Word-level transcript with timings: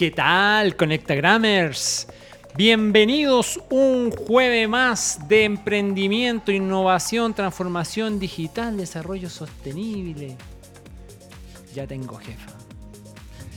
¿Qué 0.00 0.10
tal, 0.10 0.76
Conectagrammers? 0.76 2.06
Bienvenidos 2.56 3.60
un 3.68 4.10
jueves 4.10 4.66
más 4.66 5.28
de 5.28 5.44
emprendimiento, 5.44 6.50
innovación, 6.52 7.34
transformación 7.34 8.18
digital, 8.18 8.78
desarrollo 8.78 9.28
sostenible. 9.28 10.38
Ya 11.74 11.86
tengo 11.86 12.16
jefa. 12.16 12.50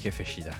Jefe 0.02 0.26
Shida. 0.26 0.54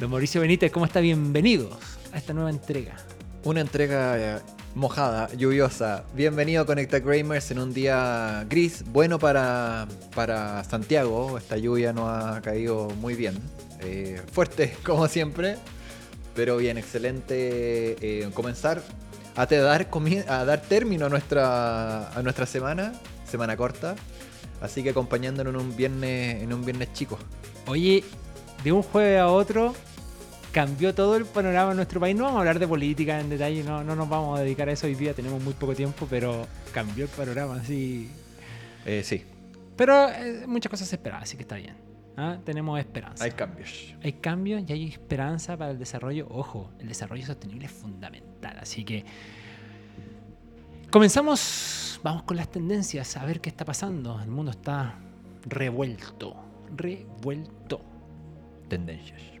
Don 0.00 0.10
Mauricio 0.10 0.40
Benítez, 0.40 0.72
¿cómo 0.72 0.86
está? 0.86 1.00
Bienvenidos 1.00 1.76
a 2.14 2.16
esta 2.16 2.32
nueva 2.32 2.48
entrega. 2.48 2.96
Una 3.44 3.60
entrega 3.60 4.16
eh, 4.18 4.40
mojada, 4.74 5.28
lluviosa. 5.36 6.04
Bienvenido 6.14 6.62
a 6.62 6.64
Conecta 6.66 7.00
Gamers 7.00 7.50
en 7.50 7.58
un 7.58 7.74
día 7.74 8.46
gris, 8.48 8.82
bueno 8.86 9.18
para, 9.18 9.88
para 10.14 10.64
Santiago. 10.64 11.36
Esta 11.36 11.58
lluvia 11.58 11.92
nos 11.92 12.08
ha 12.08 12.40
caído 12.40 12.88
muy 12.98 13.14
bien. 13.14 13.36
Eh, 13.86 14.20
fuerte, 14.32 14.76
como 14.84 15.06
siempre. 15.08 15.56
Pero 16.34 16.56
bien, 16.58 16.76
excelente 16.76 17.96
eh, 18.00 18.28
comenzar 18.34 18.82
a, 19.36 19.46
te 19.46 19.56
dar, 19.58 19.88
comi- 19.90 20.24
a 20.28 20.44
dar 20.44 20.60
término 20.60 21.06
a 21.06 21.08
nuestra, 21.08 22.10
a 22.10 22.22
nuestra 22.22 22.44
semana, 22.46 22.92
semana 23.26 23.56
corta. 23.56 23.94
Así 24.60 24.82
que 24.82 24.90
acompañándonos 24.90 25.54
en 25.54 25.60
un 25.60 25.76
viernes, 25.76 26.42
en 26.42 26.52
un 26.52 26.64
viernes 26.64 26.92
chico. 26.92 27.18
Oye, 27.66 28.04
de 28.64 28.72
un 28.72 28.82
jueves 28.82 29.20
a 29.20 29.28
otro 29.28 29.74
cambió 30.52 30.94
todo 30.94 31.16
el 31.16 31.24
panorama 31.26 31.70
en 31.72 31.76
nuestro 31.76 32.00
país. 32.00 32.16
No 32.16 32.24
vamos 32.24 32.36
a 32.38 32.40
hablar 32.40 32.58
de 32.58 32.66
política 32.66 33.20
en 33.20 33.28
detalle, 33.30 33.62
no, 33.62 33.84
no 33.84 33.94
nos 33.96 34.08
vamos 34.08 34.38
a 34.38 34.42
dedicar 34.42 34.68
a 34.68 34.72
eso 34.72 34.86
hoy 34.86 34.94
día, 34.94 35.12
tenemos 35.14 35.42
muy 35.42 35.52
poco 35.54 35.74
tiempo, 35.74 36.06
pero 36.08 36.46
cambió 36.72 37.04
el 37.04 37.10
panorama, 37.10 37.56
así. 37.62 38.10
Eh, 38.84 39.02
sí, 39.04 39.22
Pero 39.76 40.08
eh, 40.08 40.44
muchas 40.46 40.70
cosas 40.70 40.88
se 40.88 40.96
esperaban, 40.96 41.22
así 41.24 41.36
que 41.36 41.42
está 41.42 41.56
bien. 41.56 41.74
¿Ah? 42.16 42.38
Tenemos 42.44 42.78
esperanza. 42.78 43.24
hay 43.24 43.32
cambios. 43.32 43.94
Hay 44.02 44.12
cambios 44.14 44.62
y 44.66 44.72
hay 44.72 44.88
esperanza 44.88 45.56
para 45.56 45.70
el 45.70 45.78
desarrollo. 45.78 46.26
Ojo, 46.30 46.70
el 46.78 46.88
desarrollo 46.88 47.26
sostenible 47.26 47.66
es 47.66 47.72
fundamental. 47.72 48.58
Así 48.60 48.84
que 48.84 49.04
comenzamos. 50.90 52.00
Vamos 52.02 52.22
con 52.22 52.36
las 52.36 52.50
tendencias, 52.50 53.16
a 53.16 53.24
ver 53.24 53.40
qué 53.40 53.48
está 53.48 53.64
pasando. 53.64 54.20
El 54.20 54.30
mundo 54.30 54.50
está 54.52 54.94
revuelto. 55.46 56.36
Revuelto. 56.76 57.80
Tendencias. 58.68 59.35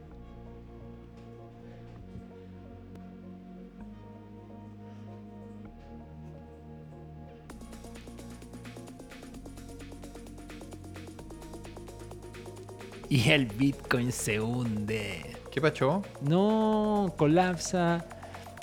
Y 13.08 13.30
el 13.30 13.46
Bitcoin 13.46 14.10
se 14.10 14.40
hunde. 14.40 15.36
¿Qué 15.52 15.60
pacho? 15.60 16.02
No, 16.22 17.14
colapsa 17.16 18.04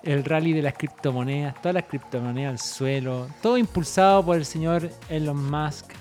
el 0.03 0.25
rally 0.25 0.51
de 0.51 0.61
las 0.61 0.73
criptomonedas, 0.73 1.55
todas 1.61 1.75
las 1.75 1.85
criptomonedas 1.85 2.51
al 2.51 2.59
suelo, 2.59 3.27
todo 3.41 3.57
impulsado 3.57 4.23
por 4.25 4.35
el 4.35 4.45
señor 4.45 4.89
Elon 5.09 5.49
Musk. 5.49 5.93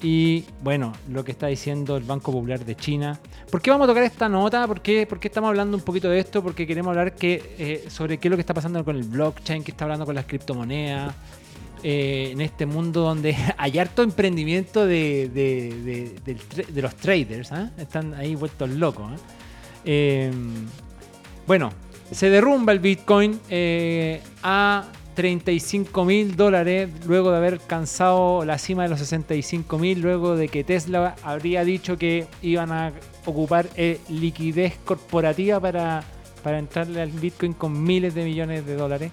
Y 0.00 0.44
bueno, 0.62 0.92
lo 1.08 1.24
que 1.24 1.32
está 1.32 1.48
diciendo 1.48 1.96
el 1.96 2.04
Banco 2.04 2.30
Popular 2.30 2.64
de 2.64 2.76
China. 2.76 3.18
¿Por 3.50 3.60
qué 3.60 3.70
vamos 3.70 3.86
a 3.86 3.88
tocar 3.88 4.04
esta 4.04 4.28
nota? 4.28 4.66
¿Por 4.68 4.80
qué, 4.80 5.06
por 5.06 5.18
qué 5.18 5.26
estamos 5.26 5.48
hablando 5.48 5.76
un 5.76 5.82
poquito 5.82 6.08
de 6.08 6.20
esto? 6.20 6.42
Porque 6.42 6.66
queremos 6.66 6.90
hablar 6.90 7.16
que, 7.16 7.56
eh, 7.58 7.84
sobre 7.88 8.18
qué 8.18 8.28
es 8.28 8.30
lo 8.30 8.36
que 8.36 8.42
está 8.42 8.54
pasando 8.54 8.84
con 8.84 8.94
el 8.94 9.02
blockchain, 9.02 9.64
qué 9.64 9.72
está 9.72 9.84
hablando 9.84 10.06
con 10.06 10.14
las 10.14 10.26
criptomonedas. 10.26 11.12
Eh, 11.82 12.30
en 12.32 12.40
este 12.40 12.66
mundo 12.66 13.02
donde 13.02 13.36
hay 13.56 13.78
harto 13.78 14.02
emprendimiento 14.02 14.86
de, 14.86 15.28
de- 15.28 16.80
los 16.82 16.94
traders. 16.96 17.52
¿ah? 17.52 17.70
Están 17.78 18.14
ahí 18.14 18.34
vueltos 18.34 18.70
locos. 18.70 19.10
¿ah? 19.12 19.16
Eh, 19.84 20.30
bueno, 21.46 21.70
se 22.10 22.30
derrumba 22.30 22.72
el 22.72 22.78
Bitcoin 22.80 23.40
eh, 23.48 24.20
a 24.42 24.86
35 25.14 26.04
mil 26.04 26.36
dólares 26.36 26.88
luego 27.06 27.30
de 27.32 27.38
haber 27.38 27.54
alcanzado 27.54 28.44
la 28.44 28.56
cima 28.58 28.84
de 28.84 28.90
los 28.90 29.00
65 29.00 29.78
mil, 29.78 30.00
luego 30.00 30.36
de 30.36 30.48
que 30.48 30.62
Tesla 30.62 31.16
habría 31.22 31.64
dicho 31.64 31.96
que 31.98 32.26
iban 32.42 32.70
a 32.70 32.92
ocupar 33.24 33.68
liquidez 34.08 34.74
corporativa 34.84 35.58
para, 35.58 36.04
para 36.42 36.58
entrarle 36.58 37.02
al 37.02 37.10
Bitcoin 37.10 37.52
con 37.52 37.82
miles 37.82 38.14
de 38.14 38.24
millones 38.24 38.64
de 38.64 38.74
dólares. 38.76 39.10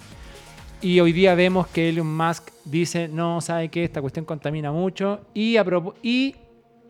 Y 0.85 0.99
hoy 0.99 1.13
día 1.13 1.33
vemos 1.33 1.65
que 1.65 1.89
Elon 1.89 2.15
Musk 2.15 2.51
dice, 2.63 3.07
no, 3.07 3.41
sabe 3.41 3.69
que 3.69 3.83
esta 3.83 4.01
cuestión 4.01 4.23
contamina 4.23 4.71
mucho. 4.71 5.25
Y, 5.33 5.57
a 5.57 5.65
y 6.03 6.35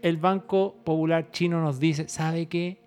el 0.01 0.17
Banco 0.17 0.75
Popular 0.83 1.31
Chino 1.31 1.61
nos 1.61 1.79
dice, 1.79 2.09
sabe 2.09 2.47
que 2.47 2.81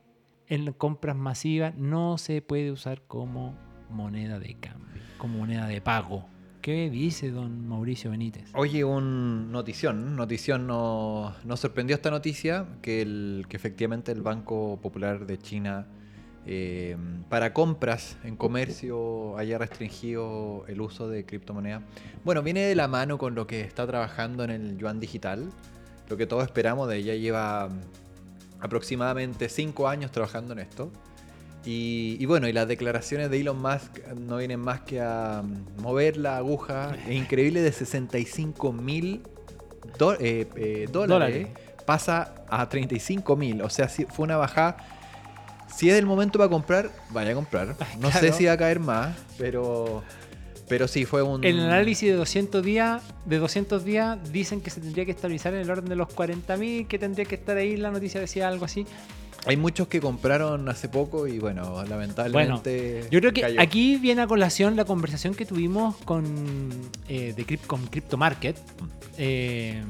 en 0.48 0.70
compras 0.74 1.16
masivas 1.16 1.74
no 1.76 2.18
se 2.18 2.42
puede 2.42 2.70
usar 2.70 3.00
como 3.08 3.56
moneda 3.88 4.38
de 4.38 4.52
cambio, 4.60 5.00
como 5.16 5.38
moneda 5.38 5.66
de 5.66 5.80
pago. 5.80 6.26
¿Qué 6.60 6.90
dice 6.90 7.30
don 7.30 7.66
Mauricio 7.66 8.10
Benítez? 8.10 8.50
Oye, 8.52 8.84
un 8.84 9.50
notición. 9.50 10.14
Notición 10.14 10.66
nos, 10.66 11.42
nos 11.42 11.58
sorprendió 11.58 11.96
esta 11.96 12.10
noticia 12.10 12.66
que, 12.82 13.00
el, 13.00 13.46
que 13.48 13.56
efectivamente 13.56 14.12
el 14.12 14.20
Banco 14.20 14.78
Popular 14.82 15.24
de 15.24 15.38
China 15.38 15.86
eh, 16.50 16.96
para 17.28 17.52
compras 17.52 18.16
en 18.24 18.34
comercio 18.34 19.36
haya 19.36 19.58
restringido 19.58 20.64
el 20.66 20.80
uso 20.80 21.06
de 21.08 21.26
criptomonedas. 21.26 21.82
Bueno, 22.24 22.42
viene 22.42 22.60
de 22.60 22.74
la 22.74 22.88
mano 22.88 23.18
con 23.18 23.34
lo 23.34 23.46
que 23.46 23.60
está 23.60 23.86
trabajando 23.86 24.44
en 24.44 24.50
el 24.50 24.78
yuan 24.78 24.98
digital. 24.98 25.50
Lo 26.08 26.16
que 26.16 26.26
todos 26.26 26.44
esperamos 26.44 26.88
de 26.88 26.96
ella 26.96 27.14
lleva 27.14 27.68
aproximadamente 28.60 29.50
5 29.50 29.88
años 29.88 30.10
trabajando 30.10 30.54
en 30.54 30.60
esto. 30.60 30.90
Y, 31.66 32.16
y 32.18 32.24
bueno, 32.24 32.48
y 32.48 32.54
las 32.54 32.66
declaraciones 32.66 33.30
de 33.30 33.40
Elon 33.40 33.60
Musk 33.60 33.98
no 34.16 34.38
vienen 34.38 34.60
más 34.60 34.80
que 34.80 35.02
a 35.02 35.42
mover 35.82 36.16
la 36.16 36.38
aguja 36.38 36.96
es 37.06 37.14
increíble 37.14 37.60
de 37.60 37.72
65 37.72 38.72
mil 38.72 39.22
dólares, 39.98 40.90
Dólares. 40.90 41.48
pasa 41.84 42.34
a 42.48 42.66
35 42.68 43.36
mil. 43.36 43.60
O 43.60 43.68
sea, 43.68 43.88
fue 43.88 44.24
una 44.24 44.38
bajada. 44.38 44.78
Si 45.74 45.88
es 45.90 45.96
el 45.96 46.06
momento 46.06 46.38
para 46.38 46.50
comprar, 46.50 46.90
vaya 47.10 47.30
a 47.32 47.34
comprar. 47.34 47.76
No 48.00 48.10
Claro. 48.10 48.20
sé 48.26 48.32
si 48.32 48.44
va 48.46 48.52
a 48.52 48.56
caer 48.56 48.80
más, 48.80 49.16
pero, 49.38 50.02
pero 50.68 50.88
sí 50.88 51.04
fue 51.04 51.22
un... 51.22 51.44
El 51.44 51.60
análisis 51.60 52.08
de 52.10 52.16
200 52.16 52.64
días, 52.64 53.02
de 53.24 53.38
200 53.38 53.84
días 53.84 54.18
dicen 54.32 54.60
que 54.60 54.70
se 54.70 54.80
tendría 54.80 55.04
que 55.04 55.10
estabilizar 55.12 55.54
en 55.54 55.60
el 55.60 55.70
orden 55.70 55.88
de 55.88 55.96
los 55.96 56.08
40.000, 56.08 56.86
que 56.86 56.98
tendría 56.98 57.24
que 57.26 57.34
estar 57.36 57.56
ahí, 57.56 57.76
la 57.76 57.90
noticia 57.90 58.20
decía 58.20 58.48
algo 58.48 58.64
así. 58.64 58.86
Hay 59.46 59.56
muchos 59.56 59.86
que 59.88 60.00
compraron 60.00 60.68
hace 60.68 60.88
poco 60.88 61.26
y 61.28 61.38
bueno, 61.38 61.84
lamentablemente. 61.84 63.06
Yo 63.10 63.20
creo 63.20 63.32
que 63.32 63.40
cayó. 63.42 63.60
aquí 63.60 63.96
viene 63.96 64.22
a 64.22 64.26
colación 64.26 64.74
la 64.76 64.84
conversación 64.84 65.34
que 65.34 65.46
tuvimos 65.46 65.94
con, 66.04 66.24
eh, 67.08 67.32
de 67.36 67.46
Crypt- 67.46 67.66
con 67.66 67.86
Crypto 67.86 68.16
Market 68.16 68.56
eh, 69.16 69.80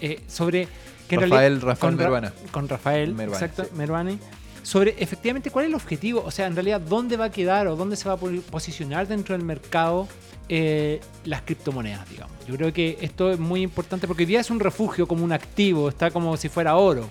eh, 0.00 0.20
sobre 0.28 0.68
que 1.08 1.14
en 1.16 1.22
Rafael- 1.22 1.30
realidad- 1.30 1.62
Rafael 1.66 1.90
con 1.94 1.96
Meruana. 1.96 2.32
con 2.52 2.68
Rafael, 2.68 3.14
Meruane, 3.14 3.44
exacto, 3.44 3.64
sí. 3.64 3.70
Meruane, 3.76 4.18
sobre 4.62 4.94
efectivamente 4.98 5.50
cuál 5.50 5.64
es 5.64 5.68
el 5.70 5.74
objetivo, 5.74 6.22
o 6.24 6.30
sea, 6.30 6.46
en 6.46 6.54
realidad 6.54 6.80
dónde 6.80 7.16
va 7.16 7.26
a 7.26 7.30
quedar 7.30 7.66
o 7.66 7.76
dónde 7.76 7.96
se 7.96 8.08
va 8.08 8.14
a 8.14 8.16
po- 8.16 8.30
posicionar 8.50 9.06
dentro 9.08 9.36
del 9.36 9.44
mercado 9.44 10.06
eh, 10.48 11.00
las 11.24 11.42
criptomonedas, 11.42 12.08
digamos. 12.08 12.36
Yo 12.46 12.54
creo 12.56 12.72
que 12.72 12.98
esto 13.00 13.32
es 13.32 13.38
muy 13.38 13.62
importante 13.62 14.06
porque 14.06 14.22
hoy 14.22 14.26
día 14.26 14.40
es 14.40 14.50
un 14.50 14.60
refugio 14.60 15.06
como 15.08 15.24
un 15.24 15.32
activo, 15.32 15.88
está 15.88 16.10
como 16.10 16.36
si 16.36 16.48
fuera 16.48 16.76
oro, 16.76 17.08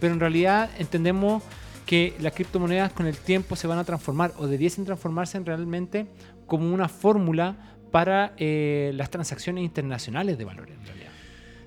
pero 0.00 0.12
en 0.14 0.20
realidad 0.20 0.70
entendemos 0.78 1.42
que 1.86 2.14
las 2.20 2.32
criptomonedas 2.32 2.92
con 2.92 3.06
el 3.06 3.16
tiempo 3.16 3.56
se 3.56 3.66
van 3.66 3.78
a 3.78 3.84
transformar 3.84 4.32
o 4.38 4.46
debiesen 4.46 4.84
transformarse 4.84 5.36
en 5.36 5.44
realmente 5.44 6.06
como 6.46 6.72
una 6.72 6.88
fórmula 6.88 7.76
para 7.90 8.32
eh, 8.38 8.92
las 8.94 9.10
transacciones 9.10 9.62
internacionales 9.64 10.38
de 10.38 10.44
valores, 10.44 10.74
en 10.78 10.86
realidad. 10.86 11.10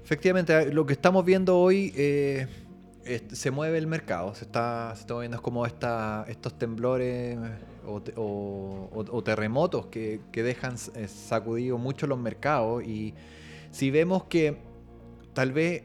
Efectivamente, 0.04 0.74
lo 0.74 0.86
que 0.86 0.94
estamos 0.94 1.24
viendo 1.24 1.60
hoy 1.60 1.94
eh, 1.96 2.48
se 3.32 3.52
mueve 3.52 3.78
el 3.78 3.88
mercado. 3.88 4.34
Se 4.36 4.46
está, 4.46 4.94
se 4.96 5.12
moviendo 5.12 5.38
es 5.38 5.42
como 5.42 5.66
esta, 5.66 6.26
estos 6.28 6.58
temblores 6.58 7.38
o, 7.86 8.02
te- 8.02 8.14
o- 8.16 8.90
o- 8.94 9.06
o 9.18 9.24
terremotos 9.24 9.88
que, 9.88 10.22
que 10.32 10.44
dejan 10.44 10.76
eh, 10.96 11.08
sacudido 11.08 11.78
mucho 11.78 12.08
los 12.08 12.20
mercados. 12.20 12.84
Y 12.84 13.14
si 13.72 13.92
vemos 13.92 14.26
que 14.26 14.58
tal 15.34 15.52
vez 15.52 15.84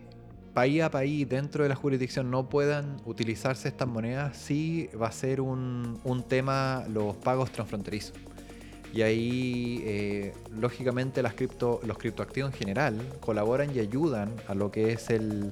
país 0.55 0.83
a 0.83 0.91
país 0.91 1.27
dentro 1.29 1.63
de 1.63 1.69
la 1.71 1.75
jurisdicción 1.77 2.31
no 2.31 2.49
puedan 2.49 2.97
utilizarse 3.07 3.69
estas 3.69 3.89
monedas, 3.89 4.37
sí 4.37 4.91
va 5.01 5.07
a 5.09 5.13
ser 5.13 5.41
un, 5.41 5.99
un 6.05 6.23
tema 6.25 6.85
los 6.93 7.17
pagos 7.17 7.51
transfronterizos. 7.53 8.15
Y 8.93 9.01
ahí, 9.01 9.83
eh, 9.87 10.35
lógicamente, 10.55 11.23
las 11.23 11.33
cripto, 11.33 11.81
los 11.87 11.97
criptoactivos 11.97 12.53
en 12.53 12.59
general 12.59 13.01
colaboran 13.21 13.75
y 13.75 13.79
ayudan 13.79 14.31
a 14.49 14.55
lo 14.55 14.71
que 14.71 14.93
es 14.93 15.09
el, 15.09 15.51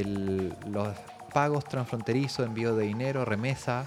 el- 0.00 0.54
los 0.70 0.88
pagos 1.32 1.64
transfronterizos, 1.64 2.46
envío 2.46 2.74
de 2.76 2.86
dinero, 2.86 3.24
remesa. 3.24 3.86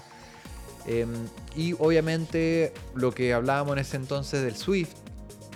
em, 0.88 1.08
y 1.56 1.72
obviamente 1.80 2.72
lo 2.94 3.10
que 3.12 3.32
hablábamos 3.34 3.72
en 3.72 3.78
ese 3.80 3.96
entonces 3.96 4.42
del 4.44 4.54
SWIFT, 4.56 4.96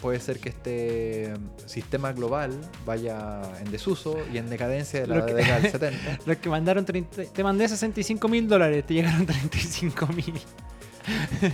puede 0.03 0.19
ser 0.19 0.41
que 0.41 0.49
este 0.49 1.35
sistema 1.67 2.13
global 2.13 2.51
vaya 2.87 3.43
en 3.65 3.71
desuso 3.71 4.17
y 4.33 4.39
en 4.39 4.49
decadencia 4.51 5.03
de 5.03 5.07
la 5.07 5.25
que- 5.27 5.35
década 5.35 5.61
del 5.61 5.71
70. 5.73 6.19
Los 6.27 6.37
que 6.39 6.49
mandaron 6.49 6.85
30, 6.85 7.25
te 7.33 7.45
mandé 7.45 7.69
65 7.69 8.27
mil 8.29 8.49
dólares, 8.49 8.85
te 8.87 8.95
llegaron 8.95 9.25
35 9.27 10.07
mil. 10.09 10.35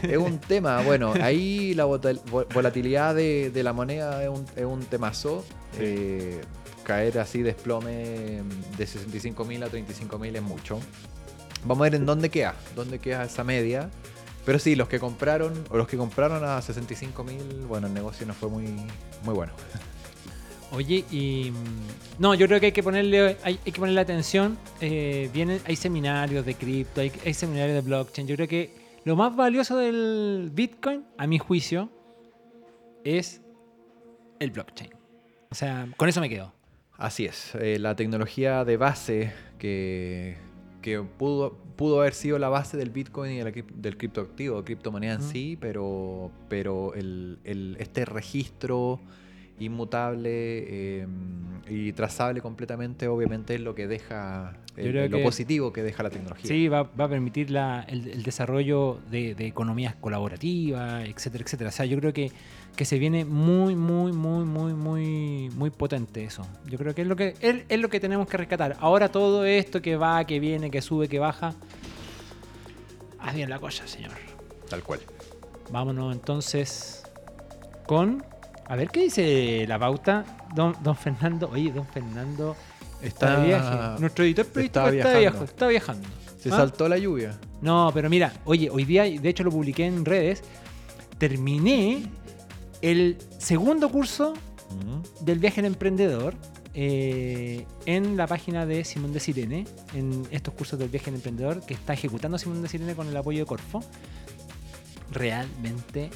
es 0.02 0.16
un 0.16 0.38
tema, 0.48 0.80
bueno, 0.82 1.12
ahí 1.20 1.74
la 1.74 1.84
volatilidad 1.84 3.14
de, 3.14 3.50
de 3.50 3.62
la 3.62 3.72
moneda 3.72 4.22
es 4.22 4.28
un, 4.30 4.46
es 4.56 4.64
un 4.64 4.80
temazo. 4.84 5.44
Eh, 5.78 6.40
caer 6.86 7.18
así 7.18 7.42
desplome 7.42 8.42
de 8.78 8.86
65 8.86 9.44
mil 9.44 9.60
a 9.64 9.68
35 9.68 10.18
mil 10.20 10.36
es 10.36 10.42
mucho. 10.42 10.78
Vamos 11.64 11.80
a 11.82 11.90
ver 11.90 11.96
en 11.96 12.06
dónde 12.06 12.30
queda, 12.30 12.54
dónde 12.76 13.00
queda 13.00 13.24
esa 13.24 13.42
media. 13.42 13.90
Pero 14.44 14.60
sí, 14.60 14.76
los 14.76 14.86
que 14.88 15.00
compraron, 15.00 15.52
o 15.70 15.76
los 15.76 15.88
que 15.88 15.96
compraron 15.96 16.44
a 16.44 16.62
65 16.62 17.24
mil, 17.24 17.42
bueno, 17.66 17.88
el 17.88 17.94
negocio 17.94 18.24
no 18.24 18.34
fue 18.34 18.48
muy, 18.48 18.66
muy 19.24 19.34
bueno. 19.34 19.52
Oye, 20.70 21.04
y. 21.10 21.50
mm, 21.50 22.20
No, 22.20 22.34
yo 22.34 22.46
creo 22.46 22.60
que 22.60 22.66
hay 22.66 22.72
que 22.72 22.84
ponerle, 22.84 23.36
hay 23.42 23.56
que 23.56 23.72
ponerle 23.72 24.00
atención. 24.00 24.56
eh, 24.80 25.28
vienen, 25.32 25.60
hay 25.64 25.74
seminarios 25.74 26.46
de 26.46 26.54
cripto, 26.54 27.00
hay, 27.00 27.10
hay 27.24 27.34
seminarios 27.34 27.74
de 27.74 27.80
blockchain. 27.80 28.28
Yo 28.28 28.36
creo 28.36 28.46
que 28.46 28.70
lo 29.04 29.16
más 29.16 29.34
valioso 29.34 29.76
del 29.76 30.50
Bitcoin, 30.52 31.04
a 31.18 31.26
mi 31.26 31.38
juicio, 31.38 31.90
es 33.04 33.40
el 34.38 34.52
blockchain. 34.52 34.90
O 35.50 35.54
sea, 35.56 35.88
con 35.96 36.08
eso 36.08 36.20
me 36.20 36.28
quedo. 36.28 36.52
Así 36.98 37.26
es, 37.26 37.54
eh, 37.56 37.78
la 37.78 37.94
tecnología 37.94 38.64
de 38.64 38.76
base 38.78 39.32
que, 39.58 40.36
que 40.80 41.00
pudo, 41.00 41.52
pudo 41.76 42.00
haber 42.00 42.14
sido 42.14 42.38
la 42.38 42.48
base 42.48 42.76
del 42.78 42.88
Bitcoin 42.90 43.32
y 43.32 43.36
de 43.38 43.44
la 43.44 43.50
crip- 43.52 43.74
del 43.74 43.96
criptoactivo, 43.98 44.64
criptomoneda 44.64 45.14
en 45.14 45.22
sí, 45.22 45.58
pero, 45.60 46.30
pero 46.48 46.94
el, 46.94 47.38
el- 47.44 47.76
este 47.80 48.06
registro 48.06 48.98
inmutable 49.58 50.30
eh, 51.02 51.06
y 51.68 51.92
trazable 51.92 52.40
completamente, 52.40 53.08
obviamente 53.08 53.54
es 53.54 53.60
lo 53.60 53.74
que 53.74 53.86
deja, 53.88 54.54
el- 54.76 55.10
lo 55.10 55.16
que- 55.18 55.22
positivo 55.24 55.72
que 55.72 55.82
deja 55.82 56.02
la 56.02 56.10
tecnología. 56.10 56.48
Sí, 56.48 56.68
va, 56.68 56.82
va 56.84 57.04
a 57.04 57.08
permitir 57.08 57.50
la- 57.50 57.82
el, 57.88 58.08
el 58.08 58.22
desarrollo 58.22 59.00
de, 59.10 59.34
de 59.34 59.46
economías 59.46 59.94
colaborativas, 59.96 61.06
etcétera, 61.08 61.44
etcétera. 61.44 61.68
O 61.70 61.72
sea, 61.72 61.86
yo 61.86 61.98
creo 61.98 62.12
que, 62.12 62.30
que 62.76 62.84
se 62.84 62.98
viene 62.98 63.24
muy, 63.24 63.74
muy, 63.74 64.12
muy, 64.12 64.44
muy, 64.44 64.74
muy, 64.74 65.50
muy 65.54 65.70
potente 65.70 66.24
eso. 66.24 66.46
Yo 66.66 66.78
creo 66.78 66.94
que 66.94 67.02
es 67.02 67.08
lo 67.08 67.16
que 67.16 67.34
es, 67.40 67.64
es 67.68 67.80
lo 67.80 67.88
que 67.88 67.98
tenemos 68.00 68.28
que 68.28 68.36
rescatar. 68.36 68.76
Ahora 68.80 69.08
todo 69.08 69.44
esto 69.44 69.80
que 69.82 69.96
va, 69.96 70.24
que 70.24 70.38
viene, 70.38 70.70
que 70.70 70.82
sube, 70.82 71.08
que 71.08 71.18
baja. 71.18 71.54
Haz 73.18 73.34
bien 73.34 73.50
la 73.50 73.58
cosa, 73.58 73.86
señor. 73.88 74.12
Tal 74.68 74.82
cual. 74.82 75.00
Vámonos 75.70 76.14
entonces 76.14 77.02
con. 77.86 78.22
A 78.68 78.76
ver 78.76 78.88
qué 78.88 79.00
dice 79.00 79.64
la 79.66 79.78
pauta. 79.78 80.24
Don, 80.54 80.76
don 80.82 80.96
Fernando. 80.96 81.48
Oye, 81.52 81.72
don 81.72 81.86
Fernando 81.86 82.56
está, 83.02 83.28
Está- 83.28 83.40
de 83.40 83.46
viaje. 83.46 84.00
Nuestro 84.00 84.24
editor 84.24 84.46
periodístico 84.46 84.86
está 84.88 85.18
viajando. 85.18 85.44
está 85.44 85.68
viajando. 85.68 86.08
Se 86.38 86.50
¿Ah? 86.50 86.56
saltó 86.56 86.88
la 86.88 86.98
lluvia. 86.98 87.38
No, 87.62 87.90
pero 87.94 88.08
mira, 88.10 88.32
oye, 88.44 88.68
hoy 88.70 88.84
día, 88.84 89.04
de 89.04 89.28
hecho 89.28 89.42
lo 89.42 89.50
publiqué 89.50 89.86
en 89.86 90.04
redes, 90.04 90.42
terminé 91.18 92.02
el 92.82 93.18
segundo 93.38 93.90
curso 93.90 94.34
Mm. 94.70 95.24
del 95.24 95.38
viaje 95.38 95.60
al 95.60 95.66
emprendedor 95.66 96.34
eh, 96.74 97.64
en 97.86 98.16
la 98.16 98.26
página 98.26 98.66
de 98.66 98.84
Simón 98.84 99.12
de 99.12 99.20
Sirene, 99.20 99.64
en 99.94 100.26
estos 100.32 100.52
cursos 100.54 100.76
del 100.78 100.88
viaje 100.88 101.08
al 101.10 101.16
emprendedor 101.16 101.64
que 101.64 101.72
está 101.74 101.92
ejecutando 101.94 102.36
Simón 102.36 102.60
de 102.62 102.68
Sirene 102.68 102.94
con 102.96 103.06
el 103.08 103.16
apoyo 103.16 103.38
de 103.38 103.46
Corfo. 103.46 103.82
Realmente, 105.10 106.10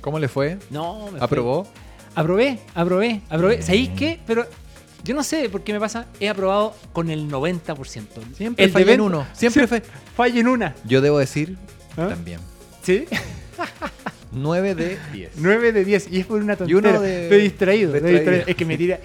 ¿Cómo 0.00 0.18
le 0.18 0.28
fue? 0.28 0.58
no, 0.70 1.04
me 1.06 1.10
fue- 1.12 1.20
¿Aprobó? 1.20 1.66
Aprobé, 2.16 2.58
aprobé, 2.74 3.20
aprobé. 3.30 3.62
¿Sabéis 3.62 3.90
qué? 3.90 4.20
Pero 4.26 4.44
yo 5.04 5.14
no 5.14 5.22
sé 5.22 5.48
por 5.48 5.62
qué 5.62 5.72
me 5.72 5.78
pasa, 5.80 6.06
he 6.18 6.28
aprobado 6.28 6.74
con 6.92 7.08
el 7.10 7.28
90%. 7.30 8.34
Siempre 8.36 8.64
el 8.64 8.72
falla 8.72 8.82
en 8.82 8.86
20 8.88 9.02
uno. 9.02 9.26
Siempre 9.32 9.68
fue. 9.68 9.82
Falla 10.16 10.40
en 10.40 10.48
una. 10.48 10.74
Yo 10.84 11.00
debo 11.00 11.18
decir 11.18 11.56
¿Ah? 11.96 12.08
también. 12.08 12.40
¿Sí? 12.82 13.04
9 14.32 14.74
de 14.74 14.98
10. 15.12 15.32
9 15.38 15.72
de 15.72 15.84
10 15.84 16.08
y 16.12 16.20
es 16.20 16.26
por 16.26 16.40
una 16.42 16.54
Y 16.54 16.56
tontera. 16.56 16.90
uno 16.90 17.00
de- 17.00 17.24
Estoy 17.24 17.40
distraído, 17.42 17.94
estoy 17.96 18.12
distraído. 18.12 18.44
Es 18.46 18.54
que 18.56 18.64
me 18.64 18.76
tira. 18.78 19.00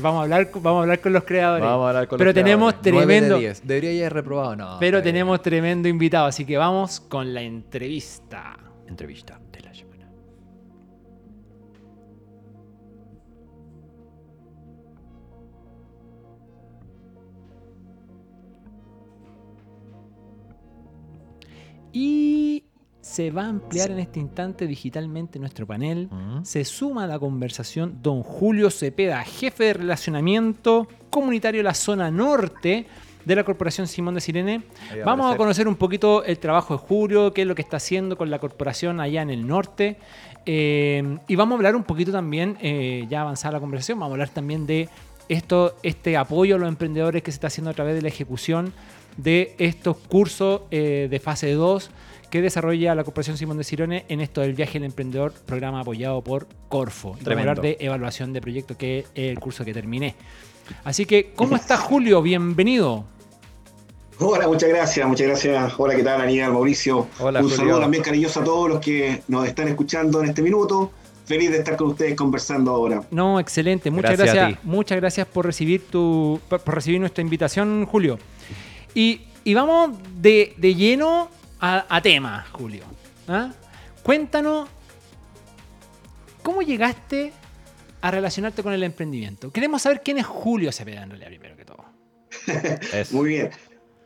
Vamos 0.00 0.20
a 0.20 0.22
hablar, 0.24 0.50
con- 0.50 0.62
vamos 0.62 0.80
a 0.80 0.82
hablar 0.82 1.00
con 1.00 1.12
los 1.12 1.22
creadores. 1.24 1.64
Vamos 1.64 1.84
a 1.84 1.88
hablar 1.90 2.08
con 2.08 2.18
Pero 2.18 2.28
los 2.30 2.34
tenemos 2.34 2.74
creadores. 2.74 3.06
Tremendo- 3.06 3.34
de 3.36 3.40
10. 3.42 3.62
Debería 3.66 3.92
ya 3.92 4.00
haber 4.00 4.12
reprobado, 4.14 4.56
no. 4.56 4.76
Pero 4.80 4.98
bien. 4.98 5.04
tenemos 5.04 5.40
tremendo 5.42 5.88
invitado, 5.88 6.26
así 6.26 6.44
que 6.44 6.56
vamos 6.56 7.00
con 7.00 7.32
la 7.32 7.42
entrevista. 7.42 8.58
entrevista 8.88 9.40
de 9.52 9.60
la 9.60 9.74
semana. 9.74 10.08
Y 21.92 22.64
se 23.04 23.30
va 23.30 23.42
a 23.42 23.48
ampliar 23.48 23.90
en 23.90 23.98
este 23.98 24.18
instante 24.18 24.66
digitalmente 24.66 25.38
nuestro 25.38 25.66
panel. 25.66 26.08
Mm. 26.10 26.42
Se 26.42 26.64
suma 26.64 27.04
a 27.04 27.06
la 27.06 27.18
conversación 27.18 27.98
don 28.02 28.22
Julio 28.22 28.70
Cepeda, 28.70 29.22
jefe 29.24 29.64
de 29.64 29.72
relacionamiento 29.74 30.88
comunitario 31.10 31.58
de 31.58 31.64
la 31.64 31.74
zona 31.74 32.10
norte 32.10 32.86
de 33.26 33.36
la 33.36 33.44
Corporación 33.44 33.88
Simón 33.88 34.14
de 34.14 34.22
Sirene. 34.22 34.62
Va 35.00 35.04
Vamos 35.04 35.34
a 35.34 35.36
conocer 35.36 35.68
un 35.68 35.76
poquito 35.76 36.24
el 36.24 36.38
trabajo 36.38 36.74
de 36.74 36.78
Julio, 36.78 37.34
qué 37.34 37.42
es 37.42 37.46
lo 37.46 37.54
que 37.54 37.60
está 37.60 37.76
haciendo 37.76 38.16
con 38.16 38.30
la 38.30 38.38
corporación 38.38 38.98
allá 39.00 39.20
en 39.20 39.28
el 39.28 39.46
norte. 39.46 39.98
Eh, 40.46 41.18
y 41.28 41.36
vamos 41.36 41.52
a 41.52 41.56
hablar 41.56 41.76
un 41.76 41.84
poquito 41.84 42.10
también, 42.10 42.56
eh, 42.62 43.04
ya 43.10 43.20
avanzada 43.20 43.52
la 43.52 43.60
conversación, 43.60 43.98
vamos 43.98 44.12
a 44.12 44.14
hablar 44.14 44.30
también 44.30 44.66
de 44.66 44.88
esto, 45.28 45.76
este 45.82 46.16
apoyo 46.16 46.56
a 46.56 46.58
los 46.58 46.68
emprendedores 46.68 47.22
que 47.22 47.32
se 47.32 47.36
está 47.36 47.48
haciendo 47.48 47.70
a 47.70 47.74
través 47.74 47.96
de 47.96 48.00
la 48.00 48.08
ejecución 48.08 48.72
de 49.18 49.54
estos 49.58 49.98
cursos 49.98 50.62
eh, 50.70 51.08
de 51.10 51.20
fase 51.20 51.52
2 51.52 51.90
que 52.34 52.42
desarrolla 52.42 52.96
la 52.96 53.04
Corporación 53.04 53.36
Simón 53.36 53.58
de 53.58 53.62
Sirene 53.62 54.06
en 54.08 54.20
esto 54.20 54.40
del 54.40 54.54
viaje 54.54 54.72
del 54.72 54.86
emprendedor, 54.86 55.32
programa 55.46 55.78
apoyado 55.78 56.20
por 56.20 56.48
Corfo. 56.68 57.10
Y 57.10 57.10
vamos 57.10 57.20
a 57.20 57.24
Tremendo. 57.26 57.50
hablar 57.52 57.62
de 57.62 57.76
evaluación 57.78 58.32
de 58.32 58.40
proyectos, 58.40 58.76
que 58.76 58.98
es 58.98 59.06
el 59.14 59.38
curso 59.38 59.64
que 59.64 59.72
terminé. 59.72 60.16
Así 60.82 61.06
que, 61.06 61.30
¿cómo 61.36 61.54
está 61.54 61.76
Julio? 61.76 62.22
Bienvenido. 62.22 63.04
Hola, 64.18 64.48
muchas 64.48 64.68
gracias, 64.68 65.06
muchas 65.06 65.28
gracias. 65.28 65.74
Hola, 65.78 65.94
¿qué 65.94 66.02
tal, 66.02 66.20
Aníbal, 66.22 66.52
Mauricio? 66.54 67.06
Hola, 67.20 67.38
Un 67.38 67.44
Julio. 67.44 67.56
saludo 67.56 67.78
también 67.82 68.02
cariñoso 68.02 68.40
a 68.40 68.44
todos 68.44 68.68
los 68.68 68.80
que 68.80 69.22
nos 69.28 69.46
están 69.46 69.68
escuchando 69.68 70.20
en 70.20 70.30
este 70.30 70.42
minuto. 70.42 70.90
Feliz 71.26 71.52
de 71.52 71.58
estar 71.58 71.76
con 71.76 71.86
ustedes 71.90 72.16
conversando 72.16 72.72
ahora. 72.72 73.02
No, 73.12 73.38
excelente. 73.38 73.92
Muchas 73.92 74.16
Gracias 74.18 74.30
a 74.30 74.40
gracias. 74.40 74.60
ti. 74.60 74.68
muchas 74.68 74.98
gracias 74.98 75.26
por 75.28 75.46
recibir 75.46 75.86
tu, 75.86 76.40
por 76.48 76.74
recibir 76.74 76.98
nuestra 76.98 77.22
invitación, 77.22 77.86
Julio. 77.86 78.18
Y, 78.92 79.20
y 79.44 79.54
vamos 79.54 79.90
de, 80.20 80.52
de 80.56 80.74
lleno 80.74 81.28
a, 81.64 81.96
a 81.96 82.02
tema, 82.02 82.44
Julio. 82.52 82.84
¿Ah? 83.26 83.50
Cuéntanos 84.02 84.68
cómo 86.42 86.60
llegaste 86.60 87.32
a 88.02 88.10
relacionarte 88.10 88.62
con 88.62 88.74
el 88.74 88.82
emprendimiento. 88.82 89.50
Queremos 89.50 89.80
saber 89.80 90.02
quién 90.04 90.18
es 90.18 90.26
Julio 90.26 90.70
Cepeda 90.72 91.04
en 91.04 91.10
realidad, 91.10 91.28
primero 91.30 91.56
que 91.56 91.64
todo. 91.64 91.84
Muy 93.12 93.28
bien. 93.30 93.50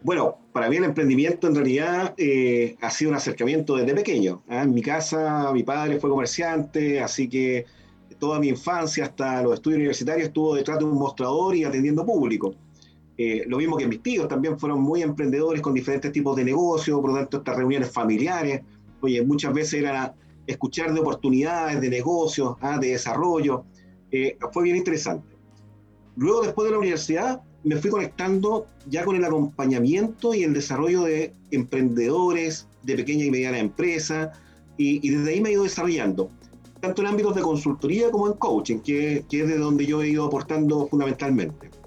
Bueno, 0.02 0.38
para 0.52 0.68
mí 0.70 0.76
el 0.76 0.84
emprendimiento 0.84 1.48
en 1.48 1.56
realidad 1.56 2.14
eh, 2.16 2.76
ha 2.80 2.90
sido 2.90 3.10
un 3.10 3.16
acercamiento 3.16 3.74
desde 3.74 3.92
pequeño. 3.92 4.44
¿ah? 4.48 4.62
En 4.62 4.72
mi 4.72 4.82
casa, 4.82 5.50
mi 5.52 5.64
padre 5.64 5.98
fue 5.98 6.10
comerciante, 6.10 7.00
así 7.00 7.28
que 7.28 7.66
toda 8.20 8.38
mi 8.38 8.48
infancia 8.48 9.04
hasta 9.04 9.42
los 9.42 9.54
estudios 9.54 9.78
universitarios 9.78 10.28
estuvo 10.28 10.54
detrás 10.54 10.78
de 10.78 10.84
un 10.84 10.96
mostrador 10.96 11.56
y 11.56 11.64
atendiendo 11.64 12.06
público. 12.06 12.54
Eh, 13.20 13.44
lo 13.48 13.58
mismo 13.58 13.76
que 13.76 13.88
mis 13.88 14.00
tíos 14.00 14.28
también 14.28 14.56
fueron 14.60 14.80
muy 14.80 15.02
emprendedores 15.02 15.60
con 15.60 15.75
diferentes 15.75 16.12
tipos 16.12 16.37
de 16.37 16.44
negocios, 16.44 17.00
por 17.00 17.10
lo 17.10 17.16
tanto 17.16 17.38
estas 17.38 17.56
reuniones 17.56 17.90
familiares, 17.90 18.62
oye, 19.00 19.20
muchas 19.25 19.52
veces 19.52 19.80
era 19.80 20.14
escuchar 20.46 20.94
de 20.94 21.00
oportunidades, 21.00 21.80
de 21.80 21.90
negocios, 21.90 22.56
¿ah? 22.60 22.78
de 22.78 22.90
desarrollo. 22.90 23.64
Eh, 24.12 24.38
fue 24.52 24.62
bien 24.62 24.76
interesante. 24.76 25.26
Luego, 26.16 26.42
después 26.42 26.66
de 26.66 26.72
la 26.72 26.78
universidad, 26.78 27.42
me 27.64 27.76
fui 27.76 27.90
conectando 27.90 28.66
ya 28.88 29.04
con 29.04 29.16
el 29.16 29.25
acompañamiento 29.25 30.32
y 30.32 30.44
el 30.44 30.54
desarrollo 30.54 31.02
de 31.02 31.32
emprendedores, 31.50 32.68
de 32.84 32.94
pequeña 32.94 33.25
y 33.25 33.30
mediana 33.32 33.58
empresa, 33.58 34.32
y, 34.76 35.10
desde 35.10 35.30
ahí 35.30 35.40
me 35.40 35.48
he 35.48 35.52
ido 35.54 35.64
desarrollando, 35.64 36.30
tanto 36.80 37.02
en 37.02 37.08
ámbitos 37.08 37.34
de 37.34 37.42
consultoría 37.42 38.12
como 38.12 38.28
en 38.28 38.34
coaching, 38.34 38.78
que, 38.78 39.25
que 39.28 39.42
es 39.42 39.48
de 39.48 39.58
donde 39.58 39.84
yo 39.87 40.02
he 40.02 40.08
ido 40.08 40.25
aportando 40.25 40.87
fundamentalmente. 40.87 41.77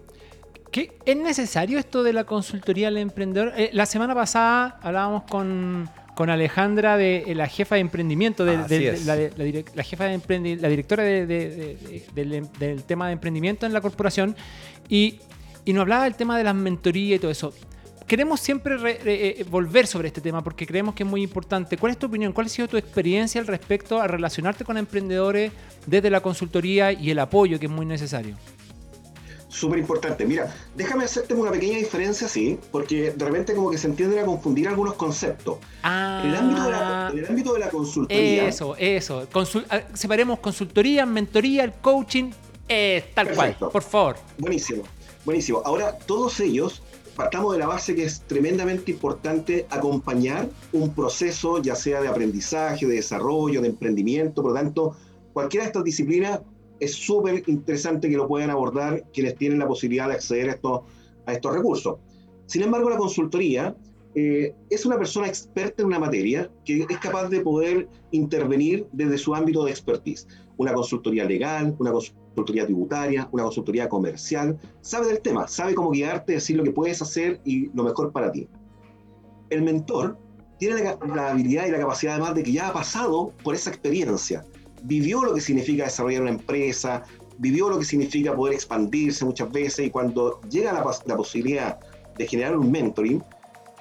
¿Qué, 0.71 0.93
¿Es 1.05 1.17
necesario 1.17 1.77
esto 1.79 2.01
de 2.03 2.13
la 2.13 2.23
consultoría 2.23 2.87
al 2.87 2.97
emprendedor? 2.97 3.53
Eh, 3.57 3.69
la 3.73 3.85
semana 3.85 4.15
pasada 4.15 4.79
hablábamos 4.81 5.23
con, 5.23 5.89
con 6.15 6.29
Alejandra, 6.29 6.95
de, 6.95 7.25
eh, 7.27 7.35
la 7.35 7.47
jefa 7.47 7.75
de 7.75 7.81
emprendimiento, 7.81 8.45
de, 8.45 8.57
de- 8.57 9.65
la, 9.75 9.83
jefa 9.83 10.05
de 10.05 10.17
emprendi- 10.17 10.57
la 10.59 10.69
directora 10.69 11.03
de- 11.03 11.25
de- 11.25 11.49
de- 11.49 11.75
de- 11.75 12.05
del, 12.15 12.33
em- 12.33 12.47
del 12.57 12.83
tema 12.83 13.07
de 13.07 13.13
emprendimiento 13.13 13.65
en 13.65 13.73
la 13.73 13.81
corporación, 13.81 14.35
y, 14.87 15.19
y 15.65 15.73
nos 15.73 15.81
hablaba 15.81 16.05
del 16.05 16.15
tema 16.15 16.37
de 16.37 16.45
las 16.45 16.55
mentorías 16.55 17.17
y 17.17 17.19
todo 17.19 17.31
eso. 17.31 17.53
queremos 18.07 18.39
siempre 18.41 18.75
eh, 19.05 19.45
volver 19.49 19.87
sobre 19.87 20.07
este 20.09 20.19
tema 20.19 20.43
porque 20.43 20.65
creemos 20.67 20.93
que 20.95 21.03
es 21.03 21.09
muy 21.09 21.21
importante. 21.21 21.77
¿Cuál 21.77 21.93
es 21.93 21.97
tu 21.97 22.07
opinión? 22.07 22.33
¿Cuál 22.33 22.47
ha 22.47 22.49
sido 22.49 22.67
tu 22.67 22.75
experiencia 22.75 23.39
al 23.39 23.47
respecto 23.47 24.01
a 24.01 24.07
relacionarte 24.07 24.65
con 24.65 24.77
emprendedores 24.77 25.51
desde 25.85 26.09
la 26.09 26.19
consultoría 26.19 26.91
y 26.91 27.09
el 27.11 27.19
apoyo 27.19 27.57
que 27.57 27.67
es 27.67 27.71
muy 27.71 27.85
necesario? 27.85 28.35
Súper 29.51 29.79
importante. 29.79 30.25
Mira, 30.25 30.55
déjame 30.75 31.03
hacerte 31.03 31.33
una 31.33 31.51
pequeña 31.51 31.77
diferencia, 31.77 32.27
sí, 32.27 32.57
porque 32.71 33.11
de 33.11 33.25
repente 33.25 33.53
como 33.53 33.69
que 33.69 33.77
se 33.77 33.87
entienden 33.87 34.19
a 34.19 34.25
confundir 34.25 34.67
algunos 34.67 34.93
conceptos. 34.93 35.57
Ah, 35.83 36.21
en, 36.23 36.29
el 36.29 36.35
ámbito 36.37 36.63
de 36.63 36.71
la, 36.71 37.09
en 37.11 37.19
el 37.19 37.25
ámbito 37.27 37.53
de 37.53 37.59
la 37.59 37.69
consultoría. 37.69 38.47
Eso, 38.47 38.75
eso. 38.77 39.27
Ah, 39.69 39.81
separemos 39.93 40.39
consultoría, 40.39 41.05
mentoría, 41.05 41.63
el 41.65 41.73
coaching, 41.73 42.31
eh, 42.67 43.03
tal 43.13 43.35
cual, 43.35 43.55
por 43.59 43.83
favor. 43.83 44.15
Buenísimo, 44.37 44.83
buenísimo. 45.25 45.61
Ahora, 45.65 45.97
todos 45.97 46.39
ellos 46.39 46.81
partamos 47.15 47.53
de 47.53 47.59
la 47.59 47.67
base 47.67 47.93
que 47.93 48.05
es 48.05 48.21
tremendamente 48.21 48.91
importante 48.91 49.67
acompañar 49.69 50.49
un 50.71 50.93
proceso, 50.93 51.61
ya 51.61 51.75
sea 51.75 52.01
de 52.01 52.07
aprendizaje, 52.07 52.85
de 52.85 52.95
desarrollo, 52.95 53.61
de 53.61 53.67
emprendimiento, 53.67 54.41
por 54.41 54.51
lo 54.51 54.57
tanto, 54.57 54.95
cualquiera 55.33 55.65
de 55.65 55.67
estas 55.67 55.83
disciplinas 55.83 56.39
es 56.81 56.95
súper 56.95 57.43
interesante 57.47 58.09
que 58.09 58.17
lo 58.17 58.27
puedan 58.27 58.49
abordar 58.49 59.05
quienes 59.13 59.35
tienen 59.35 59.59
la 59.59 59.67
posibilidad 59.67 60.07
de 60.07 60.15
acceder 60.15 60.49
a 60.49 60.53
estos, 60.53 60.81
a 61.27 61.33
estos 61.33 61.53
recursos. 61.53 61.99
Sin 62.47 62.63
embargo, 62.63 62.89
la 62.89 62.97
consultoría 62.97 63.75
eh, 64.15 64.53
es 64.69 64.85
una 64.85 64.97
persona 64.97 65.27
experta 65.27 65.83
en 65.83 65.87
una 65.87 65.99
materia 65.99 66.51
que 66.65 66.85
es 66.89 66.97
capaz 66.97 67.29
de 67.29 67.41
poder 67.41 67.87
intervenir 68.09 68.87
desde 68.91 69.19
su 69.19 69.35
ámbito 69.35 69.63
de 69.63 69.71
expertise. 69.71 70.27
Una 70.57 70.73
consultoría 70.73 71.23
legal, 71.23 71.75
una 71.77 71.91
consultoría 71.91 72.65
tributaria, 72.65 73.29
una 73.31 73.43
consultoría 73.43 73.87
comercial, 73.87 74.57
sabe 74.81 75.05
del 75.05 75.21
tema, 75.21 75.47
sabe 75.47 75.75
cómo 75.75 75.91
guiarte, 75.91 76.33
decir 76.33 76.57
lo 76.57 76.63
que 76.63 76.71
puedes 76.71 76.99
hacer 77.01 77.39
y 77.45 77.67
lo 77.75 77.83
mejor 77.83 78.11
para 78.11 78.31
ti. 78.31 78.49
El 79.51 79.61
mentor 79.61 80.17
tiene 80.57 80.83
la, 80.83 80.97
la 81.15 81.29
habilidad 81.29 81.67
y 81.67 81.71
la 81.71 81.79
capacidad 81.79 82.15
además 82.15 82.33
de 82.33 82.43
que 82.43 82.53
ya 82.53 82.69
ha 82.69 82.73
pasado 82.73 83.33
por 83.43 83.53
esa 83.53 83.69
experiencia 83.69 84.43
vivió 84.83 85.23
lo 85.23 85.33
que 85.33 85.41
significa 85.41 85.85
desarrollar 85.85 86.21
una 86.21 86.31
empresa, 86.31 87.03
vivió 87.37 87.69
lo 87.69 87.79
que 87.79 87.85
significa 87.85 88.35
poder 88.35 88.53
expandirse 88.55 89.25
muchas 89.25 89.51
veces 89.51 89.87
y 89.87 89.89
cuando 89.89 90.41
llega 90.49 90.73
la, 90.73 90.83
la 91.05 91.17
posibilidad 91.17 91.79
de 92.17 92.27
generar 92.27 92.57
un 92.57 92.71
mentoring, 92.71 93.23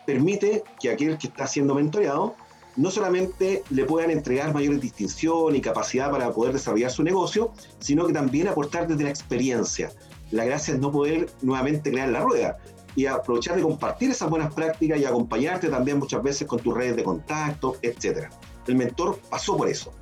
permite 0.07 0.62
que 0.80 0.90
aquel 0.90 1.19
que 1.19 1.28
está 1.28 1.47
siendo 1.47 1.75
mentoreado 1.75 2.35
no 2.76 2.90
solamente 2.90 3.62
le 3.71 3.85
puedan 3.85 4.11
entregar 4.11 4.54
mayores 4.54 4.80
distinción 4.80 5.54
y 5.54 5.61
capacidad 5.61 6.11
para 6.11 6.33
poder 6.33 6.52
desarrollar 6.52 6.90
su 6.90 7.02
negocio, 7.02 7.52
sino 7.78 8.07
que 8.07 8.12
también 8.12 8.49
aportar 8.49 8.87
desde 8.87 9.04
la 9.04 9.11
experiencia. 9.11 9.90
La 10.30 10.45
gracia 10.45 10.75
es 10.75 10.80
no 10.80 10.92
poder 10.92 11.28
nuevamente 11.42 11.90
crear 11.90 12.09
la 12.09 12.21
rueda 12.21 12.59
y 12.95 13.07
aprovechar 13.07 13.57
de 13.57 13.62
compartir 13.62 14.11
esas 14.11 14.30
buenas 14.30 14.54
prácticas 14.54 14.99
y 14.99 15.04
acompañarte 15.04 15.69
también 15.69 15.99
muchas 15.99 16.23
veces 16.23 16.47
con 16.47 16.61
tus 16.61 16.75
redes 16.75 16.97
de 16.97 17.04
contacto, 17.04 17.76
etc. 17.83 18.28
El 18.66 18.76
mentor 18.76 19.19
pasó 19.28 19.57
por 19.57 19.69
eso. 19.69 19.92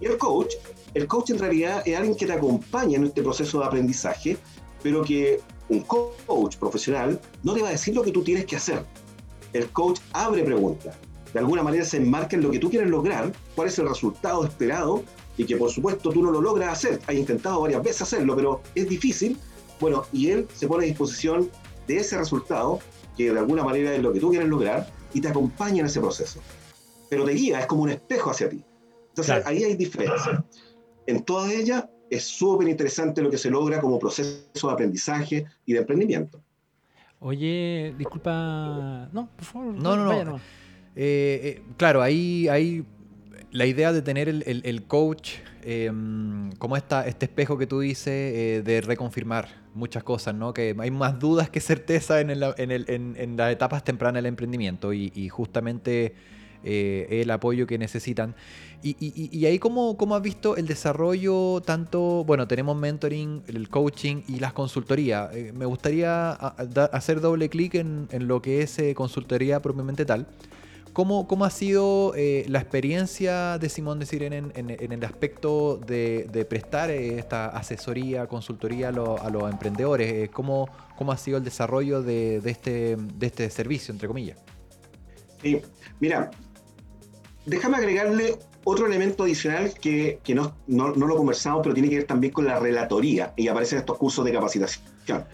Y 0.00 0.06
el 0.06 0.18
coach, 0.18 0.54
el 0.94 1.06
coach 1.06 1.30
en 1.30 1.38
realidad 1.38 1.82
es 1.86 1.96
alguien 1.96 2.16
que 2.16 2.26
te 2.26 2.32
acompaña 2.32 2.96
en 2.96 3.04
este 3.04 3.22
proceso 3.22 3.60
de 3.60 3.66
aprendizaje, 3.66 4.36
pero 4.82 5.02
que 5.02 5.40
un 5.68 5.80
coach 5.80 6.56
profesional 6.56 7.20
no 7.42 7.54
te 7.54 7.62
va 7.62 7.68
a 7.68 7.72
decir 7.72 7.94
lo 7.94 8.02
que 8.02 8.12
tú 8.12 8.22
tienes 8.22 8.46
que 8.46 8.56
hacer. 8.56 8.84
El 9.52 9.70
coach 9.70 10.00
abre 10.12 10.42
preguntas, 10.42 10.96
de 11.32 11.38
alguna 11.38 11.62
manera 11.62 11.84
se 11.84 11.96
enmarca 11.96 12.36
en 12.36 12.42
lo 12.42 12.50
que 12.50 12.58
tú 12.58 12.68
quieres 12.68 12.88
lograr, 12.90 13.32
cuál 13.54 13.68
es 13.68 13.78
el 13.78 13.88
resultado 13.88 14.44
esperado 14.44 15.02
y 15.36 15.44
que 15.44 15.56
por 15.56 15.70
supuesto 15.70 16.10
tú 16.10 16.22
no 16.22 16.30
lo 16.30 16.40
logras 16.40 16.72
hacer. 16.72 17.00
Has 17.06 17.14
intentado 17.14 17.60
varias 17.60 17.82
veces 17.82 18.02
hacerlo, 18.02 18.36
pero 18.36 18.60
es 18.74 18.88
difícil. 18.88 19.38
Bueno, 19.80 20.04
y 20.12 20.30
él 20.30 20.46
se 20.54 20.68
pone 20.68 20.84
a 20.84 20.88
disposición 20.88 21.50
de 21.86 21.96
ese 21.96 22.18
resultado, 22.18 22.80
que 23.16 23.32
de 23.32 23.38
alguna 23.38 23.64
manera 23.64 23.94
es 23.94 24.02
lo 24.02 24.12
que 24.12 24.20
tú 24.20 24.30
quieres 24.30 24.48
lograr, 24.48 24.90
y 25.14 25.20
te 25.20 25.28
acompaña 25.28 25.80
en 25.80 25.86
ese 25.86 26.00
proceso. 26.00 26.40
Pero 27.08 27.24
te 27.24 27.32
guía, 27.32 27.60
es 27.60 27.66
como 27.66 27.82
un 27.82 27.90
espejo 27.90 28.30
hacia 28.30 28.48
ti. 28.48 28.64
Entonces 29.12 29.44
ahí 29.44 29.62
hay 29.62 29.76
diferencia. 29.76 30.42
En 31.06 31.22
todas 31.22 31.52
ellas 31.52 31.84
es 32.08 32.24
súper 32.24 32.68
interesante 32.68 33.20
lo 33.20 33.30
que 33.30 33.36
se 33.36 33.50
logra 33.50 33.78
como 33.78 33.98
proceso 33.98 34.68
de 34.68 34.72
aprendizaje 34.72 35.44
y 35.66 35.74
de 35.74 35.80
emprendimiento. 35.80 36.40
Oye, 37.20 37.94
disculpa. 37.98 39.08
No, 39.12 39.28
por 39.36 39.44
favor. 39.44 39.74
No, 39.74 39.96
no, 39.96 40.24
no. 40.24 40.36
Eh, 40.96 41.40
eh, 41.44 41.62
claro, 41.76 42.02
ahí, 42.02 42.48
hay 42.48 42.84
la 43.50 43.66
idea 43.66 43.92
de 43.92 44.00
tener 44.00 44.28
el, 44.28 44.82
coach 44.86 45.34
em, 45.62 46.50
como 46.52 46.76
esta, 46.76 47.06
este 47.06 47.26
espejo 47.26 47.58
que 47.58 47.66
tú 47.66 47.80
dices 47.80 48.08
eh, 48.08 48.62
de 48.64 48.80
reconfirmar 48.80 49.48
muchas 49.74 50.02
cosas, 50.02 50.34
¿no? 50.34 50.54
Que 50.54 50.74
hay 50.78 50.90
más 50.90 51.18
dudas 51.18 51.50
que 51.50 51.60
certeza 51.60 52.20
en, 52.20 52.30
en, 52.30 53.36
las 53.36 53.52
etapas 53.52 53.84
tempranas 53.84 54.22
del 54.22 54.26
emprendimiento 54.26 54.92
y 54.94 55.28
justamente 55.28 56.14
el 56.64 57.30
apoyo 57.30 57.66
que 57.66 57.78
necesitan. 57.78 58.34
Y, 58.84 59.46
ahí, 59.46 59.60
¿cómo, 59.60 59.96
¿cómo, 59.96 60.16
has 60.16 60.22
visto 60.22 60.56
el 60.56 60.66
desarrollo 60.66 61.62
tanto, 61.64 62.24
bueno, 62.24 62.48
tenemos 62.48 62.76
mentoring, 62.76 63.44
el 63.46 63.68
coaching 63.68 64.22
y 64.26 64.40
las 64.40 64.52
consultorías? 64.52 65.32
Eh, 65.34 65.52
me 65.54 65.66
gustaría 65.66 66.32
hacer 66.32 67.20
doble 67.20 67.48
clic 67.48 67.76
en, 67.76 68.08
lo 68.26 68.42
que 68.42 68.62
es 68.62 68.78
eh, 68.80 68.94
consultoría 68.94 69.60
propiamente 69.60 70.04
tal. 70.04 70.26
¿Cómo, 70.92 71.28
cómo 71.28 71.44
ha 71.44 71.50
sido 71.50 72.12
eh, 72.16 72.44
la 72.48 72.58
experiencia 72.58 73.56
de 73.56 73.68
Simón 73.68 74.00
de 74.00 74.04
Sirene 74.04 74.42
en, 74.54 74.92
el 74.92 75.04
aspecto 75.04 75.76
de, 75.76 76.46
prestar 76.50 76.90
esta 76.90 77.46
asesoría, 77.46 78.26
consultoría 78.26 78.88
a, 78.88 79.30
los 79.30 79.50
emprendedores? 79.50 80.28
¿Cómo, 80.30 80.68
¿Cómo, 80.98 81.12
ha 81.12 81.16
sido 81.16 81.38
el 81.38 81.44
desarrollo 81.44 82.02
de, 82.02 82.42
este, 82.44 82.96
de 82.96 83.26
este 83.26 83.48
servicio, 83.48 83.92
entre 83.92 84.08
comillas? 84.08 84.38
Sí, 85.40 85.62
mira, 85.98 86.30
déjame 87.46 87.76
agregarle 87.76 88.38
otro 88.64 88.86
elemento 88.86 89.24
adicional 89.24 89.72
que, 89.74 90.20
no, 90.34 90.54
lo 90.66 91.16
conversamos, 91.16 91.62
pero 91.62 91.74
tiene 91.74 91.88
que 91.88 91.96
ver 91.96 92.06
también 92.06 92.32
con 92.32 92.44
la 92.44 92.58
relatoría 92.58 93.32
y 93.36 93.48
aparecen 93.48 93.78
estos 93.78 93.98
cursos 93.98 94.24
de 94.24 94.32
capacitación. 94.32 95.24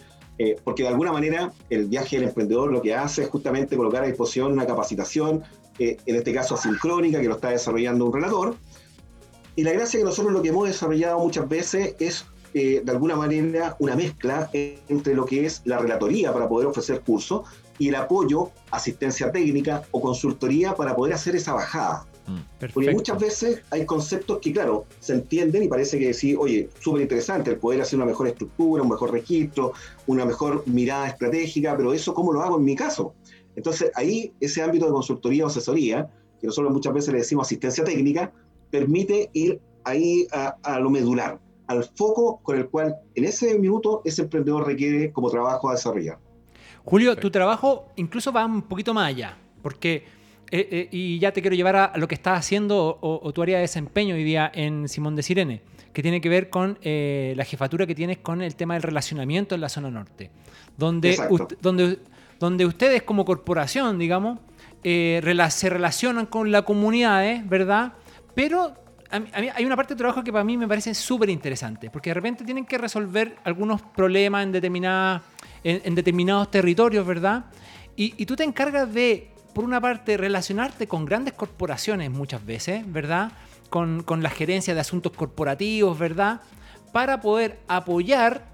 Eh, 0.40 0.56
porque 0.62 0.84
de 0.84 0.90
alguna 0.90 1.10
manera 1.12 1.52
el 1.68 1.86
viaje 1.86 2.16
del 2.16 2.28
emprendedor 2.28 2.70
lo 2.70 2.80
que 2.80 2.94
hace 2.94 3.24
es 3.24 3.28
justamente 3.28 3.76
colocar 3.76 4.04
a 4.04 4.06
disposición 4.06 4.52
una 4.52 4.66
capacitación, 4.66 5.42
eh, 5.80 5.96
en 6.06 6.16
este 6.16 6.32
caso 6.32 6.54
asincrónica, 6.54 7.20
que 7.20 7.26
lo 7.26 7.34
está 7.34 7.50
desarrollando 7.50 8.06
un 8.06 8.12
relator. 8.12 8.54
Y 9.56 9.64
la 9.64 9.72
gracia 9.72 9.98
es 9.98 10.04
que 10.04 10.08
nosotros 10.08 10.32
lo 10.32 10.40
que 10.40 10.50
hemos 10.50 10.68
desarrollado 10.68 11.18
muchas 11.18 11.48
veces 11.48 11.96
es 11.98 12.24
eh, 12.54 12.80
de 12.82 12.92
alguna 12.92 13.16
manera 13.16 13.76
una 13.80 13.96
mezcla 13.96 14.48
entre 14.52 15.14
lo 15.14 15.26
que 15.26 15.44
es 15.44 15.60
la 15.64 15.78
relatoría 15.78 16.32
para 16.32 16.48
poder 16.48 16.68
ofrecer 16.68 17.00
cursos 17.00 17.42
y 17.78 17.88
el 17.88 17.94
apoyo, 17.94 18.50
asistencia 18.70 19.30
técnica 19.32 19.82
o 19.90 20.00
consultoría 20.00 20.74
para 20.74 20.94
poder 20.94 21.14
hacer 21.14 21.36
esa 21.36 21.52
bajada. 21.52 22.06
Mm. 22.26 22.68
Porque 22.74 22.92
muchas 22.92 23.18
veces 23.18 23.62
hay 23.70 23.86
conceptos 23.86 24.38
que, 24.40 24.52
claro, 24.52 24.84
se 25.00 25.14
entienden 25.14 25.62
y 25.62 25.68
parece 25.68 25.98
que 25.98 26.12
sí, 26.12 26.34
oye, 26.34 26.68
súper 26.80 27.02
interesante 27.02 27.50
el 27.50 27.58
poder 27.58 27.80
hacer 27.80 27.98
una 27.98 28.06
mejor 28.06 28.28
estructura, 28.28 28.82
un 28.82 28.90
mejor 28.90 29.12
registro, 29.12 29.72
una 30.06 30.24
mejor 30.24 30.64
mirada 30.66 31.08
estratégica, 31.08 31.76
pero 31.76 31.92
eso, 31.92 32.12
¿cómo 32.12 32.32
lo 32.32 32.42
hago 32.42 32.58
en 32.58 32.64
mi 32.64 32.76
caso? 32.76 33.14
Entonces, 33.56 33.90
ahí 33.94 34.32
ese 34.40 34.62
ámbito 34.62 34.86
de 34.86 34.92
consultoría 34.92 35.44
o 35.44 35.48
asesoría, 35.48 36.10
que 36.40 36.46
nosotros 36.46 36.72
muchas 36.72 36.92
veces 36.92 37.12
le 37.12 37.18
decimos 37.18 37.46
asistencia 37.46 37.82
técnica, 37.84 38.32
permite 38.70 39.30
ir 39.32 39.60
ahí 39.84 40.26
a, 40.32 40.78
lo 40.78 40.90
medular, 40.90 41.40
al 41.66 41.84
foco 41.84 42.40
con 42.42 42.58
el 42.58 42.68
cual 42.68 42.96
en 43.14 43.24
ese 43.24 43.58
minuto 43.58 44.02
ese 44.04 44.22
emprendedor 44.22 44.66
requiere 44.66 45.12
como 45.12 45.30
trabajo 45.30 45.68
a 45.68 45.72
desarrollar. 45.72 46.18
Julio, 46.88 47.16
tu 47.16 47.30
trabajo 47.30 47.92
incluso 47.96 48.32
va 48.32 48.46
un 48.46 48.62
poquito 48.62 48.94
más 48.94 49.08
allá, 49.08 49.36
porque 49.60 50.06
eh, 50.50 50.68
eh, 50.70 50.88
y 50.90 51.18
ya 51.18 51.32
te 51.32 51.42
quiero 51.42 51.54
llevar 51.54 51.76
a 51.76 51.92
lo 51.96 52.08
que 52.08 52.14
estás 52.14 52.38
haciendo 52.38 52.96
o, 53.02 53.30
tu 53.34 53.42
área 53.42 53.56
de 53.56 53.62
desempeño 53.62 54.14
hoy 54.14 54.24
día 54.24 54.50
en 54.54 54.88
Simón 54.88 55.14
de 55.14 55.22
Sirene, 55.22 55.60
que 55.92 56.00
tiene 56.00 56.22
que 56.22 56.30
ver 56.30 56.48
con 56.48 56.78
eh, 56.80 57.34
la 57.36 57.44
jefatura 57.44 57.86
que 57.86 57.94
tienes 57.94 58.16
con 58.16 58.40
el 58.40 58.56
tema 58.56 58.72
del 58.72 58.84
relacionamiento 58.84 59.54
en 59.54 59.60
la 59.60 59.68
zona 59.68 59.90
norte, 59.90 60.30
donde, 60.78 61.18
donde, 61.60 61.98
donde 62.40 62.64
ustedes 62.64 63.02
como 63.02 63.26
corporación, 63.26 63.98
digamos, 63.98 64.38
se 64.82 65.68
relacionan 65.68 66.24
con 66.24 66.50
la 66.50 66.62
comunidad, 66.62 67.44
¿verdad? 67.44 67.92
Pero 68.34 68.72
hay 69.10 69.64
una 69.64 69.76
parte 69.76 69.94
de 69.94 69.98
trabajo 69.98 70.22
que 70.22 70.32
para 70.32 70.44
mí 70.44 70.56
me 70.56 70.68
parece 70.68 70.94
súper 70.94 71.30
interesante, 71.30 71.90
porque 71.90 72.10
de 72.10 72.14
repente 72.14 72.44
tienen 72.44 72.66
que 72.66 72.76
resolver 72.76 73.36
algunos 73.44 73.80
problemas 73.80 74.44
en, 74.44 74.52
determinadas, 74.52 75.22
en, 75.64 75.94
determinados 75.94 76.50
territorios, 76.50 77.06
¿verdad? 77.06 77.46
y, 77.96 78.26
tú 78.26 78.36
te 78.36 78.44
encargas 78.44 78.92
de 78.92 79.32
por 79.58 79.64
una 79.64 79.80
parte, 79.80 80.16
relacionarte 80.16 80.86
con 80.86 81.04
grandes 81.04 81.34
corporaciones 81.34 82.12
muchas 82.12 82.46
veces, 82.46 82.84
¿verdad? 82.92 83.32
Con, 83.70 84.04
la 84.22 84.30
gerencia 84.30 84.72
de 84.72 84.78
asuntos 84.78 85.10
corporativos, 85.10 85.98
¿verdad? 85.98 86.42
Para 86.92 87.20
poder 87.20 87.58
apoyar 87.66 88.46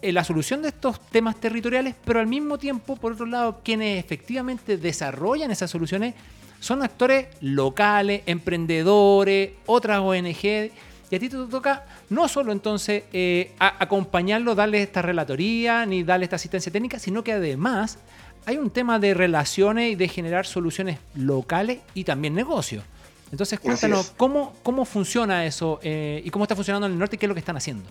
en 0.00 0.14
la 0.14 0.24
solución 0.24 0.62
de 0.62 0.68
estos 0.68 1.00
temas 1.10 1.36
territoriales, 1.36 1.94
pero 2.02 2.20
al 2.20 2.28
mismo 2.28 2.56
tiempo, 2.56 2.96
por 2.96 3.12
otro 3.12 3.26
lado, 3.26 3.60
quienes 3.62 4.02
efectivamente 4.02 4.78
desarrollan 4.78 5.50
esas 5.50 5.70
soluciones 5.70 6.14
son 6.60 6.82
actores 6.82 7.26
locales, 7.42 8.22
emprendedores, 8.24 9.50
otras 9.66 9.98
ONG, 9.98 10.70
y 11.10 11.16
a 11.16 11.18
ti 11.18 11.28
te 11.28 11.36
toca 11.36 11.84
no 12.10 12.28
solo 12.28 12.52
entonces 12.52 13.04
eh, 13.12 13.52
acompañarlo, 13.58 14.54
darle 14.54 14.82
esta 14.82 15.02
relatoría, 15.02 15.86
ni 15.86 16.02
darle 16.02 16.24
esta 16.24 16.36
asistencia 16.36 16.70
técnica, 16.70 16.98
sino 16.98 17.24
que 17.24 17.32
además 17.32 17.98
hay 18.46 18.56
un 18.56 18.70
tema 18.70 18.98
de 18.98 19.14
relaciones 19.14 19.92
y 19.92 19.94
de 19.94 20.08
generar 20.08 20.46
soluciones 20.46 20.98
locales 21.14 21.80
y 21.94 22.04
también 22.04 22.34
negocios. 22.34 22.84
Entonces, 23.30 23.60
cuéntanos 23.60 24.12
cómo, 24.16 24.54
cómo 24.62 24.84
funciona 24.84 25.44
eso 25.44 25.80
eh, 25.82 26.22
y 26.24 26.30
cómo 26.30 26.44
está 26.44 26.54
funcionando 26.54 26.86
en 26.86 26.94
el 26.94 26.98
norte 26.98 27.16
y 27.16 27.18
qué 27.18 27.26
es 27.26 27.28
lo 27.28 27.34
que 27.34 27.40
están 27.40 27.56
haciendo. 27.56 27.84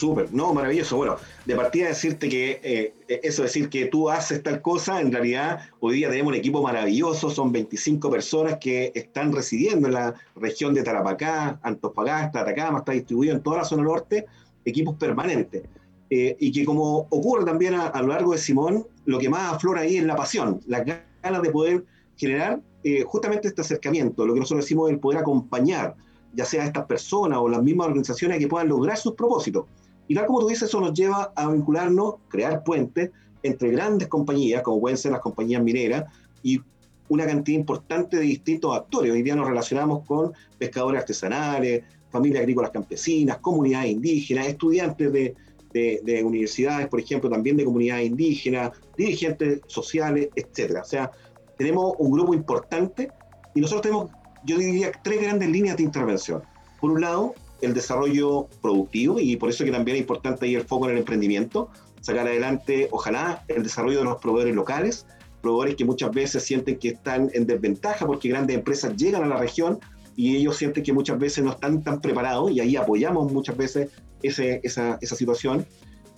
Súper, 0.00 0.32
no, 0.32 0.54
maravilloso. 0.54 0.96
Bueno, 0.96 1.16
de 1.44 1.54
partida 1.54 1.88
decirte 1.88 2.30
que 2.30 2.58
eh, 2.62 2.94
eso, 3.22 3.42
decir 3.42 3.68
que 3.68 3.84
tú 3.84 4.08
haces 4.08 4.42
tal 4.42 4.62
cosa, 4.62 4.98
en 4.98 5.12
realidad 5.12 5.68
hoy 5.78 5.96
día 5.96 6.08
tenemos 6.08 6.32
un 6.32 6.38
equipo 6.38 6.62
maravilloso, 6.62 7.28
son 7.28 7.52
25 7.52 8.10
personas 8.10 8.56
que 8.58 8.92
están 8.94 9.30
residiendo 9.30 9.88
en 9.88 9.92
la 9.92 10.14
región 10.36 10.72
de 10.72 10.82
Tarapacá, 10.82 11.60
Antofagasta, 11.62 12.40
Atacama, 12.40 12.78
está 12.78 12.92
distribuido 12.92 13.34
en 13.34 13.42
toda 13.42 13.58
la 13.58 13.64
zona 13.66 13.82
norte, 13.82 14.24
equipos 14.64 14.96
permanentes. 14.96 15.64
Eh, 16.08 16.34
y 16.40 16.50
que 16.50 16.64
como 16.64 17.00
ocurre 17.10 17.44
también 17.44 17.74
a, 17.74 18.00
lo 18.00 18.08
largo 18.08 18.32
de 18.32 18.38
Simón, 18.38 18.86
lo 19.04 19.18
que 19.18 19.28
más 19.28 19.52
aflora 19.52 19.82
ahí 19.82 19.98
es 19.98 20.04
la 20.04 20.16
pasión, 20.16 20.62
la 20.66 20.82
ganas 20.82 21.42
de 21.42 21.50
poder 21.50 21.84
generar 22.16 22.58
eh, 22.84 23.04
justamente 23.06 23.48
este 23.48 23.60
acercamiento, 23.60 24.24
lo 24.24 24.32
que 24.32 24.40
nosotros 24.40 24.64
decimos 24.64 24.88
el 24.88 24.98
poder 24.98 25.18
acompañar, 25.18 25.94
ya 26.32 26.46
sea 26.46 26.62
a 26.62 26.66
estas 26.68 26.86
personas 26.86 27.38
o 27.38 27.50
las 27.50 27.62
mismas 27.62 27.88
organizaciones 27.88 28.38
que 28.38 28.48
puedan 28.48 28.68
lograr 28.68 28.96
sus 28.96 29.12
propósitos. 29.12 29.66
Y 30.10 30.14
tal 30.16 30.26
como 30.26 30.40
tú 30.40 30.48
dices, 30.48 30.64
eso 30.64 30.80
nos 30.80 30.92
lleva 30.92 31.32
a 31.36 31.48
vincularnos, 31.52 32.16
crear 32.26 32.64
puentes 32.64 33.12
entre 33.44 33.70
grandes 33.70 34.08
compañías, 34.08 34.60
como 34.60 34.80
pueden 34.80 34.98
ser 34.98 35.12
las 35.12 35.20
compañías 35.20 35.62
mineras, 35.62 36.04
y 36.42 36.60
una 37.08 37.24
cantidad 37.26 37.56
importante 37.56 38.16
de 38.16 38.24
distintos 38.24 38.76
actores. 38.76 39.12
Hoy 39.12 39.22
día 39.22 39.36
nos 39.36 39.46
relacionamos 39.46 40.04
con 40.04 40.32
pescadores 40.58 41.02
artesanales, 41.02 41.84
familias 42.10 42.40
agrícolas 42.40 42.72
campesinas, 42.72 43.38
comunidades 43.38 43.92
indígenas, 43.92 44.48
estudiantes 44.48 45.12
de, 45.12 45.36
de, 45.72 46.24
universidades, 46.24 46.88
por 46.88 46.98
ejemplo, 46.98 47.30
también 47.30 47.56
de 47.56 47.64
comunidades 47.64 48.08
indígenas, 48.08 48.72
dirigentes 48.96 49.60
sociales, 49.68 50.30
etcétera. 50.34 50.80
O 50.80 50.86
sea, 50.86 51.12
tenemos 51.56 51.94
un 52.00 52.10
grupo 52.10 52.34
importante 52.34 53.12
y 53.54 53.60
nosotros 53.60 53.82
tenemos, 53.82 54.10
yo 54.44 54.58
diría, 54.58 54.90
tres 55.04 55.22
grandes 55.22 55.48
líneas 55.50 55.76
de 55.76 55.84
intervención. 55.84 56.42
Por 56.80 56.90
un 56.90 57.00
lado, 57.00 57.32
el 57.62 57.74
desarrollo 57.74 58.48
productivo 58.62 59.18
y 59.18 59.36
por 59.36 59.50
eso 59.50 59.64
que 59.64 59.70
también 59.70 59.96
es 59.96 60.00
importante 60.00 60.46
ahí 60.46 60.54
el 60.54 60.64
foco 60.64 60.86
en 60.86 60.92
el 60.92 60.98
emprendimiento, 60.98 61.70
sacar 62.00 62.26
adelante, 62.26 62.88
ojalá, 62.90 63.44
el 63.48 63.62
desarrollo 63.62 63.98
de 63.98 64.04
los 64.04 64.16
proveedores 64.16 64.54
locales, 64.54 65.06
proveedores 65.42 65.76
que 65.76 65.84
muchas 65.84 66.10
veces 66.12 66.42
sienten 66.42 66.78
que 66.78 66.88
están 66.88 67.30
en 67.32 67.46
desventaja 67.46 68.06
porque 68.06 68.28
grandes 68.28 68.56
empresas 68.56 68.96
llegan 68.96 69.24
a 69.24 69.26
la 69.26 69.36
región 69.36 69.78
y 70.16 70.36
ellos 70.36 70.56
sienten 70.56 70.82
que 70.82 70.92
muchas 70.92 71.18
veces 71.18 71.44
no 71.44 71.50
están 71.50 71.82
tan 71.82 72.00
preparados 72.00 72.50
y 72.50 72.60
ahí 72.60 72.76
apoyamos 72.76 73.32
muchas 73.32 73.56
veces 73.56 73.90
ese, 74.22 74.60
esa, 74.62 74.98
esa 75.00 75.16
situación 75.16 75.66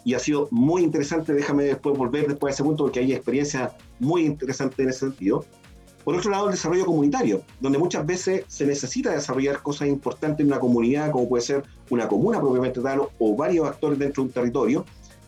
y 0.05 0.15
ha 0.15 0.19
sido 0.19 0.49
muy 0.51 0.83
interesante, 0.83 1.33
déjame 1.33 1.65
después 1.65 1.97
volver 1.97 2.27
después 2.27 2.53
a 2.53 2.55
ese 2.55 2.65
punto 2.65 2.85
porque 2.85 3.01
hay 3.01 3.13
experiencia 3.13 3.77
muy 4.01 4.25
interesante 4.25 4.83
en 4.83 4.89
ese 4.89 5.01
sentido. 5.01 5.45
Por 6.05 6.17
otro 6.17 6.31
lado, 6.31 6.47
el 6.47 6.53
desarrollo 6.53 6.85
comunitario, 6.85 7.43
donde 7.61 7.79
muchas 7.79 8.05
veces 8.05 8.45
se 8.49 8.67
necesita 8.67 9.13
desarrollar 9.13 9.63
cosas 9.63 9.89
importantes 9.89 10.41
en 10.41 10.49
una 10.49 10.59
comunidad, 10.59 11.13
como 11.13 11.29
puede 11.29 11.43
ser 11.43 11.63
una 11.91 12.09
comuna 12.09 12.41
propiamente 12.41 12.81
tal, 12.81 13.03
o 13.19 13.37
varios 13.37 13.69
actores 13.69 13.99
dentro 13.99 14.23
de 14.23 14.29
un 14.29 14.33
territorio, 14.33 14.85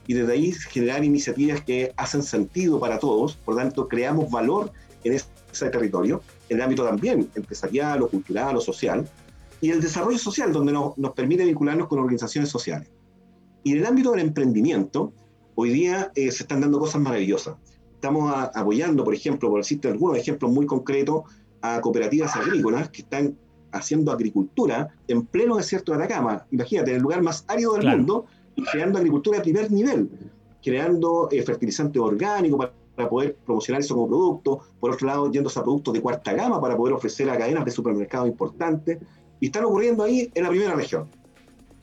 y 0.06 0.14
desde 0.14 0.32
ahí 0.32 0.52
generar 0.52 1.04
iniciativas 1.04 1.62
que 1.62 1.92
hacen 1.96 2.22
sentido 2.22 2.80
para 2.80 2.98
todos, 2.98 3.36
por 3.36 3.54
lo 3.54 3.60
tanto, 3.60 3.88
creamos 3.88 4.30
valor 4.30 4.72
en 5.04 5.12
ese 5.12 5.70
territorio, 5.70 6.22
en 6.48 6.56
el 6.56 6.62
ámbito 6.62 6.84
también 6.84 7.30
empresarial, 7.36 8.02
o 8.02 8.08
cultural, 8.08 8.56
o 8.56 8.60
social, 8.60 9.08
y 9.60 9.70
el 9.70 9.80
desarrollo 9.80 10.18
social, 10.18 10.52
donde 10.52 10.72
nos, 10.72 10.94
permite 11.14 11.44
vincularnos 11.44 11.86
con 11.86 12.00
organizaciones 12.00 12.50
sociales. 12.50 12.88
Y 13.62 13.72
en 13.72 13.78
el 13.78 13.86
ámbito 13.86 14.10
del 14.10 14.20
emprendimiento, 14.20 15.12
hoy 15.54 15.70
día 15.70 16.10
eh, 16.16 16.32
se 16.32 16.42
están 16.42 16.60
dando 16.60 16.80
cosas 16.80 17.00
maravillosas 17.00 17.54
estamos 18.04 18.30
apoyando, 18.54 19.02
por 19.02 19.14
ejemplo, 19.14 19.48
por 19.48 19.60
decirte 19.60 19.88
algunos 19.88 20.18
ejemplos 20.18 20.52
muy 20.52 20.66
concretos, 20.66 21.22
a 21.62 21.80
cooperativas 21.80 22.36
agrícolas 22.36 22.90
que 22.90 23.00
están 23.00 23.34
haciendo 23.72 24.12
agricultura 24.12 24.90
en 25.08 25.24
pleno 25.24 25.56
desierto 25.56 25.92
de 25.92 26.04
Atacama. 26.04 26.44
Imagínate, 26.50 26.90
en 26.90 26.96
el 26.98 27.02
lugar 27.02 27.22
más 27.22 27.46
árido 27.48 27.72
del 27.74 27.88
mundo, 27.88 28.26
creando 28.70 28.98
agricultura 28.98 29.38
de 29.38 29.44
primer 29.44 29.72
nivel, 29.72 30.10
creando 30.62 31.28
eh, 31.30 31.42
fertilizante 31.42 31.98
orgánico 31.98 32.58
para, 32.58 32.74
para, 32.94 33.08
poder 33.08 33.36
promocionar 33.36 33.80
eso 33.80 33.94
como 33.94 34.08
producto, 34.08 34.60
por 34.78 34.90
otro 34.90 35.06
lado, 35.06 35.32
yéndose 35.32 35.58
a 35.58 35.62
productos 35.62 35.94
de 35.94 36.02
cuarta 36.02 36.34
gama 36.34 36.60
para 36.60 36.76
poder 36.76 36.92
ofrecer 36.92 37.30
a 37.30 37.38
cadenas 37.38 37.64
de 37.64 37.70
supermercados 37.70 38.28
importantes, 38.28 38.98
y 39.40 39.46
están 39.46 39.64
ocurriendo 39.64 40.04
ahí 40.04 40.30
en 40.34 40.42
la 40.42 40.50
primera 40.50 40.74
región. 40.74 41.08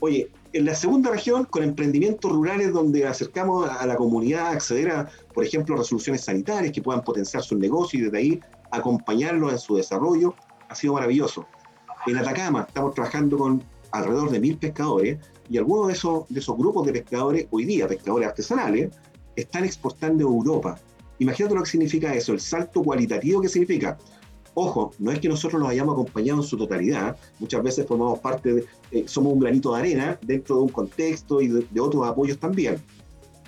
Oye, 0.03 0.31
en 0.53 0.65
la 0.65 0.73
segunda 0.73 1.11
región, 1.11 1.45
con 1.45 1.61
emprendimientos 1.61 2.31
rurales 2.31 2.73
donde 2.73 3.05
acercamos 3.05 3.69
a 3.69 3.85
la 3.85 3.95
comunidad 3.95 4.47
a 4.47 4.49
acceder 4.49 4.89
a, 4.89 5.07
por 5.31 5.45
ejemplo, 5.45 5.77
resoluciones 5.77 6.23
sanitarias 6.23 6.73
que 6.73 6.81
puedan 6.81 7.03
potenciar 7.03 7.43
sus 7.43 7.59
negocios 7.59 8.01
y 8.01 8.05
desde 8.05 8.17
ahí 8.17 8.39
acompañarlos 8.71 9.51
en 9.53 9.59
su 9.59 9.75
desarrollo, 9.75 10.33
ha 10.67 10.73
sido 10.73 10.95
maravilloso. 10.95 11.45
En 12.07 12.17
Atacama 12.17 12.65
estamos 12.67 12.95
trabajando 12.95 13.37
con 13.37 13.63
alrededor 13.91 14.31
de 14.31 14.39
mil 14.39 14.57
pescadores 14.57 15.19
y 15.47 15.59
algunos 15.59 15.87
de 15.89 15.93
esos, 15.93 16.27
de 16.29 16.39
esos 16.39 16.57
grupos 16.57 16.87
de 16.87 16.93
pescadores, 16.93 17.47
hoy 17.51 17.65
día 17.65 17.87
pescadores 17.87 18.29
artesanales, 18.29 18.89
están 19.35 19.65
exportando 19.65 20.27
a 20.27 20.31
Europa. 20.31 20.79
Imagínate 21.19 21.53
lo 21.53 21.61
que 21.61 21.69
significa 21.69 22.11
eso, 22.15 22.33
el 22.33 22.39
salto 22.39 22.81
cualitativo 22.81 23.39
que 23.39 23.49
significa 23.49 23.99
Ojo, 24.53 24.91
no 24.99 25.11
es 25.11 25.19
que 25.19 25.29
nosotros 25.29 25.61
los 25.61 25.69
hayamos 25.69 25.93
acompañado 25.93 26.41
en 26.41 26.45
su 26.45 26.57
totalidad, 26.57 27.15
muchas 27.39 27.63
veces 27.63 27.85
formamos 27.85 28.19
parte, 28.19 28.53
de, 28.53 28.65
eh, 28.91 29.03
somos 29.07 29.33
un 29.33 29.39
granito 29.39 29.73
de 29.73 29.79
arena 29.79 30.19
dentro 30.21 30.57
de 30.57 30.61
un 30.63 30.69
contexto 30.69 31.41
y 31.41 31.47
de, 31.47 31.79
otros 31.79 32.05
apoyos 32.05 32.37
también, 32.37 32.81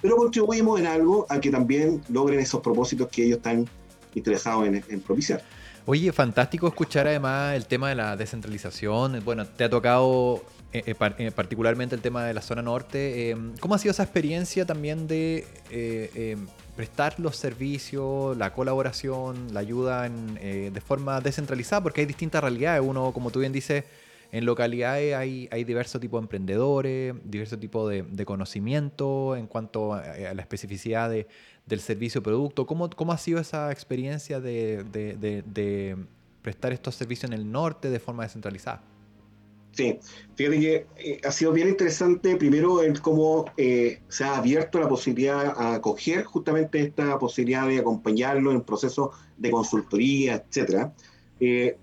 pero 0.01 0.15
contribuimos 0.15 0.79
en 0.79 0.87
algo 0.87 1.25
a 1.29 1.41
que 1.41 1.49
también 1.49 2.01
logren 2.09 2.39
esos 2.39 2.61
propósitos 2.61 3.09
que 3.09 3.25
ellos 3.25 3.37
están 3.37 3.67
interesados 4.15 4.65
en, 4.65 5.01
propiciar. 5.01 5.43
Oye, 5.85 6.11
fantástico 6.13 6.67
escuchar 6.67 7.07
además 7.07 7.55
el 7.55 7.65
tema 7.65 7.89
de 7.89 7.95
la 7.95 8.15
descentralización. 8.15 9.21
Bueno, 9.25 9.45
te 9.45 9.65
ha 9.65 9.69
tocado 9.69 10.41
eh, 10.71 10.95
eh, 10.97 11.31
particularmente 11.31 11.95
el 11.95 12.01
tema 12.01 12.23
de 12.23 12.33
la 12.33 12.41
zona 12.41 12.61
norte. 12.61 13.35
¿Cómo 13.59 13.75
ha 13.75 13.77
sido 13.77 13.91
esa 13.91 14.03
experiencia 14.03 14.65
también 14.65 15.07
de 15.07 15.45
prestar 16.75 17.19
los 17.19 17.35
servicios, 17.35 18.35
la 18.37 18.53
colaboración, 18.53 19.53
la 19.53 19.59
ayuda 19.59 20.07
eh, 20.07 20.71
de 20.73 20.81
forma 20.81 21.21
descentralizada, 21.21 21.83
porque 21.83 22.01
hay 22.01 22.07
distintas 22.07 22.41
realidades. 22.41 22.81
Uno, 22.83 23.11
como 23.13 23.31
tú 23.31 23.39
bien 23.39 23.53
dices, 23.53 23.83
en 24.31 24.45
localidades 24.45 25.15
hay, 25.15 25.47
hay 25.51 25.63
diversos 25.63 26.01
tipos 26.01 26.19
de 26.19 26.25
emprendedores, 26.25 27.13
diversos 27.23 27.59
tipos 27.59 27.91
de, 27.91 28.25
conocimiento 28.25 29.35
en 29.35 29.45
cuanto 29.45 29.93
a, 29.93 30.03
la 30.33 30.41
especificidad 30.41 31.11
del 31.11 31.79
servicio 31.79 32.21
o 32.21 32.23
producto. 32.23 32.65
¿Cómo, 32.65 32.89
¿Cómo, 32.89 33.13
ha 33.13 33.17
sido 33.17 33.39
esa 33.39 33.71
experiencia 33.71 34.39
de, 34.39 34.83
de 34.83 35.97
prestar 36.41 36.73
estos 36.73 36.95
servicios 36.95 37.31
en 37.31 37.33
el 37.33 37.51
norte 37.51 37.91
de 37.91 37.99
forma 37.99 38.23
descentralizada? 38.23 38.81
Sí, 39.73 39.99
fíjate 40.35 40.59
que 40.59 40.85
eh, 40.97 41.21
ha 41.25 41.31
sido 41.31 41.51
bien 41.51 41.67
interesante, 41.67 42.35
primero, 42.35 42.83
el 42.83 43.01
cómo 43.01 43.45
eh, 43.57 44.01
se 44.07 44.23
ha 44.23 44.37
abierto 44.37 44.79
la 44.79 44.87
posibilidad 44.87 45.47
a 45.57 45.75
acoger 45.75 46.23
justamente 46.25 46.79
esta 46.79 47.17
posibilidad 47.17 47.67
de 47.67 47.79
acompañarlo 47.79 48.51
en 48.51 48.61
procesos 48.61 49.09
de 49.35 49.49
consultoría, 49.49 50.35
etcétera. 50.35 50.93
Eh, 51.39 51.75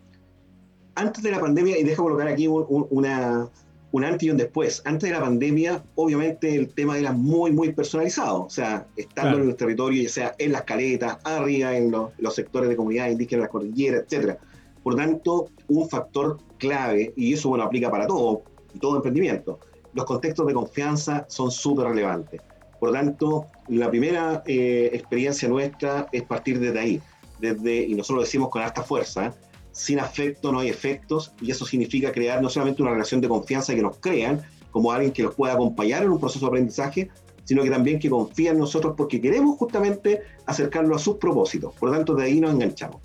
antes 0.95 1.23
de 1.23 1.33
la 1.33 1.41
pandemia, 1.41 1.79
y 1.79 1.83
dejo 1.83 2.05
colocar 2.05 2.29
aquí 2.29 2.47
una, 2.47 3.49
un 3.91 4.05
antes 4.05 4.23
y 4.23 4.31
un 4.31 4.37
después. 4.37 4.83
Antes 4.85 5.09
de 5.09 5.17
la 5.17 5.21
pandemia, 5.21 5.83
obviamente 5.97 6.55
el 6.55 6.73
tema 6.73 6.97
era 6.97 7.11
muy, 7.11 7.51
muy 7.51 7.73
personalizado. 7.73 8.45
O 8.45 8.51
sea, 8.51 8.87
estando 8.97 9.39
en 9.39 9.49
el 9.49 9.57
territorio, 9.57 10.03
ya 10.03 10.09
sea 10.09 10.35
en 10.39 10.53
las 10.53 10.63
caletas, 10.63 11.19
arriba 11.25 11.77
en 11.77 11.91
los, 11.91 12.11
los 12.19 12.35
sectores 12.37 12.69
de 12.69 12.77
comunidades 12.77 13.13
indígenas, 13.13 13.45
las 13.45 13.51
cordilleras, 13.51 14.05
etcétera 14.05 14.39
por 14.83 14.97
tanto, 14.97 15.47
un 15.69 15.89
factor 15.89 16.39
clave, 16.59 17.13
y 17.17 17.35
eso 17.35 17.49
bueno, 17.51 17.65
aplica 17.65 17.91
para 17.91 18.07
todo, 18.07 18.43
todo 18.81 18.97
emprendimiento, 18.97 19.59
los 19.93 20.05
contextos 20.05 20.47
de 20.47 20.55
confianza 20.55 21.27
son 21.29 21.51
súper 21.51 21.87
relevantes. 21.87 22.41
Por 22.79 22.93
tanto, 22.93 23.47
la 23.69 23.91
primera 23.91 24.43
eh, 24.47 24.91
experiencia 24.93 25.49
nuestra 25.49 26.07
es 26.13 26.23
partir 26.23 26.59
desde 26.59 26.79
ahí, 26.79 27.01
desde, 27.39 27.83
y 27.83 27.95
nosotros 27.95 28.17
lo 28.17 28.23
decimos 28.23 28.49
con 28.49 28.63
alta 28.63 28.83
fuerza, 28.83 29.35
sin 29.73 30.01
afecto 30.01 30.51
no 30.51 30.61
hay 30.61 30.69
efectos, 30.69 31.33
y 31.41 31.51
eso 31.51 31.67
significa 31.67 32.11
crear 32.13 32.41
no 32.41 32.49
solamente 32.49 32.83
una 32.83 32.93
relación 32.93 33.21
de 33.21 33.29
confianza 33.29 33.75
que 33.75 33.83
nos 33.83 33.99
crean 33.99 34.43
como 34.71 34.93
alguien 34.93 35.13
que 35.13 35.23
los 35.23 35.35
pueda 35.35 35.55
acompañar 35.55 36.05
en 36.05 36.11
un 36.11 36.21
proceso 36.21 36.47
de 36.47 36.49
aprendizaje, 36.49 37.11
sino 37.45 37.63
que 37.63 37.71
también 37.71 37.99
que 37.99 38.09
confían 38.09 38.55
en 38.55 38.61
nosotros 38.61 38.95
porque 38.97 39.21
queremos 39.21 39.59
justamente 39.59 40.23
acercarlo 40.47 40.95
a 40.95 40.99
sus 40.99 41.17
propósitos. 41.17 41.75
Por 41.75 41.91
tanto, 41.91 42.15
de 42.15 42.25
ahí 42.25 42.41
nos 42.41 42.55
enganchamos. 42.55 43.01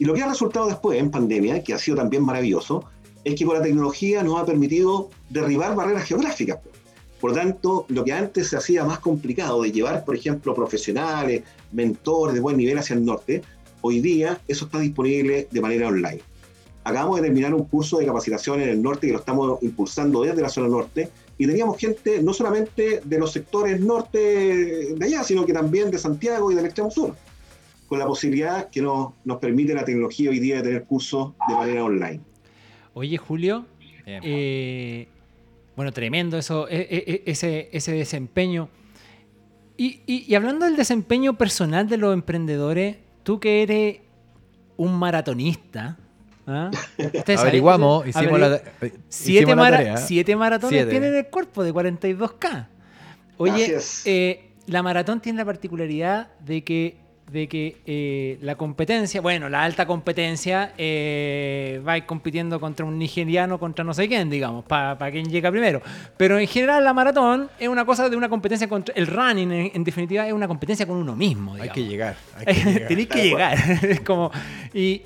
Y 0.00 0.06
lo 0.06 0.14
que 0.14 0.22
ha 0.22 0.28
resultado 0.28 0.66
después 0.66 0.98
en 0.98 1.10
pandemia, 1.10 1.62
que 1.62 1.74
ha 1.74 1.78
sido 1.78 1.98
también 1.98 2.24
maravilloso, 2.24 2.84
es 3.22 3.34
que 3.34 3.44
con 3.44 3.54
la 3.54 3.62
tecnología 3.62 4.22
nos 4.22 4.40
ha 4.40 4.46
permitido 4.46 5.10
derribar 5.28 5.76
barreras 5.76 6.04
geográficas. 6.04 6.58
Por 7.20 7.32
lo 7.32 7.36
tanto, 7.36 7.84
lo 7.88 8.02
que 8.02 8.14
antes 8.14 8.48
se 8.48 8.56
hacía 8.56 8.82
más 8.82 9.00
complicado 9.00 9.60
de 9.60 9.70
llevar, 9.70 10.06
por 10.06 10.16
ejemplo, 10.16 10.54
profesionales, 10.54 11.42
mentores 11.72 12.34
de 12.34 12.40
buen 12.40 12.56
nivel 12.56 12.78
hacia 12.78 12.94
el 12.94 13.04
norte, 13.04 13.42
hoy 13.82 14.00
día 14.00 14.40
eso 14.48 14.64
está 14.64 14.78
disponible 14.78 15.48
de 15.50 15.60
manera 15.60 15.88
online. 15.88 16.22
Acabamos 16.82 17.16
de 17.16 17.24
terminar 17.24 17.52
un 17.52 17.64
curso 17.64 17.98
de 17.98 18.06
capacitación 18.06 18.62
en 18.62 18.70
el 18.70 18.80
norte 18.80 19.06
que 19.06 19.12
lo 19.12 19.18
estamos 19.18 19.62
impulsando 19.62 20.22
desde 20.22 20.40
la 20.40 20.48
zona 20.48 20.68
norte 20.68 21.10
y 21.36 21.46
teníamos 21.46 21.76
gente 21.76 22.22
no 22.22 22.32
solamente 22.32 23.02
de 23.04 23.18
los 23.18 23.32
sectores 23.32 23.78
norte 23.78 24.94
de 24.96 25.04
allá, 25.04 25.22
sino 25.24 25.44
que 25.44 25.52
también 25.52 25.90
de 25.90 25.98
Santiago 25.98 26.50
y 26.50 26.54
del 26.54 26.64
extremo 26.64 26.90
sur, 26.90 27.14
con 27.90 27.98
la 27.98 28.06
posibilidad 28.06 28.70
que 28.70 28.80
nos, 28.80 29.14
nos 29.24 29.38
permite 29.38 29.74
la 29.74 29.84
tecnología 29.84 30.30
hoy 30.30 30.38
día 30.38 30.58
de 30.58 30.62
tener 30.62 30.84
cursos 30.84 31.32
de 31.48 31.54
manera 31.56 31.82
online. 31.82 32.20
Oye, 32.94 33.16
Julio, 33.16 33.66
eh, 34.06 35.08
bueno, 35.74 35.90
tremendo 35.90 36.38
eso, 36.38 36.68
e, 36.68 36.76
e, 36.82 37.12
e, 37.12 37.22
ese, 37.26 37.68
ese 37.72 37.90
desempeño. 37.90 38.68
Y, 39.76 40.02
y, 40.06 40.32
hablando 40.36 40.66
del 40.66 40.76
desempeño 40.76 41.36
personal 41.36 41.88
de 41.88 41.96
los 41.96 42.14
emprendedores, 42.14 42.98
tú 43.24 43.40
que 43.40 43.64
eres 43.64 43.96
un 44.76 44.96
maratonista, 44.96 45.98
¿Ah? 46.46 46.70
Averiguamos, 47.38 48.06
hicimos, 48.06 48.38
la, 48.38 48.60
siete, 49.08 49.46
siete 49.96 50.36
maratones 50.36 50.88
tienen 50.88 51.16
el 51.16 51.26
cuerpo 51.26 51.64
de 51.64 51.74
42K. 51.74 52.68
Oye, 53.36 53.78
eh, 54.04 54.50
la 54.66 54.84
maratón 54.84 55.20
tiene 55.20 55.38
la 55.38 55.44
particularidad 55.44 56.28
de 56.38 56.62
que, 56.62 57.09
de 57.30 57.48
que 57.48 57.76
eh, 57.86 58.38
la 58.42 58.56
competencia, 58.56 59.20
bueno, 59.20 59.48
la 59.48 59.62
alta 59.62 59.86
competencia, 59.86 60.72
eh, 60.76 61.80
va 61.86 62.00
compitiendo 62.06 62.58
contra 62.60 62.84
un 62.84 62.98
nigeriano, 62.98 63.58
contra 63.58 63.84
no 63.84 63.94
sé 63.94 64.08
quién, 64.08 64.30
digamos, 64.30 64.64
para 64.64 65.10
quien 65.10 65.28
llega 65.30 65.50
primero. 65.50 65.80
Pero 66.16 66.38
en 66.38 66.46
general 66.46 66.84
la 66.84 66.92
maratón 66.92 67.48
es 67.58 67.68
una 67.68 67.84
cosa 67.84 68.08
de 68.08 68.16
una 68.16 68.28
competencia 68.28 68.68
contra... 68.68 68.94
El 68.94 69.06
running, 69.06 69.70
en, 69.74 69.84
definitiva, 69.84 70.26
es 70.26 70.32
una 70.32 70.48
competencia 70.48 70.86
con 70.86 70.96
uno 70.96 71.14
mismo. 71.14 71.54
Hay 71.54 71.70
que 71.70 71.84
llegar. 71.84 72.16
Tenéis 72.88 73.08
que 73.08 73.22
llegar. 73.22 73.58
es 73.82 74.00
como... 74.00 74.30
Y, 74.74 75.02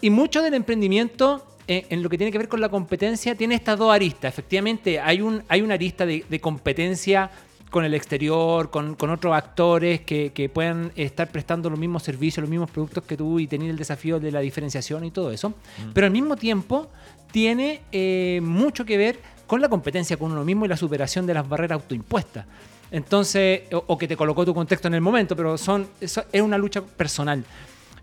y 0.00 0.10
mucho 0.10 0.42
del 0.42 0.54
emprendimiento 0.54 1.44
eh, 1.70 1.84
en 1.90 2.02
lo 2.02 2.08
que 2.08 2.16
tiene 2.16 2.32
que 2.32 2.38
ver 2.38 2.48
con 2.48 2.62
la 2.62 2.70
competencia 2.70 3.34
tiene 3.34 3.54
estas 3.54 3.78
dos 3.78 3.92
aristas. 3.92 4.32
Efectivamente, 4.32 4.98
hay, 4.98 5.20
un, 5.20 5.42
hay 5.48 5.60
una 5.60 5.74
arista 5.74 6.06
de, 6.06 6.40
competencia 6.40 7.30
con 7.70 7.84
el 7.84 7.94
exterior, 7.94 8.70
con, 8.70 8.96
otros 9.10 9.34
actores 9.34 10.00
que, 10.00 10.32
que, 10.32 10.48
puedan 10.48 10.92
estar 10.96 11.30
prestando 11.30 11.68
los 11.70 11.78
mismos 11.78 12.02
servicios, 12.02 12.42
los 12.42 12.50
mismos 12.50 12.70
productos 12.70 13.04
que 13.04 13.16
tú 13.16 13.38
y 13.38 13.46
tener 13.46 13.70
el 13.70 13.76
desafío 13.76 14.18
de 14.18 14.32
la 14.32 14.40
diferenciación 14.40 15.04
y 15.04 15.10
todo 15.10 15.30
eso. 15.30 15.50
Mm. 15.50 15.92
Pero 15.92 16.06
al 16.06 16.12
mismo 16.12 16.36
tiempo 16.36 16.88
tiene 17.30 17.82
eh, 17.92 18.40
mucho 18.42 18.84
que 18.84 18.96
ver 18.96 19.20
con 19.46 19.60
la 19.60 19.68
competencia 19.68 20.16
con 20.16 20.32
uno 20.32 20.44
mismo 20.44 20.64
y 20.64 20.68
la 20.68 20.76
superación 20.76 21.26
de 21.26 21.34
las 21.34 21.48
barreras 21.48 21.80
autoimpuestas. 21.80 22.46
Entonces, 22.90 23.62
o, 23.70 23.98
que 23.98 24.08
te 24.08 24.16
colocó 24.16 24.46
tu 24.46 24.54
contexto 24.54 24.88
en 24.88 24.94
el 24.94 25.00
momento, 25.00 25.36
pero 25.36 25.58
son, 25.58 25.88
es 26.00 26.18
una 26.40 26.56
lucha 26.56 26.82
personal. 26.82 27.44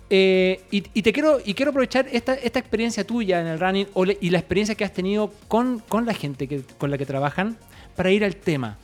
Eh, 0.07 0.61
y, 0.69 0.81
te 1.01 1.11
quiero, 1.11 1.39
y 1.43 1.55
quiero 1.55 1.71
aprovechar 1.71 2.07
esta, 2.11 2.35
esta 2.35 2.59
experiencia 2.59 3.03
tuya 3.05 3.41
en 3.41 3.47
el 3.47 3.59
running 3.59 3.87
y 4.21 4.29
la 4.29 4.37
experiencia 4.37 4.75
que 4.75 4.83
has 4.83 4.93
tenido 4.93 5.33
con, 5.47 5.79
con 5.79 6.05
la 6.05 6.13
gente 6.13 6.47
que, 6.47 6.61
con 6.77 6.91
la 6.91 6.97
que 6.99 7.07
trabajan 7.07 7.57
para 7.95 8.11
ir 8.11 8.23
al 8.23 8.35
tema. 8.35 8.77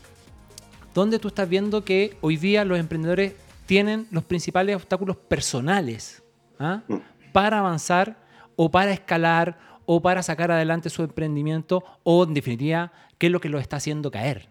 Donde 0.93 1.19
tú 1.19 1.29
estás 1.29 1.47
viendo 1.47 1.83
que 1.85 2.17
hoy 2.21 2.37
día 2.37 2.65
los 2.65 2.79
emprendedores 2.79 3.33
tienen 3.65 4.07
los 4.11 4.23
principales 4.23 4.75
obstáculos 4.75 5.15
personales 5.15 6.23
¿ah? 6.59 6.81
mm. 6.87 7.31
para 7.31 7.59
avanzar 7.59 8.17
o 8.55 8.69
para 8.69 8.91
escalar 8.91 9.57
o 9.85 10.01
para 10.01 10.23
sacar 10.23 10.51
adelante 10.51 10.89
su 10.89 11.03
emprendimiento 11.03 11.83
o 12.03 12.23
en 12.23 12.33
definitiva 12.33 12.91
qué 13.17 13.27
es 13.27 13.31
lo 13.31 13.39
que 13.39 13.49
lo 13.49 13.59
está 13.59 13.77
haciendo 13.77 14.11
caer. 14.11 14.49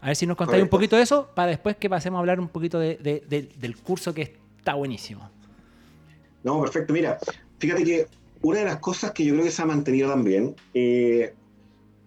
A 0.00 0.06
ver 0.06 0.16
si 0.16 0.26
nos 0.26 0.36
contáis 0.36 0.62
un 0.62 0.68
poquito 0.70 0.96
de 0.96 1.02
eso 1.02 1.28
para 1.34 1.50
después 1.50 1.76
que 1.76 1.90
pasemos 1.90 2.16
a 2.16 2.20
hablar 2.20 2.40
un 2.40 2.48
poquito 2.48 2.78
del 2.78 3.76
curso 3.84 4.14
que 4.14 4.36
está 4.56 4.74
buenísimo. 4.74 5.30
No, 6.42 6.60
perfecto. 6.62 6.92
Mira, 6.92 7.18
fíjate 7.58 7.84
que 7.84 8.06
una 8.42 8.60
de 8.60 8.64
las 8.64 8.78
cosas 8.78 9.12
que 9.12 9.24
yo 9.24 9.34
creo 9.34 9.44
que 9.44 9.50
se 9.50 9.60
ha 9.60 9.66
mantenido 9.66 10.08
también 10.10 10.56
eh, 10.72 11.34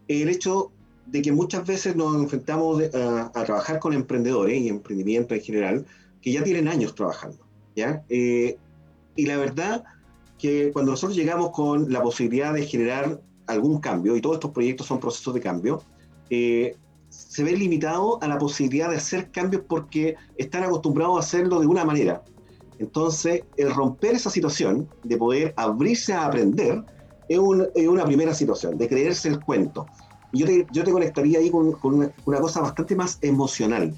es 0.07 0.21
el 0.21 0.29
hecho 0.29 0.71
de 1.05 1.21
que 1.21 1.31
muchas 1.31 1.65
veces 1.65 1.95
nos 1.95 2.15
enfrentamos 2.15 2.83
a, 2.93 3.31
trabajar 3.45 3.79
con 3.79 3.93
emprendedores 3.93 4.59
y 4.61 4.69
emprendimiento 4.69 5.35
en 5.35 5.41
general 5.41 5.85
que 6.21 6.31
ya 6.31 6.43
tienen 6.43 6.67
años 6.67 6.95
trabajando. 6.95 7.45
¿ya? 7.75 8.03
Eh, 8.09 8.57
y 9.15 9.25
la 9.25 9.37
verdad 9.37 9.83
que 10.37 10.71
cuando 10.71 10.91
nosotros 10.91 11.15
llegamos 11.15 11.51
con 11.51 11.91
la 11.91 12.01
posibilidad 12.01 12.53
de 12.53 12.65
generar 12.65 13.21
algún 13.47 13.79
cambio, 13.79 14.15
y 14.15 14.21
todos 14.21 14.37
estos 14.37 14.51
proyectos 14.51 14.87
son 14.87 14.99
procesos 14.99 15.33
de 15.33 15.41
cambio, 15.41 15.83
eh, 16.29 16.75
se 17.09 17.43
ve 17.43 17.55
limitado 17.55 18.21
a 18.21 18.27
la 18.27 18.37
posibilidad 18.37 18.89
de 18.89 18.97
hacer 18.97 19.29
cambios 19.31 19.63
porque 19.67 20.15
están 20.37 20.63
acostumbrados 20.63 21.17
a 21.17 21.19
hacerlo 21.19 21.59
de 21.59 21.67
una 21.67 21.85
manera. 21.85 22.23
Entonces, 22.79 23.43
el 23.55 23.73
romper 23.73 24.15
esa 24.15 24.29
situación 24.29 24.89
de 25.03 25.17
poder 25.17 25.53
abrirse 25.57 26.13
a 26.13 26.25
aprender 26.25 26.83
es, 27.29 27.39
una 27.39 28.05
primera 28.05 28.33
situación, 28.33 28.77
de 28.77 28.87
creerse 28.87 29.29
el 29.29 29.39
cuento. 29.39 29.85
Yo 30.33 30.47
te, 30.47 30.65
yo 30.71 30.83
te 30.83 30.91
conectaría 30.91 31.39
ahí 31.39 31.49
con, 31.49 31.77
una, 31.83 32.39
cosa 32.39 32.61
bastante 32.61 32.95
más 32.95 33.19
emocional, 33.21 33.95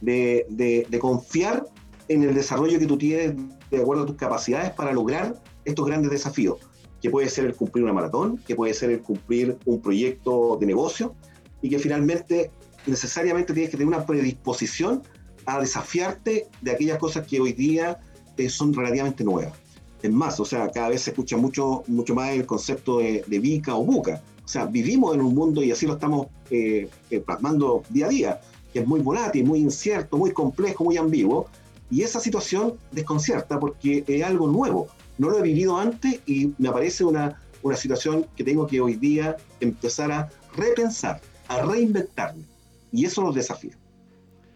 de, 0.00 0.86
confiar 1.00 1.66
en 2.08 2.22
el 2.22 2.34
desarrollo 2.34 2.78
que 2.78 2.86
tú 2.86 2.96
tienes 2.96 3.34
de 3.70 3.80
acuerdo 3.80 4.04
a 4.04 4.06
tus 4.06 4.16
capacidades 4.16 4.70
para 4.70 4.92
lograr 4.92 5.40
estos 5.64 5.86
grandes 5.86 6.10
desafíos, 6.10 6.58
que 7.02 7.10
puede 7.10 7.28
ser 7.28 7.44
el 7.44 7.54
cumplir 7.54 7.84
una 7.84 7.92
maratón, 7.92 8.38
que 8.38 8.54
puede 8.54 8.72
ser 8.72 8.90
el 8.90 9.00
cumplir 9.00 9.58
un 9.66 9.82
proyecto 9.82 10.56
de 10.58 10.66
negocio, 10.66 11.14
y 11.60 11.68
que 11.68 11.78
finalmente 11.78 12.50
necesariamente 12.86 13.52
tienes 13.52 13.70
que 13.70 13.76
tener 13.76 13.88
una 13.88 14.06
predisposición 14.06 15.02
a 15.44 15.60
desafiarte 15.60 16.48
de 16.60 16.70
aquellas 16.70 16.98
cosas 16.98 17.26
que 17.26 17.40
hoy 17.40 17.52
día 17.52 18.00
eh, 18.36 18.48
son 18.48 18.72
relativamente 18.72 19.24
nuevas. 19.24 19.65
Es 20.02 20.12
más, 20.12 20.38
o 20.40 20.44
sea, 20.44 20.70
cada 20.70 20.90
vez 20.90 21.02
se 21.02 21.10
escucha 21.10 21.36
mucho, 21.36 21.82
mucho 21.86 22.14
más 22.14 22.30
el 22.30 22.46
concepto 22.46 22.98
de, 22.98 23.24
de 23.26 23.62
o 23.72 23.84
buca. 23.84 24.22
O 24.44 24.48
sea, 24.48 24.64
vivimos 24.66 25.14
en 25.14 25.22
un 25.22 25.34
mundo 25.34 25.62
y 25.62 25.72
así 25.72 25.86
lo 25.86 25.94
estamos 25.94 26.28
eh, 26.50 26.88
eh, 27.10 27.20
plasmando 27.20 27.82
día 27.90 28.06
a 28.06 28.08
día, 28.08 28.40
que 28.72 28.80
es 28.80 28.86
muy 28.86 29.00
volátil, 29.00 29.44
muy 29.44 29.58
incierto, 29.58 30.16
muy 30.16 30.30
complejo, 30.30 30.84
muy 30.84 30.96
ambiguo. 30.96 31.48
Y 31.90 32.02
esa 32.02 32.20
situación 32.20 32.74
desconcierta 32.92 33.58
porque 33.58 34.04
es 34.06 34.22
algo 34.22 34.46
nuevo. 34.46 34.86
No 35.18 35.30
lo 35.30 35.38
he 35.38 35.42
vivido 35.42 35.76
antes 35.76 36.20
y 36.26 36.52
me 36.58 36.68
aparece 36.68 37.04
una, 37.04 37.42
una 37.62 37.76
situación 37.76 38.26
que 38.36 38.44
tengo 38.44 38.66
que 38.68 38.80
hoy 38.80 38.94
día 38.94 39.36
empezar 39.58 40.12
a 40.12 40.30
repensar, 40.54 41.20
a 41.48 41.62
reinventarme. 41.62 42.44
Y 42.92 43.04
eso 43.04 43.22
los 43.22 43.34
desafía. 43.34 43.76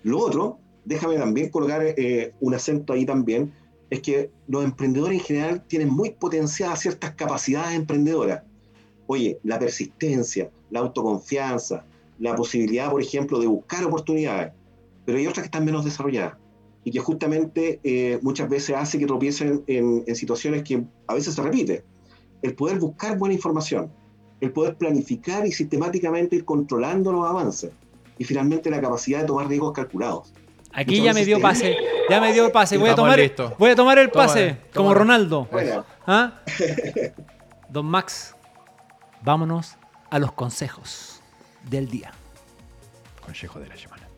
Lo 0.04 0.20
otro, 0.20 0.58
déjame 0.84 1.16
también 1.16 1.48
colocar 1.48 1.82
un 2.40 2.54
acento 2.54 2.92
ahí 2.92 3.04
también, 3.04 3.52
es 3.90 4.00
que 4.00 4.30
los 4.46 4.64
emprendedores 4.64 5.18
en 5.18 5.24
general 5.24 5.64
tienen 5.66 5.88
muy 5.88 6.10
potenciadas 6.10 6.80
ciertas 6.80 7.14
capacidades 7.14 7.74
emprendedoras. 7.76 8.44
Oye, 9.06 9.38
la 9.42 9.58
persistencia, 9.58 10.50
la 10.70 10.80
autoconfianza, 10.80 11.84
la 12.18 12.36
posibilidad, 12.36 12.90
por 12.90 13.02
ejemplo, 13.02 13.40
de 13.40 13.48
buscar 13.48 13.84
oportunidades, 13.84 14.52
pero 15.04 15.18
hay 15.18 15.26
otras 15.26 15.42
que 15.42 15.46
están 15.46 15.64
menos 15.64 15.84
desarrolladas 15.84 16.34
y 16.84 16.92
que 16.92 17.00
justamente 17.00 17.80
eh, 17.82 18.18
muchas 18.22 18.48
veces 18.48 18.76
hace 18.76 18.98
que 18.98 19.06
tropiecen 19.06 19.64
en, 19.66 20.04
en 20.06 20.16
situaciones 20.16 20.62
que 20.62 20.84
a 21.08 21.14
veces 21.14 21.34
se 21.34 21.42
repite. 21.42 21.84
El 22.42 22.54
poder 22.54 22.78
buscar 22.78 23.18
buena 23.18 23.34
información, 23.34 23.90
el 24.40 24.52
poder 24.52 24.76
planificar 24.76 25.46
y 25.46 25.52
sistemáticamente 25.52 26.36
ir 26.36 26.44
controlando 26.44 27.12
los 27.12 27.28
avances 27.28 27.72
y 28.18 28.24
finalmente 28.24 28.70
la 28.70 28.80
capacidad 28.80 29.20
de 29.22 29.26
tomar 29.26 29.48
riesgos 29.48 29.72
calculados. 29.72 30.32
Aquí 30.72 31.02
ya 31.02 31.12
me 31.12 31.24
dio 31.24 31.40
pase. 31.40 31.76
Ya 32.08 32.20
me 32.20 32.32
dio 32.32 32.46
el 32.46 32.52
pase. 32.52 32.76
Voy 32.78 32.90
a 32.90 32.94
tomar, 32.94 33.18
voy 33.58 33.70
a 33.70 33.76
tomar 33.76 33.98
el 33.98 34.10
pase 34.10 34.56
como 34.74 34.94
Ronaldo. 34.94 35.48
¿Ah? 36.06 36.40
Don 37.68 37.86
Max, 37.86 38.34
vámonos 39.22 39.76
a 40.10 40.18
los 40.18 40.32
consejos 40.32 41.22
del 41.68 41.88
día. 41.88 42.12
Consejo 43.20 43.60
de 43.60 43.68
la 43.68 43.76
semana. 43.76 44.10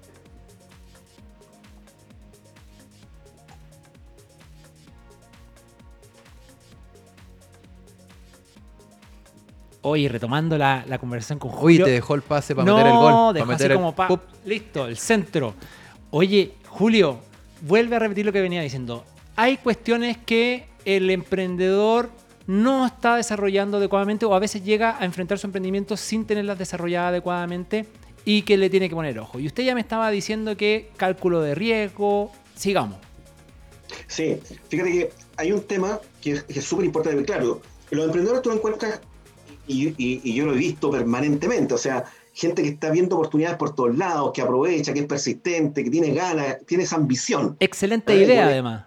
Oye, 9.84 10.08
retomando 10.08 10.56
la, 10.56 10.84
conversación 10.98 11.40
con 11.40 11.50
Julio. 11.50 11.84
Uy, 11.84 11.84
te 11.84 11.90
dejó 11.90 12.14
el 12.14 12.22
pase 12.22 12.54
para 12.54 12.72
meter 12.72 12.86
el 12.86 12.92
gol. 12.92 13.34
Dejó 13.34 13.52
así 13.52 13.68
como 13.68 13.94
pa, 13.94 14.08
listo, 14.44 14.86
el 14.86 14.96
centro. 14.96 15.54
Oye, 16.14 16.52
Julio, 16.68 17.20
vuelve 17.62 17.96
a 17.96 17.98
repetir 17.98 18.26
lo 18.26 18.34
que 18.34 18.42
venía 18.42 18.60
diciendo. 18.60 19.02
Hay 19.34 19.56
cuestiones 19.56 20.18
que 20.18 20.66
el 20.84 21.08
emprendedor 21.08 22.10
no 22.46 22.84
está 22.84 23.16
desarrollando 23.16 23.78
adecuadamente 23.78 24.26
o 24.26 24.34
a 24.34 24.38
veces 24.38 24.62
llega 24.62 24.98
a 24.98 25.06
enfrentar 25.06 25.38
su 25.38 25.46
emprendimiento 25.46 25.96
sin 25.96 26.26
tenerlas 26.26 26.58
desarrolladas 26.58 27.08
adecuadamente 27.08 27.86
y 28.26 28.42
que 28.42 28.58
le 28.58 28.68
tiene 28.68 28.90
que 28.90 28.94
poner 28.94 29.18
ojo. 29.18 29.38
Y 29.38 29.46
usted 29.46 29.62
ya 29.62 29.74
me 29.74 29.80
estaba 29.80 30.10
diciendo 30.10 30.54
que 30.54 30.90
cálculo 30.98 31.40
de 31.40 31.54
riesgo, 31.54 32.30
sigamos. 32.54 32.98
Sí, 34.06 34.38
fíjate 34.68 34.92
que 34.92 35.10
hay 35.38 35.52
un 35.52 35.62
tema 35.62 35.98
que 36.20 36.42
es 36.46 36.62
súper 36.62 36.84
importante. 36.84 37.24
Claro, 37.24 37.62
los 37.90 38.04
emprendedores 38.04 38.42
tú 38.42 38.50
lo 38.50 38.56
encuentras, 38.56 39.00
y, 39.66 40.34
yo 40.34 40.44
lo 40.44 40.52
he 40.52 40.58
visto 40.58 40.90
permanentemente, 40.90 41.72
o 41.72 41.78
sea, 41.78 42.04
gente 42.32 42.62
que 42.62 42.68
está 42.68 42.90
viendo 42.90 43.16
oportunidades 43.16 43.58
por 43.58 43.74
todos 43.74 43.96
lados, 43.96 44.32
que 44.34 44.42
aprovecha, 44.42 44.92
que 44.92 45.00
es 45.00 45.06
persistente, 45.06 45.84
que 45.84 45.90
tiene 45.90 46.12
ganas, 46.12 46.58
tiene 46.66 46.84
esa 46.84 46.96
ambición. 46.96 47.56
Excelente 47.60 48.14
idea, 48.14 48.46
además. 48.46 48.86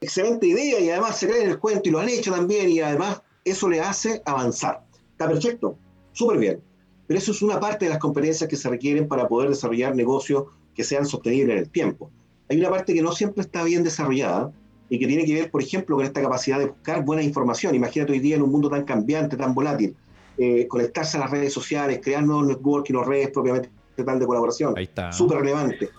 Excelente 0.00 0.46
idea 0.46 0.80
y 0.80 0.90
además 0.90 1.18
se 1.18 1.26
creen 1.26 1.44
en 1.44 1.50
el 1.50 1.58
cuento 1.58 1.88
y 1.88 1.92
lo 1.92 2.00
han 2.00 2.08
hecho 2.08 2.30
también 2.30 2.68
y 2.68 2.80
además 2.80 3.22
eso 3.44 3.68
le 3.68 3.80
hace 3.80 4.20
avanzar. 4.26 4.84
Está 5.12 5.28
perfecto, 5.28 5.78
súper 6.12 6.38
bien. 6.38 6.60
Pero 7.06 7.18
eso 7.18 7.32
es 7.32 7.42
una 7.42 7.60
parte 7.60 7.86
de 7.86 7.90
las 7.90 7.98
competencias 7.98 8.48
que 8.48 8.56
se 8.56 8.68
requieren 8.68 9.08
para 9.08 9.28
poder 9.28 9.50
desarrollar 9.50 9.94
negocios 9.94 10.44
que 10.74 10.84
sean 10.84 11.06
sostenibles 11.06 11.54
en 11.54 11.62
el 11.62 11.70
tiempo. 11.70 12.10
Hay 12.50 12.58
una 12.58 12.70
parte 12.70 12.92
que 12.92 13.02
no 13.02 13.12
siempre 13.12 13.42
está 13.42 13.64
bien 13.64 13.82
desarrollada 13.82 14.52
y 14.88 14.98
que 14.98 15.06
tiene 15.06 15.24
que 15.24 15.34
ver, 15.34 15.50
por 15.50 15.62
ejemplo, 15.62 15.96
con 15.96 16.04
esta 16.04 16.20
capacidad 16.20 16.58
de 16.58 16.66
buscar 16.66 17.04
buena 17.04 17.22
información. 17.22 17.74
Imagínate 17.74 18.12
hoy 18.12 18.20
día 18.20 18.36
en 18.36 18.42
un 18.42 18.50
mundo 18.50 18.68
tan 18.68 18.84
cambiante, 18.84 19.36
tan 19.36 19.54
volátil, 19.54 19.96
eh, 20.38 20.66
conectarse 20.68 21.16
a 21.16 21.20
las 21.20 21.30
redes 21.30 21.52
sociales, 21.52 22.00
crear 22.02 22.22
nuevos 22.22 22.46
networking 22.46 22.94
o 22.94 23.04
redes 23.04 23.30
propiamente 23.30 23.70
tal 24.04 24.18
de 24.18 24.26
colaboración. 24.26 24.74
Ahí 24.76 24.84
está. 24.84 25.12
Súper 25.12 25.38
relevante. 25.38 25.90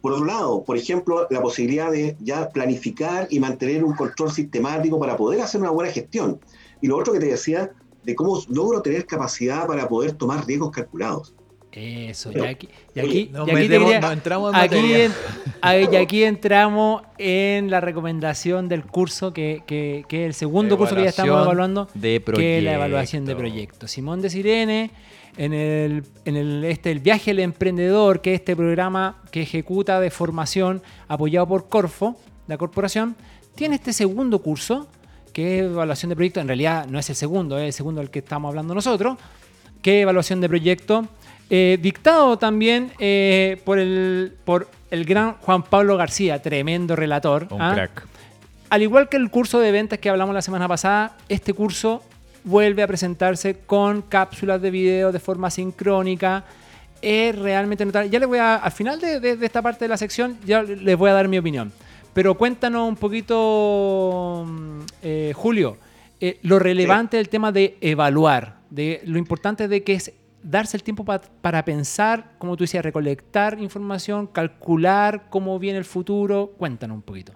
Por 0.00 0.12
otro 0.12 0.24
lado, 0.24 0.62
por 0.64 0.76
ejemplo, 0.76 1.26
la 1.30 1.42
posibilidad 1.42 1.90
de 1.90 2.16
ya 2.20 2.48
planificar 2.48 3.26
y 3.30 3.40
mantener 3.40 3.84
un 3.84 3.94
control 3.94 4.30
sistemático 4.30 4.98
para 4.98 5.16
poder 5.16 5.40
hacer 5.40 5.60
una 5.60 5.70
buena 5.70 5.90
gestión. 5.90 6.38
Y 6.80 6.86
lo 6.86 6.96
otro 6.96 7.12
que 7.12 7.18
te 7.18 7.26
decía, 7.26 7.72
de 8.04 8.14
cómo 8.14 8.40
logro 8.48 8.80
tener 8.82 9.04
capacidad 9.04 9.66
para 9.66 9.88
poder 9.88 10.12
tomar 10.12 10.46
riesgos 10.46 10.70
calculados. 10.70 11.34
Eso, 11.78 12.32
y 12.32 12.40
aquí, 12.40 12.68
y 12.94 13.00
aquí, 13.00 13.30
y 13.34 13.36
aquí 13.38 13.50
metemos- 13.52 13.90
quería- 13.92 14.12
entramos 14.12 14.54
en 14.54 14.60
aquí, 14.60 14.94
en- 14.94 15.12
y 15.92 15.96
aquí 15.96 16.24
entramos 16.24 17.02
en 17.18 17.70
la 17.70 17.80
recomendación 17.82 18.66
del 18.68 18.82
curso, 18.84 19.34
que, 19.34 19.62
que- 19.66 20.04
que 20.08 20.22
es 20.22 20.26
el 20.28 20.32
segundo 20.34 20.78
curso 20.78 20.94
que 20.96 21.02
ya 21.02 21.10
estamos 21.10 21.42
evaluando, 21.44 21.86
de 21.92 22.22
que 22.34 22.58
es 22.58 22.64
la 22.64 22.74
evaluación 22.74 23.26
de 23.26 23.36
proyecto. 23.36 23.56
proyectos. 23.76 23.90
Simón 23.90 24.22
de 24.22 24.30
Sirene, 24.30 24.90
en 25.36 25.52
el, 25.52 26.02
en 26.24 26.36
el, 26.36 26.64
este, 26.64 26.90
el 26.92 27.00
viaje 27.00 27.32
del 27.32 27.40
emprendedor, 27.40 28.22
que 28.22 28.32
es 28.32 28.40
este 28.40 28.56
programa 28.56 29.22
que 29.30 29.42
ejecuta 29.42 30.00
de 30.00 30.10
formación 30.10 30.82
apoyado 31.08 31.46
por 31.46 31.68
Corfo, 31.68 32.16
la 32.46 32.56
corporación, 32.56 33.16
tiene 33.54 33.74
este 33.74 33.92
segundo 33.92 34.38
curso, 34.38 34.88
que 35.34 35.58
es 35.58 35.64
evaluación 35.66 36.08
de 36.08 36.16
proyectos. 36.16 36.40
En 36.40 36.48
realidad 36.48 36.86
no 36.86 36.98
es 36.98 37.10
el 37.10 37.16
segundo, 37.16 37.58
es 37.58 37.64
el 37.66 37.72
segundo 37.74 38.00
del 38.00 38.08
que 38.08 38.20
estamos 38.20 38.48
hablando 38.48 38.74
nosotros, 38.74 39.18
que 39.82 39.98
es 39.98 40.02
evaluación 40.04 40.40
de 40.40 40.48
proyecto, 40.48 41.06
eh, 41.50 41.78
dictado 41.80 42.36
también 42.38 42.92
eh, 42.98 43.60
por, 43.64 43.78
el, 43.78 44.34
por 44.44 44.68
el 44.90 45.04
gran 45.04 45.34
Juan 45.34 45.62
Pablo 45.62 45.96
García, 45.96 46.40
tremendo 46.42 46.96
relator. 46.96 47.46
Un 47.50 47.62
¿ah? 47.62 47.72
crack. 47.74 48.06
Al 48.70 48.82
igual 48.82 49.08
que 49.08 49.16
el 49.16 49.30
curso 49.30 49.60
de 49.60 49.70
ventas 49.70 49.98
que 49.98 50.08
hablamos 50.10 50.34
la 50.34 50.42
semana 50.42 50.66
pasada, 50.66 51.16
este 51.28 51.52
curso 51.52 52.02
vuelve 52.44 52.82
a 52.82 52.86
presentarse 52.86 53.58
con 53.66 54.02
cápsulas 54.02 54.60
de 54.60 54.70
video 54.70 55.12
de 55.12 55.20
forma 55.20 55.50
sincrónica. 55.50 56.44
Es 57.02 57.36
realmente 57.38 57.84
notable. 57.84 58.10
Ya 58.10 58.18
les 58.18 58.28
voy 58.28 58.38
a, 58.38 58.56
al 58.56 58.72
final 58.72 58.98
de, 59.00 59.20
de- 59.20 59.36
de 59.36 59.46
esta 59.46 59.62
parte 59.62 59.84
de 59.84 59.88
la 59.88 59.96
sección, 59.96 60.36
ya 60.44 60.62
les 60.62 60.96
voy 60.96 61.10
a 61.10 61.12
dar 61.12 61.28
mi 61.28 61.38
opinión. 61.38 61.72
Pero 62.14 62.34
cuéntanos 62.34 62.88
un 62.88 62.96
poquito, 62.96 64.44
mm, 64.46 64.80
eh, 65.02 65.32
Julio, 65.36 65.76
eh, 66.20 66.38
lo 66.42 66.58
relevante 66.58 67.18
del 67.18 67.28
tema 67.28 67.52
de 67.52 67.76
evaluar, 67.80 68.56
de 68.70 69.02
lo 69.04 69.18
importante 69.18 69.68
de 69.68 69.82
que 69.84 69.92
es 69.94 70.12
darse 70.50 70.76
el 70.76 70.82
tiempo 70.82 71.04
pa- 71.04 71.20
para 71.20 71.64
pensar, 71.64 72.36
como 72.38 72.56
tú 72.56 72.64
decías, 72.64 72.84
recolectar 72.84 73.58
información, 73.60 74.26
calcular 74.26 75.28
cómo 75.30 75.58
viene 75.58 75.78
el 75.78 75.84
futuro. 75.84 76.52
Cuéntanos 76.58 76.96
un 76.96 77.02
poquito. 77.02 77.32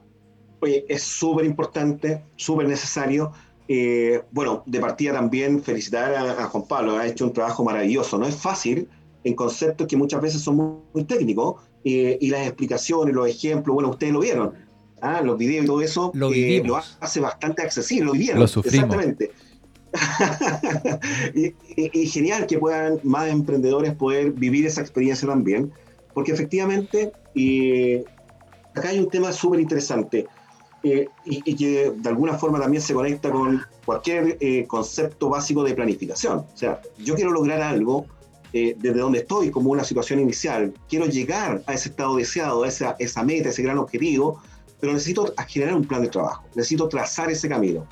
Oye, 0.60 0.84
es 0.88 1.02
súper 1.02 1.44
importante, 1.46 2.22
súper 2.36 2.68
necesario. 2.68 3.32
Eh, 3.68 4.22
bueno, 4.30 4.62
de 4.66 4.80
partida 4.80 5.12
también 5.12 5.62
felicitar 5.62 6.14
a, 6.14 6.42
a 6.44 6.46
Juan 6.46 6.64
Pablo, 6.66 6.98
ha 6.98 7.06
hecho 7.06 7.24
un 7.24 7.32
trabajo 7.32 7.64
maravilloso. 7.64 8.18
No 8.18 8.26
es 8.26 8.34
fácil 8.36 8.88
en 9.24 9.34
conceptos 9.34 9.86
que 9.86 9.96
muchas 9.96 10.20
veces 10.20 10.42
son 10.42 10.56
muy, 10.56 10.76
muy 10.94 11.04
técnicos 11.04 11.62
eh, 11.84 12.18
y 12.20 12.30
las 12.30 12.46
explicaciones, 12.46 13.14
los 13.14 13.28
ejemplos, 13.28 13.74
bueno, 13.74 13.90
ustedes 13.90 14.12
lo 14.12 14.20
vieron, 14.20 14.54
¿ah? 15.00 15.20
los 15.22 15.38
videos 15.38 15.64
y 15.64 15.66
todo 15.66 15.82
eso, 15.82 16.10
Lo 16.14 16.32
eh, 16.32 16.62
lo 16.64 16.76
hace 16.76 17.20
bastante 17.20 17.62
accesible, 17.62 18.06
lo 18.06 18.12
vivieron. 18.12 18.40
Lo 18.40 18.48
sufrimos. 18.48 18.84
Exactamente. 18.84 19.30
y, 21.34 21.46
y- 21.46 21.90
y 22.02 22.06
genial 22.06 22.46
que 22.46 22.58
puedan 22.58 23.00
más 23.02 23.28
emprendedores 23.28 23.94
poder 23.94 24.32
vivir 24.32 24.66
esa 24.66 24.80
experiencia 24.80 25.26
también, 25.28 25.72
porque 26.14 26.32
efectivamente 26.32 27.12
acá 28.74 28.88
hay 28.90 28.98
un 28.98 29.10
tema 29.10 29.32
súper 29.32 29.60
interesante 29.60 30.28
eh, 30.82 31.10
y, 31.24 31.50
y 31.50 31.56
que 31.56 31.92
de 31.94 32.08
alguna 32.08 32.38
forma 32.38 32.58
también 32.60 32.82
se 32.82 32.94
conecta 32.94 33.30
con 33.30 33.60
cualquier 33.84 34.36
eh, 34.40 34.66
concepto 34.66 35.28
básico 35.28 35.62
de 35.62 35.74
planificación. 35.74 36.38
O 36.38 36.56
sea, 36.56 36.80
yo 36.98 37.14
quiero 37.14 37.32
lograr 37.32 37.60
algo 37.60 38.06
eh, 38.52 38.74
desde 38.78 38.98
donde 39.00 39.20
estoy 39.20 39.50
como 39.50 39.70
una 39.70 39.84
situación 39.84 40.20
inicial, 40.20 40.72
quiero 40.88 41.06
llegar 41.06 41.62
a 41.66 41.74
ese 41.74 41.90
estado 41.90 42.16
deseado, 42.16 42.64
a 42.64 42.68
esa, 42.68 42.96
esa 42.98 43.22
meta, 43.22 43.50
ese 43.50 43.62
gran 43.62 43.78
objetivo, 43.78 44.40
pero 44.80 44.92
necesito 44.92 45.32
generar 45.46 45.74
un 45.74 45.84
plan 45.84 46.02
de 46.02 46.08
trabajo, 46.08 46.44
necesito 46.54 46.88
trazar 46.88 47.30
ese 47.30 47.48
camino. 47.48 47.86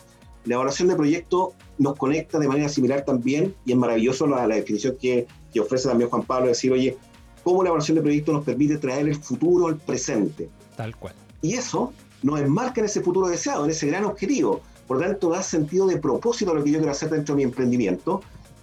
La 0.49 0.55
evaluación 0.55 0.89
de 0.89 0.97
proyecto 0.97 1.53
nos 1.77 1.95
conecta 1.97 2.39
de 2.39 2.49
manera 2.49 2.71
similar 2.71 3.05
también 3.05 3.55
y 3.67 3.73
es 3.73 3.77
maravilloso 3.77 4.27
la, 4.27 4.47
la 4.47 4.55
definición 4.55 4.97
que, 4.99 5.27
que 5.53 5.61
ofrece 5.61 5.89
también 5.89 6.09
Juan 6.09 6.23
Pablo, 6.23 6.49
decir, 6.49 6.73
oye, 6.73 6.97
cómo 7.45 7.63
la 7.63 7.69
evaluación 7.69 7.97
de 7.97 8.03
proyecto 8.03 8.33
nos 8.33 8.45
permite 8.45 8.79
traer 8.79 9.09
el 9.09 9.17
futuro 9.17 9.67
al 9.67 9.77
presente. 9.77 10.49
Tal 10.75 10.97
cual. 10.97 11.15
Y 11.43 11.53
eso 11.53 11.93
nos 12.23 12.41
enmarca 12.41 12.81
en 12.81 12.87
ese 12.87 13.03
futuro 13.03 13.29
deseado, 13.29 13.67
en 13.67 13.73
ese 13.73 13.89
gran 13.89 14.07
objetivo. 14.07 14.63
Por 14.87 15.01
tanto, 15.01 15.29
da 15.29 15.43
sentido 15.43 15.87
de 15.87 15.99
propósito 15.99 16.53
a 16.53 16.55
lo 16.55 16.65
que 16.65 16.71
yo 16.71 16.79
quiero 16.79 16.93
hacer 16.93 17.11
dentro 17.11 17.35
de 17.35 17.41
mi 17.41 17.43
emprendimiento. 17.43 18.23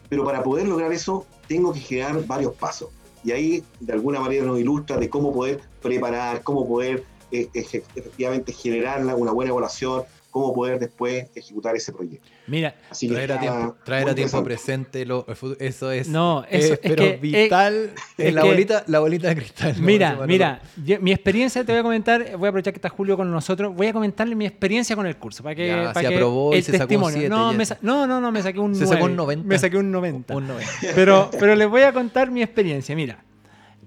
Pero 0.10 0.26
para 0.26 0.41
poder 0.41 0.67
lograr 0.67 0.91
eso, 0.91 1.28
tengo 1.48 1.71
que 1.71 1.82
generar 1.82 2.26
varios 2.26 2.56
pasos. 2.56 2.89
Y 3.24 3.32
ahí, 3.32 3.63
de 3.80 3.93
alguna 3.93 4.19
manera, 4.19 4.43
nos 4.43 4.60
ilustra 4.60 4.98
de 4.98 5.08
cómo 5.08 5.32
poder 5.32 5.62
preparar, 5.84 6.41
cómo 6.41 6.67
poder 6.67 7.04
eh, 7.32 7.48
efectivamente 7.54 8.54
generar 8.54 9.06
una 9.15 9.32
buena 9.32 9.52
evaluación, 9.52 10.04
cómo 10.36 10.54
poder 10.54 10.80
después 10.80 11.28
ejecutar 11.34 11.78
ese 11.78 11.93
proyecto. 11.93 12.28
Mira, 12.48 12.76
Así 12.89 13.08
que 13.08 13.13
Traer 13.13 13.32
a 13.32 13.39
tiempo, 13.39 13.76
traer 13.86 14.04
muy 14.04 14.12
a 14.12 14.15
tiempo 14.15 14.38
interesante. 14.39 14.45
presente 14.93 15.06
lo-. 15.06 15.26
Eso 15.60 15.91
es. 15.91 16.10
No, 16.10 16.43
eso- 16.50 16.74
es 16.74 16.80
pero 16.80 16.95
que- 16.98 17.10
eh, 17.12 17.17
vital. 17.21 17.91
es 18.17 18.26
es 18.28 18.34
la, 18.34 18.41
que- 18.41 18.48
bolita, 18.50 18.84
la 18.88 19.00
bolita 19.00 19.30
de 19.30 19.36
cristal. 19.38 19.76
Mira, 19.80 20.19
mira, 20.28 20.62
yo- 20.84 21.00
mi 21.00 21.13
experiencia 21.13 21.63
te 21.63 21.71
voy 21.71 21.80
a 21.80 21.84
comentar, 21.84 22.36
voy 22.38 22.48
a 22.48 22.50
aprovechar 22.50 22.74
que 22.74 22.80
está 22.80 22.89
Julio 22.89 23.15
con 23.15 23.32
nosotros, 23.32 23.74
voy 23.74 23.88
a 23.88 23.93
comentarle 23.93 24.36
mi 24.36 24.45
experiencia 24.45 24.93
con 24.98 25.06
el 25.08 25.15
curso, 25.15 25.41
para 25.41 25.56
que, 25.56 25.67
Ya, 25.67 25.93
para 25.93 26.02
si 26.02 26.08
que 26.10 26.15
aprobó 26.15 26.54
y 26.54 26.58
el 26.58 26.63
se 26.65 26.71
sacó 26.74 26.84
un 26.84 26.88
testimonio. 26.89 27.30
no, 27.30 27.52
ya. 27.54 27.58
me 27.58 27.65
sa- 27.65 27.78
no, 27.82 28.06
no, 28.06 28.19
no, 28.19 28.30
me 28.34 28.41
saqué 28.41 28.60
un 28.60 28.76
Se 28.76 28.88
sacó 28.88 29.06
un 29.06 29.15
9, 29.15 29.36
90. 29.38 29.48
Me 29.48 29.58
saqué 29.58 29.78
un 29.78 29.89
90. 29.89 30.36
Un 30.36 30.48
90. 30.50 30.69
Pero, 30.95 31.30
pero 31.39 31.56
les 31.56 31.69
voy 31.69 31.84
a 31.84 31.93
contar 31.93 32.30
mi 32.30 32.41
experiencia. 32.43 32.93
Mira, 32.93 33.24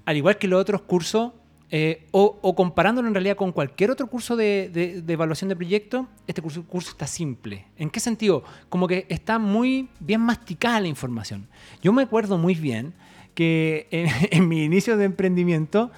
al 0.06 0.16
igual 0.16 0.38
que 0.38 0.48
los 0.48 0.58
otros 0.62 0.80
cursos, 0.80 1.32
eh, 1.70 2.06
o, 2.12 2.38
o 2.40 2.54
comparándolo 2.54 3.08
en 3.08 3.14
realidad 3.14 3.36
con 3.36 3.52
cualquier 3.52 3.90
otro 3.90 4.06
curso 4.06 4.36
de, 4.36 4.70
de- 4.72 5.02
de 5.02 5.12
evaluación 5.12 5.48
de 5.48 5.56
proyecto, 5.56 6.08
este 6.26 6.40
curso, 6.40 6.64
curso 6.64 6.90
está 6.90 7.06
simple. 7.06 7.66
¿En 7.76 7.90
qué 7.90 8.00
sentido? 8.00 8.42
Como 8.68 8.88
que 8.88 9.06
está 9.10 9.38
muy 9.38 9.88
bien 10.00 10.20
masticada 10.22 10.80
la 10.80 10.88
información. 10.88 11.46
Yo 11.82 11.92
me 11.92 12.02
acuerdo 12.02 12.38
muy 12.38 12.54
bien 12.54 12.94
que 13.34 13.86
en, 13.90 14.08
en 14.30 14.48
mi 14.48 14.64
inicio 14.64 14.96
de 14.96 15.04
emprendimiento 15.04 15.90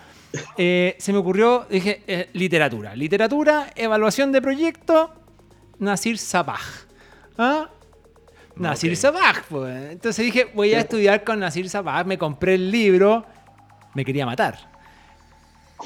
eh, 0.57 0.97
se 0.99 1.13
me 1.13 1.19
ocurrió, 1.19 1.67
dije, 1.71 2.03
eh, 2.07 2.29
literatura. 2.33 2.95
Literatura, 2.97 3.73
evaluación 3.77 4.33
de 4.33 4.43
proyecto, 4.43 5.13
Nasir 5.79 6.19
Sabah. 6.19 6.59
¿Ah? 7.39 7.69
Nasir 8.57 8.91
Ok. 8.93 8.97
Sabah. 8.99 9.35
pues. 9.49 9.93
Entonces 9.93 10.25
dije, 10.25 10.51
voy 10.55 10.75
a 10.75 10.81
estudiar 10.81 11.25
con 11.25 11.39
Nasir 11.41 11.69
Sabah. 11.71 12.05
Me 12.05 12.19
compré 12.19 12.55
el 12.55 12.71
libro. 12.71 13.25
Me 13.95 14.05
quería 14.05 14.27
matar. 14.27 14.70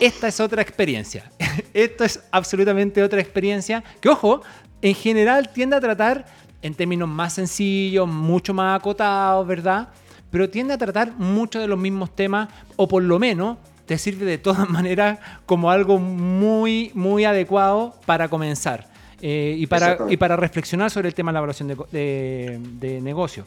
Esta 0.01 0.29
es 0.29 0.41
otra 0.41 0.63
experiencia. 0.63 1.31
Esto 1.75 2.05
es 2.05 2.21
absolutamente 2.31 3.03
otra 3.03 3.21
experiencia 3.21 3.83
que, 4.01 4.09
ojo, 4.09 4.43
en 4.83 4.95
general 4.95 5.51
tiende 5.53 5.77
a 5.77 5.81
tratar 5.81 6.27
en 6.63 6.75
términos 6.75 7.09
más 7.09 7.35
sencillos, 7.35 8.09
mucho 8.09 8.55
más 8.55 8.79
acotados, 8.81 9.47
¿verdad? 9.47 9.89
Pero 10.31 10.49
tiende 10.51 10.75
a 10.75 10.79
tratar 10.79 11.13
muchos 11.17 11.63
de 11.63 11.69
los 11.69 11.79
mismos 11.79 12.15
temas, 12.17 12.49
o 12.77 12.89
por 12.89 13.03
lo 13.03 13.19
menos 13.19 13.59
te 13.87 13.99
sirve 13.99 14.25
de 14.25 14.39
todas 14.39 14.69
maneras 14.71 15.19
como 15.47 15.71
algo 15.71 15.99
muy, 15.99 16.91
muy 16.95 17.25
adecuado 17.25 17.95
para 18.07 18.29
comenzar. 18.29 18.89
eh, 19.23 19.55
y, 19.59 19.67
para, 19.67 19.97
y 20.11 20.17
para 20.19 20.37
reflexionar 20.37 20.91
sobre 20.91 21.09
el 21.09 21.15
tema 21.15 21.31
de 21.31 21.35
la 21.35 21.39
evaluación 21.39 21.69
de- 21.91 22.59
de 22.61 23.01
negocio. 23.01 23.47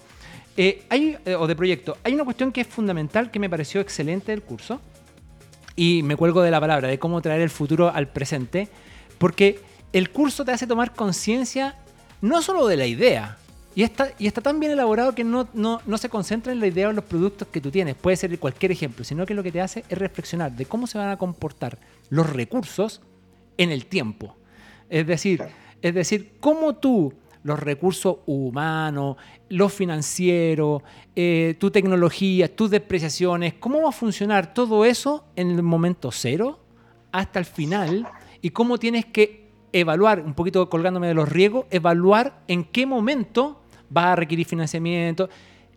Eh, 0.55 0.83
hay, 0.89 1.15
eh, 1.23 1.35
o 1.35 1.45
de 1.45 1.55
proyecto. 1.55 1.97
Hay 2.03 2.13
una 2.15 2.23
cuestión 2.23 2.51
que 2.51 2.61
es 2.61 2.67
fundamental 2.67 3.29
que 3.29 3.37
me 3.37 3.47
pareció 3.49 3.79
excelente 3.81 4.31
del 4.31 4.41
curso, 4.41 4.81
y 5.77 6.03
me 6.03 6.17
cuelgo 6.17 6.41
de 6.41 6.51
la 6.51 6.59
palabra, 6.59 6.89
de 6.89 6.99
cómo 6.99 7.21
traer 7.21 7.39
el 7.39 7.49
futuro 7.49 7.89
al 7.93 8.09
presente, 8.09 8.67
porque 9.17 9.61
el 9.93 10.09
curso 10.09 10.43
te 10.43 10.51
hace 10.51 10.67
tomar 10.67 10.93
conciencia 10.93 11.75
no 12.19 12.41
solo 12.41 12.67
de 12.67 12.75
la 12.75 12.87
idea, 12.87 13.37
y 13.75 13.83
está, 13.83 14.09
y 14.17 14.25
está 14.25 14.41
tan 14.41 14.59
bien 14.59 14.71
elaborado 14.71 15.13
que 15.13 15.23
no, 15.23 15.47
no, 15.53 15.81
no 15.85 15.97
se 15.99 16.09
concentra 16.09 16.51
en 16.51 16.59
la 16.59 16.65
idea 16.65 16.87
o 16.87 16.89
en 16.89 16.95
los 16.95 17.05
productos 17.05 17.47
que 17.49 17.61
tú 17.61 17.69
tienes, 17.69 17.95
puede 17.95 18.17
ser 18.17 18.37
cualquier 18.39 18.71
ejemplo, 18.71 19.05
sino 19.05 19.23
que 19.27 19.35
lo 19.35 19.43
que 19.43 19.51
te 19.51 19.61
hace 19.61 19.85
es 19.87 19.97
reflexionar 19.99 20.51
de 20.51 20.65
cómo 20.65 20.87
se 20.87 20.97
van 20.97 21.09
a 21.09 21.17
comportar 21.17 21.77
los 22.09 22.27
recursos 22.27 23.01
en 23.55 23.71
el 23.71 23.85
tiempo. 23.85 24.35
Es 24.89 25.05
decir, 25.05 25.43
es 25.83 25.93
decir, 25.93 26.33
cómo 26.39 26.73
tú 26.73 27.13
los 27.47 27.59
recursos 27.61 28.17
humanos, 28.25 29.15
los 29.47 29.73
financieros, 29.73 30.83
eh, 31.15 31.55
tu 31.57 31.71
tecnología, 31.71 32.53
tus 32.53 32.69
depreciaciones, 32.69 33.53
cómo 33.53 33.81
va 33.81 33.89
a 33.89 33.93
funcionar 33.93 34.53
todo 34.53 34.83
eso 34.83 35.23
en 35.37 35.51
el 35.51 35.63
momento 35.63 36.11
cero 36.11 36.59
hasta 37.13 37.39
el 37.39 37.45
final 37.45 38.05
y 38.41 38.49
cómo 38.49 38.77
tienes 38.77 39.05
que 39.05 39.47
evaluar, 39.71 40.19
un 40.19 40.33
poquito 40.33 40.69
colgándome 40.69 41.07
de 41.07 41.13
los 41.13 41.29
riesgos, 41.29 41.65
evaluar 41.69 42.43
en 42.49 42.65
qué 42.65 42.85
momento 42.85 43.61
va 43.95 44.11
a 44.11 44.15
requerir 44.17 44.45
financiamiento. 44.45 45.29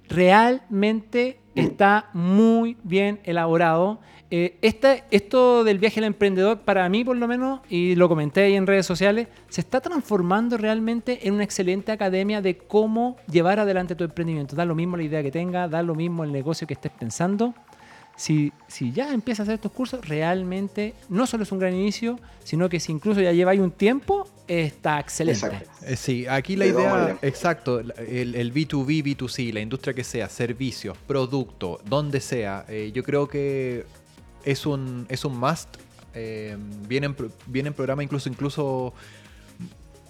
realmente 0.08 1.38
está 1.54 2.10
muy 2.12 2.76
bien 2.82 3.20
elaborado. 3.22 4.00
Eh, 4.32 4.56
esta- 4.62 5.04
esto 5.10 5.64
del 5.64 5.78
viaje 5.78 5.98
al 5.98 6.04
emprendedor, 6.04 6.60
para 6.60 6.88
mí 6.88 7.04
por 7.04 7.16
lo 7.16 7.26
menos, 7.26 7.60
y 7.68 7.96
lo 7.96 8.08
comenté 8.08 8.42
ahí 8.42 8.54
en 8.54 8.66
redes 8.66 8.86
sociales, 8.86 9.26
se 9.48 9.60
está 9.60 9.80
transformando 9.80 10.56
realmente 10.56 11.26
en 11.26 11.34
una 11.34 11.42
excelente 11.44 11.90
academia 11.90 12.40
de 12.40 12.56
cómo 12.56 13.16
llevar 13.30 13.58
adelante 13.58 13.96
tu 13.96 14.04
emprendimiento. 14.04 14.54
Da 14.54 14.64
lo 14.64 14.76
mismo 14.76 14.96
la 14.96 15.02
idea 15.02 15.22
que 15.22 15.32
tengas, 15.32 15.68
da 15.70 15.82
lo 15.82 15.96
mismo 15.96 16.22
el 16.22 16.30
negocio 16.30 16.66
que 16.66 16.74
estés 16.74 16.92
pensando. 16.92 17.54
Si, 18.16 18.52
si 18.68 18.92
ya 18.92 19.14
empiezas 19.14 19.40
a 19.40 19.42
hacer 19.44 19.54
estos 19.54 19.72
cursos, 19.72 20.06
realmente 20.06 20.92
no 21.08 21.26
solo 21.26 21.42
es 21.44 21.52
un 21.52 21.58
gran 21.58 21.74
inicio, 21.74 22.18
sino 22.44 22.68
que 22.68 22.78
si 22.78 22.92
incluso 22.92 23.20
ya 23.22 23.32
lleváis 23.32 23.60
un 23.60 23.70
tiempo, 23.70 24.28
está 24.46 25.00
excelente. 25.00 25.46
Exacto. 25.46 25.70
Eh, 25.86 25.96
Sí, 25.96 26.26
aquí 26.28 26.54
la 26.54 26.66
idea, 26.66 27.16
exacto, 27.22 27.80
el 27.80 28.52
B2B, 28.52 29.02
B2C, 29.02 29.52
la 29.54 29.60
industria 29.60 29.94
que 29.94 30.04
sea, 30.04 30.28
servicios, 30.28 30.98
producto, 31.06 31.80
donde 31.86 32.20
sea, 32.20 32.66
eh, 32.68 32.90
yo 32.94 33.02
creo 33.02 33.26
que 33.26 33.86
es 34.44 34.66
un, 34.66 35.06
es 35.08 35.24
un 35.24 35.38
must. 35.38 35.68
Eh, 36.14 36.56
vienen, 36.88 37.14
vienen 37.46 37.72
programas 37.72 38.04
incluso, 38.04 38.28
incluso 38.28 38.92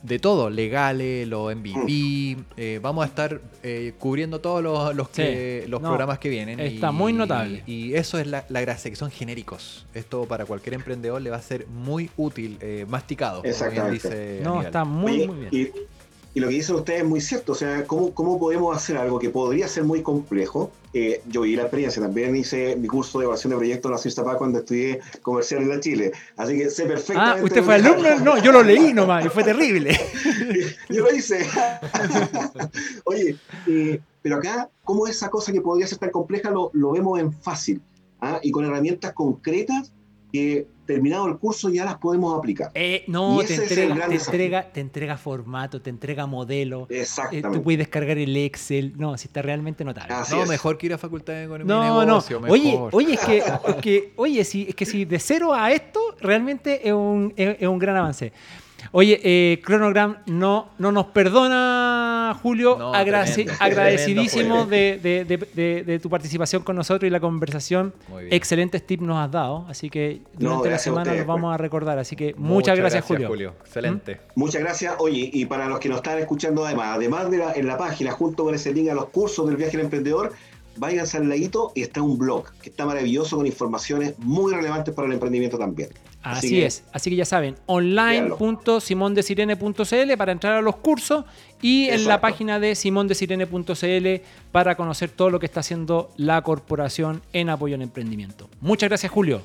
de 0.02 0.18
todo, 0.18 0.48
legales, 0.48 1.28
los 1.28 1.54
MVP. 1.54 2.38
eh, 2.56 2.78
vamos 2.82 3.04
a 3.04 3.06
estar 3.06 3.38
eh, 3.62 3.92
cubriendo 3.98 4.40
todos 4.40 4.62
los, 4.62 4.94
los, 4.94 5.10
que- 5.10 5.62
Sí, 5.64 5.70
los 5.70 5.82
no, 5.82 5.88
programas 5.88 6.18
que 6.18 6.30
vienen. 6.30 6.58
está 6.58 6.90
muy 6.90 7.12
notable. 7.12 7.62
Y 7.66 7.92
eso 7.94 8.18
es 8.18 8.26
la, 8.26 8.46
la 8.48 8.62
gracia, 8.62 8.90
que 8.90 8.96
son 8.96 9.10
genéricos. 9.10 9.84
Esto 9.92 10.24
para 10.24 10.46
cualquier 10.46 10.72
emprendedor 10.74 11.20
le 11.20 11.28
va 11.28 11.36
a 11.36 11.42
ser 11.42 11.66
muy 11.66 12.08
útil, 12.16 12.56
eh, 12.62 12.86
masticado. 12.88 13.42
como 13.42 13.42
bien 13.42 13.52
Exactamente. 13.54 14.08
dice 14.08 14.40
No, 14.42 14.50
Aníbal. 14.52 14.66
está 14.66 14.84
muy, 14.84 15.12
Oye, 15.12 15.26
muy 15.26 15.36
bien. 15.36 15.50
Y, 15.54 15.70
y 16.32 16.40
lo 16.40 16.48
que 16.48 16.54
dicen 16.54 16.76
ustedes 16.76 17.02
es 17.02 17.08
muy 17.08 17.20
cierto. 17.20 17.52
O 17.52 17.54
sea, 17.54 17.84
¿cómo, 17.86 18.14
cómo 18.14 18.38
podemos 18.38 18.76
hacer 18.76 18.96
algo 18.96 19.18
que 19.18 19.30
podría 19.30 19.66
ser 19.66 19.84
muy 19.84 20.02
complejo? 20.02 20.70
Eh, 20.92 21.22
yo 21.26 21.40
viví 21.40 21.56
la 21.56 21.62
experiencia. 21.62 22.00
También 22.00 22.36
hice 22.36 22.76
mi 22.76 22.86
curso 22.86 23.18
de 23.18 23.24
evaluación 23.24 23.50
de 23.50 23.56
proyectos 23.56 23.88
en 23.90 23.92
la 23.92 23.98
CISTAPA 23.98 24.36
cuando 24.36 24.58
estudié 24.60 25.00
comercial 25.22 25.62
en 25.62 25.68
la 25.70 25.80
Chile. 25.80 26.12
Así 26.36 26.56
que 26.56 26.70
sé 26.70 26.84
Ah, 26.84 26.88
perfectamente. 26.88 27.44
¿usted 27.44 27.62
fue 27.64 27.74
alumno? 27.74 28.20
No, 28.20 28.38
yo 28.42 28.52
lo 28.52 28.62
leí 28.62 28.92
nomás 28.92 29.26
y 29.26 29.28
fue 29.28 29.42
terrible. 29.42 29.98
Yo 30.88 31.04
lo 31.04 31.14
hice. 31.14 31.46
Oye, 33.04 33.36
eh, 33.68 34.00
pero 34.22 34.36
acá, 34.36 34.68
¿cómo 34.84 35.06
esa 35.06 35.30
cosa 35.30 35.52
que 35.52 35.60
podría 35.60 35.86
ser 35.86 35.98
tan 35.98 36.10
compleja 36.10 36.50
lo, 36.50 36.70
lo 36.74 36.92
vemos 36.92 37.18
en 37.20 37.32
fácil? 37.32 37.80
¿ah? 38.20 38.40
Y 38.42 38.50
con 38.50 38.64
herramientas 38.64 39.12
concretas 39.12 39.92
que 40.32 40.66
terminado 40.86 41.28
el 41.28 41.36
curso 41.38 41.68
ya 41.68 41.84
las 41.84 41.98
podemos 41.98 42.36
aplicar. 42.36 42.70
Eh, 42.74 43.04
no, 43.06 43.38
te 43.38 43.44
ese 43.44 43.54
es 43.54 43.58
el 43.60 43.64
entrega, 43.78 43.94
gran 43.94 44.08
te, 44.10 44.16
entrega, 44.16 44.72
te 44.72 44.80
entrega 44.80 45.16
formato, 45.16 45.80
te 45.80 45.90
entrega 45.90 46.26
modelo. 46.26 46.86
eh, 46.90 47.02
Exactamente. 47.02 47.50
tú 47.58 47.62
puedes 47.62 47.78
descargar 47.78 48.18
el 48.18 48.36
Excel. 48.36 48.94
No, 48.96 49.16
si 49.16 49.28
está 49.28 49.40
realmente 49.42 49.84
notable. 49.84 50.14
Así 50.14 50.34
No, 50.34 50.42
es. 50.42 50.48
mejor 50.48 50.78
que 50.78 50.86
ir 50.86 50.94
a 50.94 50.98
Facultad 50.98 51.32
de 51.34 51.44
Economía 51.44 51.74
No, 51.76 51.94
no. 52.00 52.06
Negocio. 52.06 52.40
Oye, 52.48 52.72
mejor. 52.72 52.90
oye, 52.94 53.14
es 53.14 53.20
que, 53.20 53.38
es 53.38 53.74
que- 53.80 54.12
oye, 54.16 54.44
si, 54.44 54.66
es 54.68 54.74
que 54.74 54.84
si 54.86 55.04
de 55.04 55.18
cero 55.20 55.54
a 55.54 55.70
esto, 55.70 56.00
realmente 56.20 56.86
es 56.88 56.92
un, 56.92 57.32
es, 57.36 57.56
es 57.60 57.68
un 57.68 57.78
gran 57.78 57.96
avance. 57.96 58.32
Oye, 58.92 59.20
eh, 59.22 59.60
Chronogram 59.64 60.16
no, 60.26 60.70
no 60.78 60.90
nos 60.90 61.06
perdona, 61.06 62.36
Julio. 62.42 62.76
No, 62.78 62.90
tremendo, 62.92 63.52
agradecidísimo 63.60 64.66
tremendo 64.66 64.66
de, 64.66 64.98
de- 65.00 65.24
de- 65.24 65.48
de- 65.54 65.84
de 65.84 65.98
tu 66.00 66.10
participación 66.10 66.62
con 66.62 66.74
nosotros 66.76 67.06
y 67.06 67.10
la 67.10 67.20
conversación. 67.20 67.94
Muy 68.08 68.24
bien. 68.24 68.34
Excelentes 68.34 68.84
tips 68.86 69.02
nos 69.02 69.18
has 69.18 69.30
dado. 69.30 69.64
Así 69.68 69.90
que 69.90 70.22
durante 70.36 70.64
la 70.64 70.70
gracias 70.70 70.80
a 70.80 70.84
semana 70.84 71.02
ustedes, 71.02 71.18
los 71.18 71.26
vamos 71.28 71.48
pues. 71.50 71.54
a 71.54 71.58
recordar. 71.58 71.98
Así 71.98 72.16
que 72.16 72.34
muchas, 72.36 72.76
gracias, 72.76 73.04
Julio. 73.04 73.28
¿Mm? 73.30 73.62
Excelente. 73.64 74.20
Muchas 74.34 74.60
gracias. 74.60 74.94
Oye, 74.98 75.30
y 75.32 75.46
para 75.46 75.68
los 75.68 75.78
que 75.78 75.88
nos 75.88 75.98
están 75.98 76.18
escuchando 76.18 76.64
además, 76.64 76.96
además 76.96 77.30
de 77.30 77.38
la, 77.38 77.52
en 77.52 77.66
la 77.66 77.78
página, 77.78 78.10
junto 78.12 78.44
con 78.44 78.54
ese 78.54 78.72
link 78.72 78.88
a 78.88 78.94
los 78.94 79.06
cursos 79.10 79.46
del 79.46 79.56
viaje 79.56 79.76
del 79.76 79.84
emprendedor, 79.86 80.32
váyanse 80.76 81.16
al 81.18 81.28
ladito 81.28 81.72
y 81.74 81.82
está 81.82 82.02
un 82.02 82.18
blog 82.18 82.44
que 82.62 82.70
está 82.70 82.86
maravilloso 82.86 83.36
con 83.36 83.46
informaciones 83.46 84.18
muy 84.18 84.52
relevantes 84.52 84.94
para 84.94 85.06
el 85.06 85.14
emprendimiento 85.14 85.58
también. 85.58 85.90
Así, 86.22 86.62
es, 86.62 86.84
así 86.92 87.08
que 87.08 87.16
ya 87.16 87.24
saben, 87.24 87.54
online.simondesirene.cl 87.66 90.16
para 90.18 90.32
entrar 90.32 90.56
a 90.56 90.60
los 90.62 90.76
cursos 90.76 91.24
y 91.62 91.88
en 91.88 92.06
la 92.06 92.20
página 92.20 92.58
de 92.60 92.74
simondesirene.cl 92.74 94.08
para 94.52 94.74
conocer 94.76 95.08
todo 95.10 95.30
lo 95.30 95.38
que 95.40 95.46
está 95.46 95.60
haciendo 95.60 96.10
la 96.16 96.42
corporación 96.42 97.22
en 97.32 97.48
apoyo 97.50 97.74
al 97.76 97.82
emprendimiento. 97.82 98.48
Muchas 98.60 98.88
gracias, 98.90 99.10
Julio. 99.12 99.40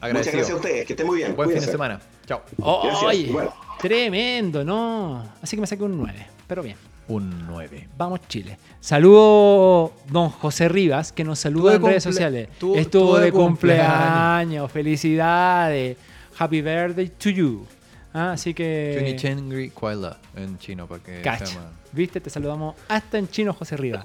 Muchas 0.00 0.26
gracias 0.32 0.50
a 0.50 0.54
ustedes, 0.56 0.86
que 0.86 0.92
estén 0.92 1.06
muy 1.06 1.16
bien. 1.18 1.34
Buen 1.36 1.50
fin 1.50 1.60
de 1.60 1.66
semana. 1.66 2.00
Chao. 2.26 2.42
Gracias, 2.58 3.02
Oye, 3.04 3.18
igual. 3.18 3.50
tremendo, 3.80 4.64
¿no? 4.64 5.22
Así 5.42 5.56
que 5.56 5.60
me 5.60 5.66
saqué 5.66 5.82
un 5.84 5.96
9, 5.98 6.26
pero 6.46 6.62
bien. 6.62 6.76
Un 7.08 7.46
9. 7.48 7.88
Vamos 7.98 8.20
Chile. 8.28 8.56
Saludo 8.80 9.92
don 10.08 10.28
José 10.30 10.68
Rivas, 10.68 11.10
que 11.12 11.24
nos 11.24 11.40
saluda 11.40 11.74
en 11.74 11.82
redes 11.84 12.02
sociales. 12.04 12.48
estuvo- 12.52 13.18
de 13.18 13.24
de 13.26 13.32
cumpleaños. 13.32 13.32
cumpleaños. 13.32 14.70
Felicidades. 14.72 15.96
Happy 16.38 16.62
birthday 16.62 17.08
to 17.08 17.30
you. 17.30 17.66
Ah, 18.14 18.32
así 18.32 18.52
que... 18.52 18.96
Chuni 18.98 19.16
Chengri 19.16 19.70
Kuala 19.70 20.18
en 20.36 20.58
chino 20.58 20.86
para 20.86 21.02
que 21.02 21.22
Cacha. 21.22 21.70
¿Viste? 21.92 22.20
Te 22.20 22.30
saludamos 22.30 22.76
hasta 22.88 23.18
en 23.18 23.28
chino, 23.28 23.52
José 23.54 23.76
Rivas. 23.76 24.04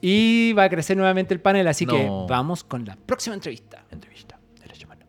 Y 0.00 0.52
va 0.52 0.64
a 0.64 0.70
crecer 0.70 0.96
nuevamente 0.96 1.34
el 1.34 1.40
panel, 1.40 1.66
así 1.68 1.86
que 1.86 2.08
vamos 2.28 2.64
con 2.64 2.84
la 2.84 2.96
próxima 2.96 3.34
entrevista. 3.34 3.84
Entrevista 3.90 4.38
de 4.60 4.66
la 4.66 4.74
semana. 4.74 5.06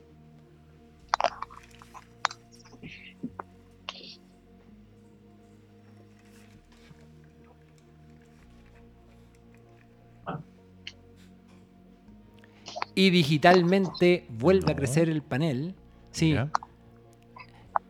Y 12.96 13.10
digitalmente 13.12 14.26
vuelve 14.30 14.72
a 14.72 14.76
crecer 14.76 15.10
el 15.10 15.22
panel. 15.22 15.76
Sí, 16.18 16.36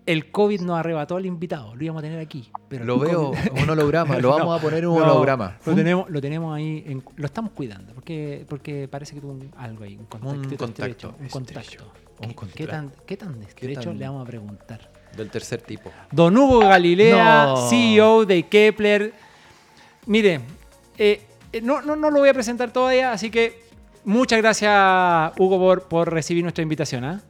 el 0.06 0.32
COVID 0.32 0.62
nos 0.62 0.80
arrebató 0.80 1.18
al 1.18 1.26
invitado. 1.26 1.76
Lo 1.76 1.84
íbamos 1.84 2.00
a 2.02 2.04
tener 2.04 2.20
aquí. 2.20 2.50
Pero 2.70 2.86
Lo 2.86 2.98
veo, 2.98 3.34
COVID- 3.34 3.62
un 3.64 3.70
holograma. 3.70 4.18
Lo 4.20 4.30
vamos 4.30 4.46
No, 4.48 4.54
a 4.54 4.60
poner 4.62 4.80
en 4.84 4.88
un 4.90 5.00
no, 5.00 5.04
holograma. 5.04 5.58
Lo 5.66 5.76
tenemos, 5.76 6.10
lo 6.10 6.22
tenemos 6.22 6.56
ahí, 6.56 6.84
en- 6.88 7.04
lo 7.18 7.26
estamos 7.26 7.52
cuidando, 7.52 7.94
porque, 7.94 8.46
porque 8.48 8.88
parece 8.88 9.16
que 9.16 9.22
tuvo 9.22 9.34
un- 9.34 9.52
algo 9.58 9.84
ahí, 9.84 9.98
un 9.98 10.06
contacto, 10.06 10.38
un 10.40 10.58
contacto. 10.58 11.14
¿Qué, 11.18 11.24
un 12.26 12.30
qué 12.30 12.36
contacto. 12.36 12.68
tan, 12.68 12.92
¿Qué 13.06 13.18
tan 13.18 13.42
estrecho 13.44 13.82
tan- 13.82 14.00
le 14.00 14.06
vamos 14.08 14.24
a 14.24 14.26
preguntar? 14.26 14.92
Del 15.16 15.30
tercer 15.30 15.62
tipo. 15.62 15.92
Don 16.12 16.38
Hugo 16.38 16.60
Galilea, 16.60 17.46
No. 17.48 17.70
CEO 17.70 18.26
de 18.26 18.44
Kepler. 18.44 19.14
Mire, 20.06 20.40
eh, 20.98 21.22
eh, 21.52 21.62
no, 21.62 21.82
no, 21.82 21.96
no 21.98 22.10
lo 22.12 22.20
voy 22.20 22.30
a 22.30 22.34
presentar 22.34 22.72
todavía, 22.72 23.12
así 23.12 23.30
que 23.30 23.60
muchas 24.06 24.40
gracias, 24.40 25.34
Hugo, 25.38 25.58
por, 25.60 25.84
por 25.84 26.14
recibir 26.14 26.44
nuestra 26.44 26.62
invitación. 26.64 27.04
¿ah? 27.04 27.22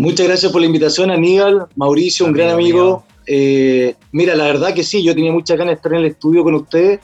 Muchas 0.00 0.26
gracias 0.26 0.50
por 0.50 0.62
la 0.62 0.66
invitación, 0.66 1.10
Aníbal, 1.10 1.66
Mauricio, 1.76 2.24
un 2.24 2.32
gran 2.32 2.48
Amigo. 2.48 3.04
Eh, 3.26 3.96
mira, 4.12 4.34
la 4.34 4.44
verdad 4.44 4.72
que 4.72 4.82
sí, 4.82 5.02
yo 5.02 5.14
tenía 5.14 5.30
muchas 5.30 5.58
ganas 5.58 5.72
de 5.72 5.76
estar 5.76 5.92
en 5.92 5.98
el 5.98 6.06
estudio 6.06 6.42
con 6.42 6.54
ustedes, 6.54 7.00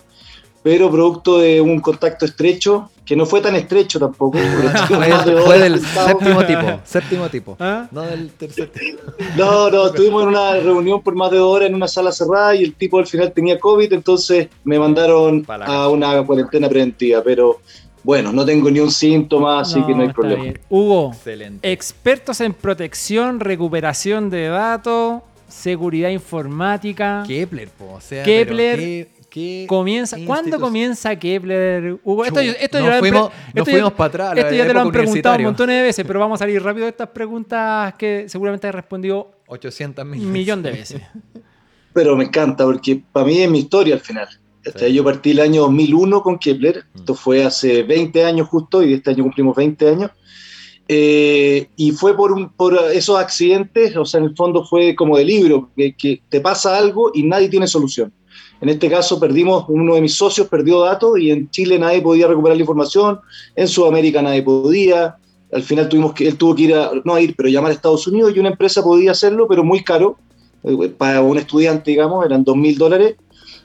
pero 0.62 0.90
producto 0.90 1.38
de 1.38 1.60
un 1.60 1.78
contacto 1.80 2.24
estrecho, 2.24 2.90
que 3.04 3.14
no 3.14 3.26
fue 3.26 3.42
tan 3.42 3.54
estrecho 3.54 4.00
tampoco. 4.00 4.38
Fue 5.44 5.58
del 5.58 5.78
séptimo 5.78 6.46
tipo. 6.46 6.80
Séptimo 6.84 7.28
tipo. 7.28 7.56
¿Ah? 7.60 7.86
No 7.90 8.00
del 8.00 8.30
tercer 8.30 8.70
tipo. 8.70 9.02
No, 9.36 9.68
no, 9.68 9.88
estuvimos 9.88 10.22
en 10.22 10.28
una 10.30 10.54
reunión 10.54 11.02
por 11.02 11.14
más 11.14 11.30
de 11.30 11.36
dos 11.36 11.54
horas 11.54 11.68
en 11.68 11.74
una 11.74 11.88
sala 11.88 12.12
cerrada 12.12 12.54
y 12.54 12.64
el 12.64 12.74
tipo 12.76 12.98
al 12.98 13.06
final 13.06 13.30
tenía 13.30 13.60
COVID, 13.60 13.92
entonces 13.92 14.48
me 14.64 14.78
mandaron 14.78 15.44
a 15.46 15.88
una 15.88 16.24
cuarentena 16.24 16.66
preventiva, 16.66 17.22
pero 17.22 17.60
bueno, 18.06 18.32
no 18.32 18.44
tengo 18.46 18.70
ni 18.70 18.78
un 18.78 18.92
síntoma, 18.92 19.60
así 19.62 19.82
que 19.82 19.92
no 19.92 20.02
hay 20.02 20.10
problema. 20.12 20.42
bien. 20.44 20.60
Hugo, 20.70 21.10
Excelente. 21.12 21.72
expertos 21.72 22.40
en 22.40 22.54
protección, 22.54 23.40
recuperación 23.40 24.30
de 24.30 24.46
datos, 24.46 25.22
seguridad 25.48 26.10
informática. 26.10 27.24
Kepler, 27.26 27.68
po. 27.70 27.94
O 27.94 28.00
sea, 28.00 28.22
Kepler 28.22 28.78
qué- 28.78 29.08
qué 29.28 29.66
Comienza, 29.68 30.16
¿Cuándo 30.24 30.60
comienza 30.60 31.16
Kepler? 31.16 31.98
Hugo, 32.04 32.24
esto, 32.24 32.38
esto 32.38 32.78
nos 32.78 32.84
ya 32.86 32.90
lo 32.90 32.94
han 32.94 33.00
pre- 33.00 33.10
fuimos- 33.10 33.30
nos 33.30 33.54
esto 33.56 33.70
fuimos 33.72 33.92
para 33.94 34.08
atrás, 34.08 34.38
Esto 34.38 34.54
ya 34.54 34.66
te 34.68 34.72
lo 34.72 34.80
han 34.82 34.92
preguntado 34.92 35.36
un 35.38 35.42
montón 35.42 35.66
de 35.68 35.82
veces, 35.82 36.04
pero 36.06 36.20
vamos 36.20 36.40
a 36.40 36.44
salir 36.44 36.62
rápido 36.62 36.84
de 36.86 36.90
estas 36.90 37.08
preguntas 37.08 37.92
que 37.94 38.28
seguramente 38.28 38.68
has 38.68 38.74
respondido 38.76 39.32
800 39.48 40.06
mil. 40.06 40.20
un 40.24 40.30
millón 40.30 40.62
de 40.62 40.70
veces. 40.70 41.02
pero 41.92 42.16
me 42.16 42.22
encanta 42.24 42.64
porque 42.64 43.02
para 43.12 43.26
mí 43.26 43.38
es 43.40 43.50
mi 43.50 43.58
historia 43.58 43.94
al 43.94 44.00
final. 44.00 44.28
Sí. 44.74 44.92
Yo 44.92 45.04
partí 45.04 45.30
el 45.30 45.40
año 45.40 45.62
2001 45.62 46.22
con 46.22 46.38
Kepler, 46.38 46.84
Mm. 46.94 46.98
esto 46.98 47.14
fue 47.14 47.44
hace 47.44 47.82
20 47.82 48.24
años 48.24 48.48
justo 48.48 48.82
y 48.82 48.94
este 48.94 49.10
año 49.10 49.22
cumplimos 49.24 49.54
20 49.56 49.88
años. 49.88 50.10
Eh, 50.88 51.68
y 51.76 51.90
fue 51.92 52.16
por, 52.16 52.32
un- 52.32 52.50
por 52.50 52.78
esos 52.94 53.18
accidentes, 53.18 53.96
o 53.96 54.04
sea, 54.04 54.18
en 54.20 54.26
el 54.26 54.36
fondo 54.36 54.64
fue 54.64 54.94
como 54.94 55.16
de 55.16 55.24
libro, 55.24 55.70
que, 55.76 55.94
que 55.96 56.22
te 56.28 56.40
pasa 56.40 56.76
algo 56.78 57.10
y 57.12 57.24
nadie 57.24 57.48
tiene 57.48 57.66
solución. 57.66 58.12
En 58.60 58.68
este 58.68 58.88
caso 58.88 59.18
perdimos, 59.18 59.64
uno 59.68 59.96
de 59.96 60.00
mis 60.00 60.14
socios 60.14 60.46
perdió 60.48 60.80
datos 60.80 61.18
y 61.18 61.30
en 61.30 61.50
Chile 61.50 61.78
nadie 61.78 62.00
podía 62.00 62.28
recuperar 62.28 62.56
la 62.56 62.62
información, 62.62 63.18
en 63.56 63.66
Sudamérica 63.68 64.22
nadie 64.22 64.42
podía, 64.42 65.16
al 65.52 65.62
final 65.62 65.88
tuvimos 65.88 66.14
que, 66.14 66.28
él 66.28 66.36
tuvo 66.38 66.54
que 66.54 66.62
ir 66.62 66.74
a, 66.74 66.90
no 67.04 67.14
a 67.14 67.20
ir, 67.20 67.34
pero 67.36 67.48
llamar 67.48 67.72
a 67.72 67.74
Estados 67.74 68.06
Unidos 68.06 68.32
y 68.34 68.38
una 68.38 68.50
empresa 68.50 68.82
podía 68.82 69.10
hacerlo, 69.10 69.46
pero 69.48 69.64
muy 69.64 69.82
caro, 69.82 70.16
eh, 70.62 70.88
para 70.96 71.20
un 71.20 71.36
estudiante, 71.36 71.90
digamos, 71.90 72.24
eran 72.24 72.44
dos 72.44 72.56
mil 72.56 72.78
dólares, 72.78 73.16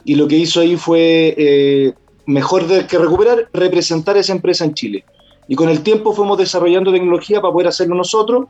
y 0.06 0.16
lo 0.16 0.28
que 0.28 0.38
hizo 0.38 0.62
ahí 0.62 0.76
fue 0.76 1.36
eh, 1.38 1.94
mejor 2.26 2.68
de, 2.68 2.88
que 2.88 2.98
recuperar, 2.98 3.50
representar 3.54 4.18
esa 4.18 4.34
empresa 4.34 4.66
en 4.66 4.74
Chile. 4.74 5.06
Y 5.48 5.56
con 5.56 5.70
el 5.70 5.82
tiempo 5.82 6.14
fuimos 6.14 6.38
desarrollando 6.38 6.92
tecnología 6.92 7.42
para 7.42 7.52
poder 7.52 7.68
hacerlo 7.68 7.96
nosotros 7.96 8.48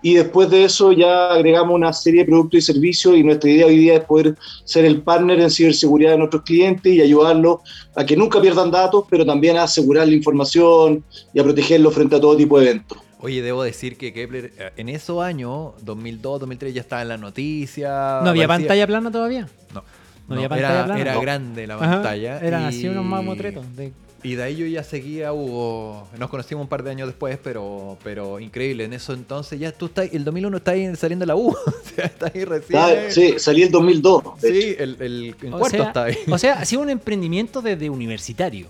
y 0.00 0.14
después 0.14 0.48
de 0.50 0.64
eso 0.64 0.92
ya 0.92 1.32
agregamos 1.32 1.74
una 1.74 1.92
serie 1.92 2.20
de 2.20 2.26
productos 2.26 2.58
y 2.58 2.62
servicios 2.62 3.16
y 3.16 3.24
nuestra 3.24 3.50
idea 3.50 3.66
hoy 3.66 3.76
día 3.76 3.94
es 3.94 4.04
poder 4.04 4.36
ser 4.64 4.84
el 4.84 5.02
partner 5.02 5.40
en 5.40 5.50
ciberseguridad 5.50 6.12
de 6.12 6.18
nuestros 6.18 6.42
clientes 6.42 6.92
y 6.92 7.00
ayudarlos 7.00 7.58
a 7.96 8.06
que 8.06 8.16
nunca 8.16 8.40
pierdan 8.40 8.70
datos, 8.70 9.04
pero 9.10 9.26
también 9.26 9.56
a 9.56 9.64
asegurar 9.64 10.06
la 10.06 10.14
información 10.14 11.04
y 11.34 11.40
a 11.40 11.42
protegerlos 11.42 11.94
frente 11.94 12.16
a 12.16 12.20
todo 12.20 12.36
tipo 12.36 12.60
de 12.60 12.66
eventos. 12.66 12.98
Oye, 13.20 13.42
debo 13.42 13.64
decir 13.64 13.96
que 13.96 14.12
Kepler 14.12 14.52
eh, 14.56 14.70
en 14.76 14.88
esos 14.88 15.20
años, 15.20 15.72
2002, 15.82 16.40
2003, 16.40 16.72
ya 16.72 16.80
estaba 16.80 17.02
en 17.02 17.08
la 17.08 17.16
noticia. 17.16 18.20
¿No 18.22 18.30
había 18.30 18.46
pantalla 18.46 18.86
plana 18.86 19.10
todavía? 19.10 19.48
No. 19.74 19.82
No 20.28 20.34
No, 20.36 20.42
era, 20.42 20.56
plana. 20.56 21.00
era 21.00 21.14
No. 21.14 21.20
grande 21.22 21.66
la 21.66 21.74
Ajá, 21.76 21.90
pantalla. 21.94 22.38
Eran 22.40 22.62
y- 22.62 22.66
así 22.66 22.88
unos 22.88 23.04
mamotretos. 23.04 23.64
De... 23.76 23.92
Y 24.24 24.34
de 24.34 24.42
ahí 24.42 24.56
yo 24.56 24.66
ya 24.66 24.82
seguía, 24.82 25.32
Hugo. 25.32 26.08
Nos 26.18 26.28
conocimos 26.28 26.62
un 26.62 26.68
par 26.68 26.82
de 26.82 26.90
años 26.90 27.06
después, 27.06 27.38
pero, 27.42 27.96
pero 28.02 28.40
increíble. 28.40 28.84
En 28.84 28.92
eso 28.92 29.12
entonces 29.14 29.60
ya 29.60 29.70
tú 29.70 29.86
estás, 29.86 30.08
el 30.12 30.24
2001 30.24 30.56
está 30.56 30.72
ahí 30.72 30.94
saliendo 30.96 31.22
de 31.22 31.28
la 31.28 31.36
U. 31.36 31.48
o 31.66 31.72
sea, 31.94 32.06
está 32.06 32.30
ahí 32.34 32.44
recién. 32.44 32.78
Ah, 32.80 32.90
sí, 33.10 33.34
salí 33.38 33.62
el 33.62 33.70
2002. 33.70 34.40
de 34.40 34.48
hecho. 34.50 34.60
Sí, 34.60 34.76
el, 34.78 34.96
el, 35.00 35.34
en 35.40 35.50
cuarto 35.52 35.68
sea, 35.70 35.86
está 35.86 36.04
ahí. 36.04 36.16
o 36.28 36.36
sea, 36.36 36.54
ha 36.54 36.64
sido 36.64 36.82
un 36.82 36.90
emprendimiento 36.90 37.62
desde 37.62 37.88
universitario. 37.88 38.66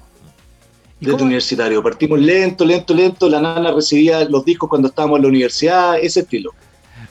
¿Y 1.00 1.06
desde 1.06 1.12
cómo- 1.12 1.24
universitario. 1.24 1.82
Partimos 1.82 2.20
lento, 2.20 2.64
lento, 2.66 2.92
lento. 2.94 3.28
La 3.28 3.40
nana 3.40 3.72
recibía 3.72 4.24
los 4.28 4.44
discos 4.44 4.68
cuando 4.68 4.88
estábamos 4.88 5.16
en 5.16 5.22
la 5.22 5.28
universidad, 5.28 5.98
ese 5.98 6.20
estilo. 6.20 6.50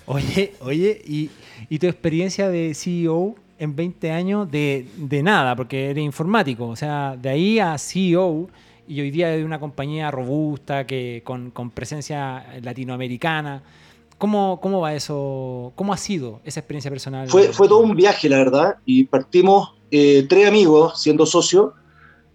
Oye, 0.06 0.54
oye, 0.62 1.02
y, 1.06 1.30
y 1.70 1.80
tu 1.80 1.88
experiencia 1.88 2.50
de 2.50 2.74
CEO 2.76 3.36
en 3.60 3.76
20 3.76 4.12
años 4.12 4.50
de, 4.50 4.88
de 4.98 5.24
nada, 5.24 5.56
porque 5.56 5.90
eres 5.90 6.04
informático, 6.04 6.68
o 6.68 6.76
sea, 6.76 7.16
de 7.20 7.30
ahí 7.30 7.60
a 7.60 7.78
CEO 7.78 8.48
y 8.88 9.02
hoy 9.02 9.12
día 9.12 9.30
de 9.30 9.44
una 9.44 9.60
compañía 9.60 10.10
robusta 10.12 10.88
que 10.88 11.22
con, 11.24 11.52
con 11.52 11.72
presencia 11.72 12.46
latinoamericana. 12.62 13.62
¿Cómo, 14.18 14.60
¿Cómo 14.62 14.82
va 14.82 14.96
eso? 14.96 15.74
¿Cómo 15.76 15.94
ha 15.94 15.98
sido 15.98 16.40
esa 16.44 16.62
experiencia 16.62 16.90
personal? 16.90 17.30
Fue, 17.30 17.54
fue 17.54 17.68
todo 17.68 17.80
un 17.80 17.96
viaje, 17.96 18.30
la 18.30 18.38
verdad, 18.38 18.76
y 18.86 19.04
partimos 19.04 19.76
eh, 19.92 20.26
tres 20.28 20.48
amigos 20.48 21.02
siendo 21.02 21.26
socios 21.26 21.74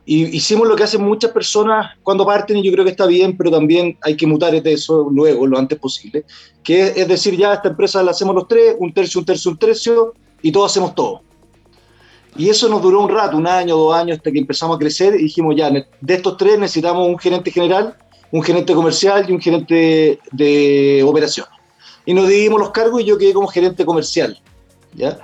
y 0.05 0.37
hicimos 0.37 0.69
lo 0.69 0.77
que 0.77 0.83
hacen 0.83 1.03
muchas 1.03 1.31
personas 1.31 1.97
cuando 2.03 2.27
parten 2.27 2.57
y 2.57 2.63
yo 2.63 2.73
creo 2.73 2.85
que 2.85 2.91
está 2.91 3.07
bien, 3.07 3.37
pero 3.37 3.51
también 3.51 3.97
hay 4.03 4.17
que 4.17 4.27
mutar 4.27 4.61
de 4.61 4.73
eso 4.73 5.09
luego, 5.11 5.47
lo 5.47 5.59
antes 5.59 5.79
posible, 5.79 6.25
que 6.63 6.83
es, 6.83 6.97
es 6.97 7.09
decir, 7.09 7.37
ya 7.37 7.55
esta 7.55 7.69
empresa 7.69 8.03
la 8.03 8.11
hacemos 8.11 8.35
los 8.35 8.49
tres, 8.49 8.77
un 8.79 8.93
tercio, 8.93 9.21
un 9.21 9.27
tercio, 9.27 9.51
un 9.51 9.59
tercio, 9.59 10.15
y 10.43 10.53
todos 10.53 10.71
hacemos 10.71 10.95
todo. 10.95 11.23
Y 12.37 12.49
eso 12.49 12.69
nos 12.69 12.81
duró 12.81 13.01
un 13.01 13.11
rato, 13.11 13.37
un 13.37 13.47
año, 13.47 13.77
dos 13.77 13.95
años, 13.95 14.17
hasta 14.19 14.31
que 14.33 14.39
empezamos 14.39 14.77
a 14.77 14.79
crecer 14.79 15.15
y 15.15 15.25
dijimos, 15.25 15.55
ya, 15.57 15.71
de 15.71 16.15
estos 16.15 16.37
tres 16.37 16.59
necesitamos 16.59 17.07
un 17.07 17.19
gerente 17.19 17.51
general, 17.51 17.95
un 18.31 18.43
gerente 18.43 18.73
comercial 18.75 19.27
y 19.29 19.33
un 19.33 19.41
gerente 19.41 20.19
de 20.31 21.05
operaciones. 21.07 21.53
Y 22.07 22.15
nos 22.15 22.27
dividimos 22.29 22.59
los 22.59 22.71
cargos 22.71 23.03
y 23.03 23.05
yo 23.05 23.19
quedé 23.19 23.35
como 23.35 23.47
gerente 23.49 23.85
comercial. 23.85 24.41
¿ya? 24.95 25.19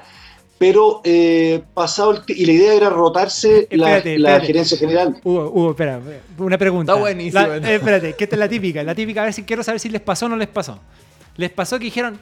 Pero 0.59 1.01
eh, 1.05 1.63
pasado 1.73 2.11
el 2.11 2.23
y 2.29 2.45
la 2.45 2.53
idea 2.53 2.75
era 2.75 2.91
rotarse 2.91 3.67
la, 3.71 3.97
Espérate, 3.97 4.19
la 4.19 4.29
espérate. 4.31 4.47
gerencia 4.47 4.77
general. 4.79 5.21
Hugo, 5.25 5.51
Hugo, 5.51 5.71
espera, 5.71 6.01
una 6.37 6.59
pregunta. 6.59 6.93
Está 6.93 7.01
buenísimo. 7.01 7.47
La- 7.47 7.57
eh, 7.57 7.75
espérate, 7.77 8.15
que 8.17 8.25
esta 8.25 8.37
es 8.37 8.41
la 8.41 8.49
típica. 8.49 8.83
La 8.83 8.95
típica, 8.95 9.23
a 9.23 9.25
ver 9.25 9.33
si 9.33 9.45
quiero 9.45 9.63
saber 9.63 9.81
si 9.81 9.89
les 9.89 10.01
pasó 10.03 10.27
o 10.27 10.29
no 10.29 10.37
les 10.37 10.49
pasó. 10.49 10.79
Les 11.37 11.51
pasó 11.51 11.79
que 11.79 11.85
dijeron, 11.87 12.19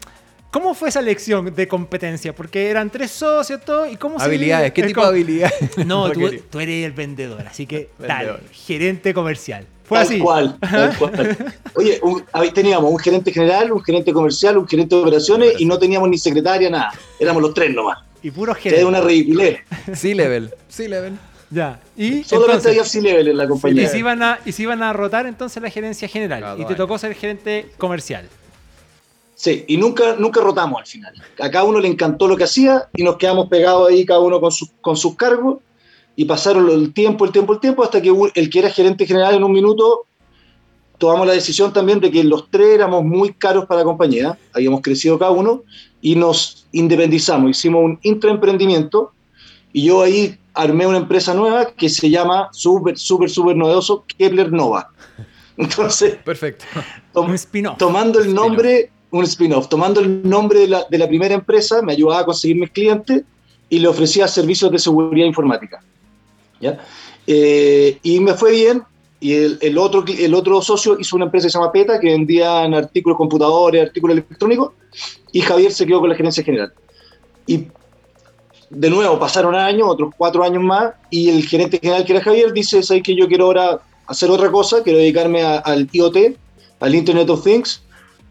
¿cómo 0.50 0.74
fue 0.74 0.88
esa 0.88 1.02
lección 1.02 1.54
de 1.54 1.68
competencia? 1.68 2.34
Porque 2.34 2.68
eran 2.70 2.90
tres 2.90 3.10
socios, 3.10 3.60
todo, 3.64 3.86
y 3.90 3.96
cómo 3.96 4.18
se 4.18 4.24
Habilidades, 4.24 4.72
¿qué 4.72 4.82
tipo 4.82 5.00
de 5.02 5.06
habilidades? 5.08 5.54
No, 5.86 6.10
tú, 6.50 6.60
eres 6.60 6.84
el 6.86 6.92
vendedor, 6.92 7.46
así 7.46 7.66
que 7.66 7.90
Vendedor. 7.98 8.38
tal, 8.40 8.50
gerente 8.52 9.12
comercial. 9.14 9.66
Fue 9.84 9.98
Tal 9.98 10.06
así. 10.08 10.18
cual, 10.18 10.58
tal 10.60 10.96
cual. 10.98 11.54
Oye, 11.74 12.00
un- 12.02 12.24
ahí 12.32 12.50
teníamos 12.50 12.90
un 12.90 12.98
gerente 12.98 13.32
general, 13.32 13.70
un 13.70 13.84
gerente 13.84 14.12
comercial, 14.12 14.58
un 14.58 14.66
gerente 14.66 14.96
de 14.96 15.02
operaciones 15.02 15.60
y 15.60 15.64
no 15.64 15.78
teníamos 15.78 16.08
ni 16.08 16.18
secretaria, 16.18 16.68
nada. 16.68 16.92
Éramos 17.20 17.40
los 17.40 17.54
tres 17.54 17.72
nomás. 17.72 17.98
Y 18.20 18.32
puro 18.32 18.52
Que 18.54 18.62
gerente. 18.62 18.80
era 18.80 18.88
una 18.88 19.00
ridiculez. 19.00 19.60
C-level. 19.94 20.52
C-level. 20.68 21.12
Ya. 21.50 21.78
Y 21.96 22.24
Solamente 22.24 22.66
había 22.70 22.80
entonces, 22.80 22.90
C-level 23.00 23.28
en 23.28 23.36
la 23.36 23.44
y 23.44 23.46
compañía. 23.46 23.88
se, 23.88 23.98
iban 23.98 24.20
a, 24.24 24.40
y 24.44 24.50
se 24.50 24.62
iban 24.62 24.82
a 24.82 24.92
rotar 24.92 25.26
entonces 25.26 25.62
la 25.62 25.70
gerencia 25.70 26.08
general. 26.08 26.40
Cada 26.40 26.58
y 26.58 26.64
te 26.64 26.74
tocó 26.74 26.98
ser 26.98 27.14
gerente 27.14 27.68
comercial. 27.78 28.28
Sí, 29.38 29.64
y 29.68 29.76
nunca, 29.76 30.16
nunca 30.18 30.40
rotamos 30.40 30.80
al 30.80 30.86
final. 30.86 31.14
A 31.38 31.50
cada 31.50 31.64
uno 31.64 31.78
le 31.78 31.88
encantó 31.88 32.26
lo 32.26 32.36
que 32.38 32.44
hacía 32.44 32.88
y 32.96 33.02
nos 33.04 33.16
quedamos 33.18 33.48
pegados 33.48 33.90
ahí, 33.90 34.04
cada 34.06 34.18
uno 34.20 34.40
con, 34.40 34.50
sus- 34.50 34.70
con 34.80 34.96
sus 34.96 35.14
cargos. 35.14 35.58
Y 36.16 36.24
pasaron 36.24 36.70
el 36.70 36.94
tiempo, 36.94 37.26
el 37.26 37.32
tiempo, 37.32 37.52
el 37.52 37.60
tiempo, 37.60 37.84
hasta 37.84 38.00
que 38.00 38.10
el 38.34 38.48
que 38.50 38.58
era 38.58 38.70
gerente 38.70 39.06
general 39.06 39.34
en 39.34 39.44
un 39.44 39.52
minuto 39.52 40.06
tomamos 40.98 41.26
la 41.26 41.34
decisión 41.34 41.70
también 41.74 42.00
de 42.00 42.10
que 42.10 42.24
los 42.24 42.50
tres 42.50 42.68
éramos 42.68 43.04
muy 43.04 43.34
caros 43.34 43.66
para 43.66 43.80
la 43.80 43.84
compañía, 43.84 44.38
habíamos 44.54 44.80
crecido 44.80 45.18
cada 45.18 45.30
uno 45.30 45.62
y 46.00 46.14
nos 46.16 46.66
independizamos, 46.72 47.50
hicimos 47.50 47.84
un 47.84 47.98
intraemprendimiento 48.02 49.12
y 49.74 49.84
yo 49.84 50.00
ahí 50.00 50.38
armé 50.54 50.86
una 50.86 50.96
empresa 50.96 51.34
nueva 51.34 51.66
que 51.72 51.90
se 51.90 52.08
llama 52.08 52.48
súper, 52.52 52.96
súper, 52.96 53.28
súper 53.28 53.54
novedoso 53.56 54.06
Kepler 54.16 54.50
Nova. 54.50 54.88
Entonces, 55.58 56.16
Perfecto. 56.24 56.64
tom- 57.12 57.26
tomando 57.76 58.18
el 58.20 58.32
nombre, 58.34 58.90
un 59.10 59.24
spin-off, 59.24 59.68
tomando 59.68 60.00
el 60.00 60.28
nombre 60.28 60.60
de 60.60 60.68
la, 60.68 60.86
de 60.88 60.98
la 60.98 61.08
primera 61.08 61.34
empresa, 61.34 61.82
me 61.82 61.92
ayudaba 61.92 62.20
a 62.20 62.24
conseguir 62.24 62.56
mis 62.56 62.70
clientes 62.70 63.22
y 63.68 63.78
le 63.78 63.88
ofrecía 63.88 64.28
servicios 64.28 64.70
de 64.70 64.78
seguridad 64.78 65.26
informática. 65.26 65.82
¿ya? 66.60 66.78
Eh, 67.26 67.98
y 68.02 68.20
me 68.20 68.34
fue 68.34 68.52
bien. 68.52 68.82
Y 69.18 69.32
el, 69.32 69.78
otro, 69.78 70.04
el 70.06 70.34
otro 70.34 70.60
socio 70.60 70.98
hizo 71.00 71.16
una 71.16 71.24
empresa 71.24 71.46
que 71.46 71.50
se 71.50 71.58
llama 71.58 71.72
PETA, 71.72 71.98
que 71.98 72.08
vendía 72.10 72.64
en 72.64 72.74
artículos 72.74 73.16
computadores, 73.16 73.86
artículos 73.86 74.18
electrónicos, 74.18 74.72
y 75.32 75.40
Javier 75.40 75.72
se 75.72 75.86
quedó 75.86 76.00
con 76.00 76.10
la 76.10 76.14
gerencia 76.14 76.44
general. 76.44 76.72
Y 77.46 77.66
de 78.68 78.90
nuevo, 78.90 79.18
pasaron 79.18 79.54
años, 79.54 79.88
otros 79.88 80.12
cuatro 80.16 80.44
años 80.44 80.62
más, 80.62 80.92
y 81.10 81.30
el 81.30 81.46
gerente 81.46 81.78
general, 81.78 82.04
que 82.04 82.12
era 82.12 82.22
Javier, 82.22 82.52
dice, 82.52 82.82
¿sabes 82.82 83.02
que 83.02 83.16
yo 83.16 83.26
quiero 83.26 83.46
ahora 83.46 83.80
hacer 84.06 84.30
otra 84.30 84.50
cosa? 84.50 84.82
Quiero 84.82 84.98
dedicarme 84.98 85.42
al 85.42 85.88
IoT, 85.90 86.36
al 86.80 86.94
Internet 86.94 87.30
of 87.30 87.42
Things, 87.42 87.82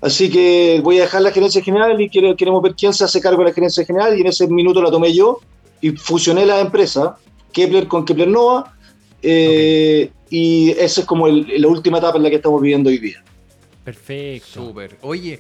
así 0.06 0.30
que 0.30 0.80
voy 0.84 1.00
a 1.00 1.02
dejar 1.04 1.22
la 1.22 1.32
gerencia 1.32 1.62
general 1.62 2.00
y 2.00 2.10
quiero, 2.10 2.36
queremos 2.36 2.62
ver 2.62 2.76
quién 2.76 2.94
se 2.94 3.04
hace 3.04 3.20
cargo 3.20 3.40
de 3.44 3.50
la 3.50 3.54
gerencia 3.54 3.84
general, 3.86 4.18
y 4.18 4.22
en 4.22 4.28
ese 4.28 4.48
minuto 4.48 4.82
la 4.82 4.92
tomé 4.92 5.14
yo, 5.14 5.40
y 5.82 5.92
fusioné 5.92 6.46
la 6.46 6.60
empresa, 6.62 7.18
Kepler 7.52 7.88
con 7.88 8.06
Kepler 8.06 8.28
Nova, 8.28 8.74
eh, 9.22 10.12
y 10.30 10.72
esa 10.72 11.02
es 11.02 11.08
como 11.08 11.28
el- 11.28 11.48
la 11.62 11.68
última 11.68 11.98
etapa 11.98 12.18
en 12.18 12.24
la 12.24 12.30
que 12.30 12.36
estamos 12.38 12.62
viviendo 12.62 12.90
hoy 12.90 12.98
día. 13.00 13.24
Perfecto. 13.84 14.48
Súper. 14.68 14.98
Oye, 15.02 15.40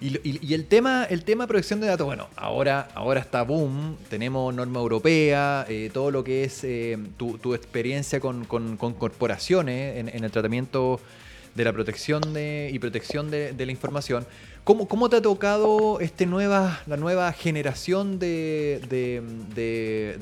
y, 0.00 0.10
lo- 0.10 0.20
y- 0.24 0.38
y 0.46 0.54
el 0.54 0.66
tema 0.66 1.04
el 1.08 1.22
tema 1.24 1.44
de 1.44 1.48
protección 1.48 1.80
de 1.80 1.86
datos, 1.86 2.06
bueno, 2.06 2.28
ahora, 2.36 2.88
ahora 2.94 3.20
está 3.20 3.42
boom, 3.42 3.96
tenemos 4.10 4.52
norma 4.54 4.80
europea, 4.80 5.64
eh, 5.68 5.90
todo 5.92 6.10
lo 6.10 6.22
que 6.24 6.44
es 6.44 6.62
eh, 6.64 6.98
tu, 7.16 7.38
tu 7.38 7.54
experiencia 7.54 8.20
con, 8.20 8.44
con- 8.44 8.76
con 8.76 8.94
corporaciones 8.94 9.96
en, 9.98 10.08
en 10.08 10.24
el 10.24 10.30
tratamiento 10.30 11.00
de 11.54 11.64
la 11.64 11.72
protección 11.72 12.20
de, 12.32 12.70
y 12.72 12.78
protección 12.78 13.30
de, 13.30 13.52
de 13.52 13.66
la 13.66 13.72
información. 13.72 14.26
¿Cómo, 14.64 14.88
¿Cómo 14.88 15.08
te 15.08 15.16
ha 15.16 15.22
tocado 15.22 16.00
este 16.00 16.26
nueva, 16.26 16.80
la 16.86 16.96
nueva 16.96 17.30
generación 17.32 18.18
de, 18.18 18.80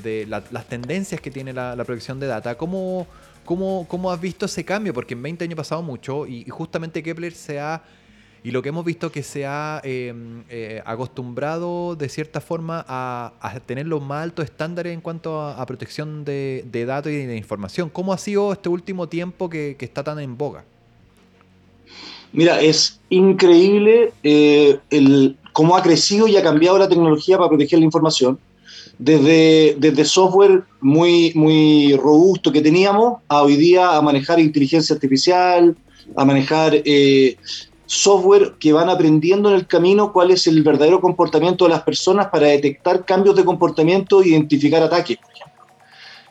de- 0.03 0.25
la- 0.27 0.43
las 0.51 0.65
tendencias 0.67 1.19
que 1.21 1.31
tiene 1.31 1.53
la, 1.53 1.75
la 1.75 1.83
protección 1.85 2.19
de 2.19 2.27
data? 2.27 2.55
¿Cómo, 2.55 3.07
cómo, 3.45 3.85
cómo 3.87 4.11
has 4.11 4.19
visto 4.19 4.45
ese 4.45 4.63
cambio? 4.63 4.93
Porque 4.93 5.13
en 5.13 5.23
20 5.23 5.43
años 5.45 5.53
ha 5.53 5.57
pasado 5.57 5.81
mucho 5.81 6.27
y, 6.27 6.41
y 6.45 6.49
justamente 6.49 7.01
Kepler 7.01 7.33
se 7.33 7.59
ha 7.59 7.81
y 8.45 8.51
lo 8.51 8.61
que 8.61 8.69
hemos 8.69 8.83
visto 8.83 9.09
que 9.09 9.23
se 9.23 9.45
ha 9.45 9.79
eh, 9.85 10.13
eh, 10.49 10.81
acostumbrado 10.85 11.95
de 11.95 12.09
cierta 12.09 12.41
forma 12.41 12.83
a, 12.85 13.31
a 13.39 13.57
tener 13.61 13.87
los 13.87 14.01
más 14.01 14.21
altos 14.23 14.43
estándares 14.43 14.93
en 14.93 14.99
cuanto 14.99 15.39
a, 15.39 15.61
a 15.61 15.65
protección 15.65 16.25
de, 16.25 16.65
de 16.69 16.85
datos 16.85 17.09
y 17.13 17.25
de 17.25 17.37
información. 17.37 17.89
¿Cómo 17.89 18.11
ha 18.11 18.17
sido 18.17 18.51
este 18.51 18.67
último 18.67 19.07
tiempo 19.07 19.49
que, 19.49 19.77
que 19.79 19.85
está 19.85 20.03
tan 20.03 20.19
en 20.19 20.37
boga? 20.37 20.65
Mira, 22.33 22.59
es 22.59 22.99
increíble 23.09 24.11
eh, 24.23 24.79
el, 24.89 25.37
cómo 25.53 25.77
ha 25.77 25.83
crecido 25.83 26.27
y 26.27 26.35
ha 26.35 26.43
cambiado 26.43 26.79
la 26.79 26.89
tecnología 26.89 27.37
para 27.37 27.49
proteger 27.49 27.79
la 27.79 27.85
información. 27.85 28.39
Desde, 28.97 29.75
desde 29.79 30.05
software 30.05 30.63
muy, 30.81 31.31
muy 31.35 31.95
robusto 31.95 32.51
que 32.51 32.61
teníamos 32.61 33.19
a 33.27 33.41
hoy 33.41 33.55
día 33.55 33.95
a 33.95 34.01
manejar 34.01 34.39
inteligencia 34.39 34.93
artificial, 34.93 35.75
a 36.15 36.25
manejar 36.25 36.81
eh, 36.85 37.37
software 37.85 38.53
que 38.59 38.73
van 38.73 38.89
aprendiendo 38.89 39.49
en 39.49 39.55
el 39.55 39.67
camino 39.67 40.11
cuál 40.11 40.31
es 40.31 40.47
el 40.47 40.63
verdadero 40.63 41.01
comportamiento 41.01 41.65
de 41.65 41.71
las 41.71 41.83
personas 41.83 42.27
para 42.27 42.47
detectar 42.47 43.05
cambios 43.05 43.35
de 43.35 43.45
comportamiento 43.45 44.21
e 44.21 44.29
identificar 44.29 44.81
ataques, 44.81 45.17
por 45.17 45.31
ejemplo. 45.31 45.52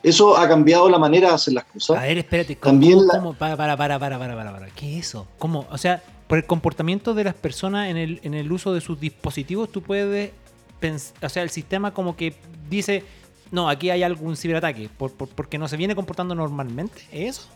Eso 0.03 0.35
ha 0.37 0.47
cambiado 0.49 0.89
la 0.89 0.97
manera 0.99 1.29
de 1.29 1.35
hacer 1.35 1.53
las 1.53 1.63
A 1.63 1.67
cosas. 1.71 2.01
ver, 2.01 2.17
espérate. 2.17 2.57
¿Cómo, 2.57 2.71
También 2.73 2.93
cómo- 2.99 3.05
la- 3.13 3.19
cómo? 3.19 3.33
Para, 3.33 3.55
para, 3.57 3.77
para, 3.77 3.97
para, 3.99 4.19
para, 4.19 4.35
para, 4.35 4.51
para. 4.51 4.67
¿Qué 4.67 4.99
es 4.99 5.07
eso? 5.07 5.27
¿Cómo? 5.39 5.65
O 5.71 5.77
sea, 5.77 6.03
por 6.27 6.37
el 6.37 6.45
comportamiento 6.45 7.13
de 7.13 7.23
las 7.23 7.33
personas 7.35 7.89
en 7.89 7.97
el, 7.97 8.19
en 8.23 8.33
el 8.33 8.51
uso 8.51 8.73
de 8.73 8.81
sus 8.81 8.99
dispositivos, 8.99 9.71
tú 9.71 9.81
puedes 9.81 10.31
pensar, 10.79 11.13
o 11.23 11.29
sea, 11.29 11.43
el 11.43 11.49
sistema 11.49 11.93
como 11.93 12.17
que 12.17 12.35
dice, 12.69 13.03
no, 13.51 13.69
aquí 13.69 13.89
hay 13.91 14.03
algún 14.03 14.35
ciberataque, 14.35 14.89
por, 14.97 15.11
por- 15.13 15.29
porque 15.29 15.57
no 15.57 15.67
se 15.69 15.77
viene 15.77 15.95
comportando 15.95 16.35
normalmente. 16.35 17.01
¿Es 17.11 17.37
eso? 17.37 17.47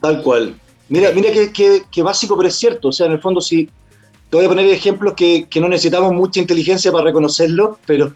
Tal 0.00 0.20
cual. 0.22 0.54
Mira, 0.88 1.10
mira 1.14 1.30
que, 1.32 1.52
que- 1.52 1.84
que 1.90 2.02
básico, 2.02 2.36
pero 2.36 2.48
es 2.48 2.56
cierto. 2.56 2.88
O 2.88 2.92
sea, 2.92 3.06
en 3.06 3.12
el 3.12 3.20
fondo, 3.20 3.40
sí. 3.40 3.70
Te 4.30 4.36
voy 4.36 4.46
a 4.46 4.48
poner 4.48 4.66
ejemplos 4.66 5.14
que, 5.14 5.46
que 5.48 5.60
no 5.60 5.68
necesitamos 5.68 6.12
mucha 6.12 6.40
inteligencia 6.40 6.90
para 6.90 7.04
reconocerlos, 7.04 7.76
pero, 7.86 8.12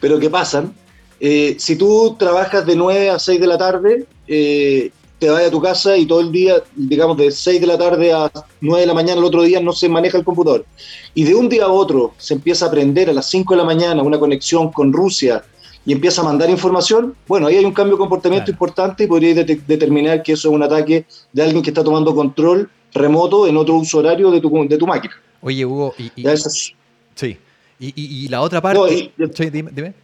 pero 0.00 0.18
que 0.18 0.28
pasan. 0.28 0.74
Eh, 1.20 1.56
si 1.58 1.76
tú 1.76 2.16
trabajas 2.18 2.66
de 2.66 2.76
9 2.76 3.10
a 3.10 3.18
6 3.18 3.40
de 3.40 3.46
la 3.46 3.56
tarde, 3.58 4.04
eh, 4.26 4.90
te 5.18 5.30
vas 5.30 5.44
a 5.44 5.50
tu 5.50 5.60
casa 5.60 5.96
y 5.96 6.06
todo 6.06 6.20
el 6.20 6.30
día, 6.32 6.56
digamos, 6.74 7.16
de 7.16 7.30
6 7.30 7.60
de 7.60 7.66
la 7.66 7.78
tarde 7.78 8.12
a 8.12 8.30
9 8.60 8.80
de 8.82 8.86
la 8.86 8.94
mañana 8.94 9.18
el 9.20 9.24
otro 9.24 9.42
día 9.42 9.60
no 9.60 9.72
se 9.72 9.88
maneja 9.88 10.18
el 10.18 10.24
computador. 10.24 10.66
Y 11.14 11.24
de 11.24 11.34
un 11.34 11.48
día 11.48 11.64
a 11.64 11.68
otro 11.68 12.12
se 12.18 12.34
empieza 12.34 12.66
a 12.66 12.68
aprender 12.68 13.08
a 13.08 13.12
las 13.12 13.30
5 13.30 13.54
de 13.54 13.58
la 13.58 13.64
mañana 13.64 14.02
una 14.02 14.18
conexión 14.18 14.70
con 14.72 14.92
Rusia 14.92 15.42
y 15.86 15.92
empieza 15.92 16.20
a 16.20 16.24
mandar 16.24 16.50
información, 16.50 17.14
bueno, 17.28 17.46
ahí 17.46 17.56
hay 17.56 17.64
un 17.64 17.72
cambio 17.72 17.94
de 17.96 18.00
comportamiento 18.00 18.46
Claro. 18.46 18.54
importante 18.54 19.04
y 19.04 19.06
podría 19.06 19.34
det- 19.34 19.60
determinar 19.66 20.22
que 20.22 20.32
eso 20.32 20.48
es 20.48 20.54
un 20.54 20.62
ataque 20.62 21.06
de 21.32 21.42
alguien 21.42 21.62
que 21.62 21.70
está 21.70 21.84
tomando 21.84 22.14
control 22.14 22.68
remoto 22.92 23.46
en 23.46 23.56
otro 23.56 23.76
uso 23.76 23.98
horario 23.98 24.30
de 24.30 24.40
tu, 24.40 24.66
de 24.68 24.76
tu 24.76 24.86
máquina. 24.86 25.14
Oye, 25.42 25.64
Hugo, 25.64 25.94
y, 25.98 26.10
sí. 27.14 27.36
Y, 27.78 27.86
y- 27.88 28.24
y 28.24 28.28
la 28.28 28.40
otra 28.40 28.60
parte. 28.62 28.78
No, 28.78 28.88
y- 28.88 29.12
Sí, 29.34 29.50
dime, 29.50 29.70
dime. 29.74 29.94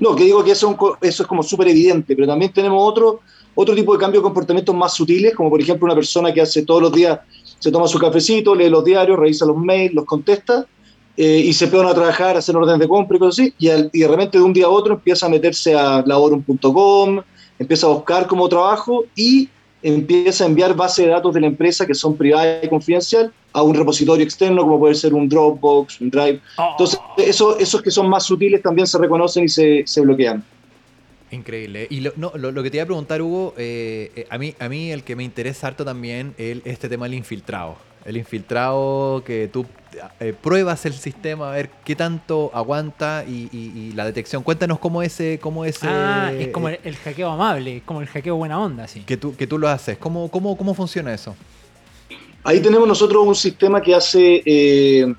No, 0.00 0.14
que 0.16 0.24
digo 0.24 0.42
que 0.44 0.52
eso, 0.52 0.76
eso 1.00 1.22
es 1.22 1.26
como 1.28 1.42
súper 1.42 1.68
evidente, 1.68 2.14
pero 2.14 2.26
también 2.26 2.52
tenemos 2.52 2.78
otro, 2.82 3.20
otro 3.54 3.74
tipo 3.74 3.92
de 3.92 3.98
cambio 4.00 4.20
de 4.20 4.24
comportamientos 4.24 4.74
más 4.74 4.94
sutiles, 4.94 5.34
como 5.34 5.50
por 5.50 5.60
ejemplo 5.60 5.86
una 5.86 5.94
persona 5.94 6.32
que 6.32 6.40
hace 6.40 6.62
todos 6.64 6.82
los 6.82 6.92
días, 6.92 7.20
se 7.58 7.70
toma 7.70 7.86
su 7.88 7.98
cafecito, 7.98 8.54
lee 8.54 8.68
los 8.68 8.84
diarios, 8.84 9.18
revisa 9.18 9.46
los 9.46 9.56
mails, 9.56 9.94
los 9.94 10.04
contesta, 10.04 10.66
eh, 11.16 11.38
y 11.46 11.52
se 11.52 11.68
pone 11.68 11.88
a 11.88 11.94
trabajar, 11.94 12.34
a 12.36 12.40
hacer 12.40 12.56
órdenes 12.56 12.80
de 12.80 12.88
compra 12.88 13.16
y 13.16 13.20
cosas 13.20 13.38
así, 13.44 13.54
y, 13.58 13.68
al- 13.70 13.90
de 13.92 14.08
repente 14.08 14.36
de 14.38 14.44
un 14.44 14.52
día 14.52 14.66
a 14.66 14.70
otro 14.70 14.94
empieza 14.94 15.26
a 15.26 15.28
meterse 15.28 15.74
a 15.74 16.02
laborum.com, 16.04 17.20
empieza 17.58 17.86
a 17.86 17.90
buscar 17.90 18.26
como 18.26 18.48
trabajo 18.48 19.04
y 19.14 19.48
empieza 19.82 20.44
a 20.44 20.46
enviar 20.48 20.74
bases 20.74 21.04
de 21.06 21.12
datos 21.12 21.32
de 21.34 21.40
la 21.40 21.46
empresa 21.46 21.86
que 21.86 21.94
son 21.94 22.16
privadas 22.16 22.64
y 22.64 22.68
confidencial 22.68 23.32
a 23.54 23.62
un 23.62 23.74
repositorio 23.74 24.22
externo 24.24 24.62
como 24.62 24.78
puede 24.78 24.94
ser 24.96 25.14
un 25.14 25.28
Dropbox, 25.28 26.00
un 26.02 26.10
Drive. 26.10 26.40
Entonces, 26.72 27.00
eso- 27.16 27.56
esos 27.58 27.80
que 27.80 27.90
son 27.90 28.08
más 28.10 28.24
sutiles 28.24 28.60
también 28.60 28.86
se 28.86 28.98
reconocen 28.98 29.44
y 29.44 29.48
se, 29.48 29.84
se 29.86 30.00
bloquean. 30.02 30.44
Increíble. 31.30 31.86
Y 31.90 32.00
lo, 32.00 32.12
no, 32.16 32.32
lo, 32.36 32.52
lo 32.52 32.62
que 32.62 32.70
te 32.70 32.76
iba 32.76 32.84
a 32.84 32.86
preguntar, 32.86 33.22
Hugo, 33.22 33.54
eh, 33.56 34.12
eh, 34.14 34.26
a, 34.30 34.38
mí, 34.38 34.54
a 34.60 34.68
mí 34.68 34.90
el 34.92 35.02
que 35.02 35.16
me 35.16 35.24
interesa 35.24 35.66
harto 35.68 35.84
también 35.84 36.34
es 36.38 36.58
este 36.64 36.88
tema 36.88 37.06
del 37.06 37.14
infiltrado. 37.14 37.76
El 38.04 38.16
infiltrado 38.18 39.22
que 39.24 39.48
tú 39.50 39.64
eh, 40.20 40.34
pruebas 40.40 40.84
el 40.84 40.92
sistema 40.92 41.48
a 41.50 41.54
ver 41.54 41.70
qué 41.84 41.96
tanto 41.96 42.50
aguanta 42.54 43.24
y, 43.26 43.48
y- 43.52 43.72
y 43.78 43.92
la 43.92 44.04
detección. 44.04 44.42
Cuéntanos 44.42 44.78
cómo 44.78 45.02
ese... 45.02 45.38
Cómo 45.40 45.64
ese 45.64 45.86
ah, 45.88 46.32
es 46.38 46.48
como 46.48 46.68
el, 46.68 46.78
el 46.84 46.96
hackeo 46.96 47.30
amable, 47.30 47.78
es 47.78 47.82
como 47.84 48.00
el 48.02 48.06
hackeo 48.08 48.36
buena 48.36 48.60
onda, 48.60 48.86
sí. 48.88 49.00
que, 49.06 49.16
tú, 49.16 49.34
que 49.34 49.46
tú 49.46 49.58
lo 49.58 49.68
haces. 49.68 49.96
¿Cómo, 49.96 50.28
cómo, 50.30 50.56
cómo 50.56 50.74
funciona 50.74 51.14
eso? 51.14 51.34
Ahí 52.44 52.60
tenemos 52.60 52.86
nosotros 52.86 53.26
un 53.26 53.34
sistema 53.34 53.80
que 53.80 53.94
hace, 53.94 54.42
eh, 54.44 55.12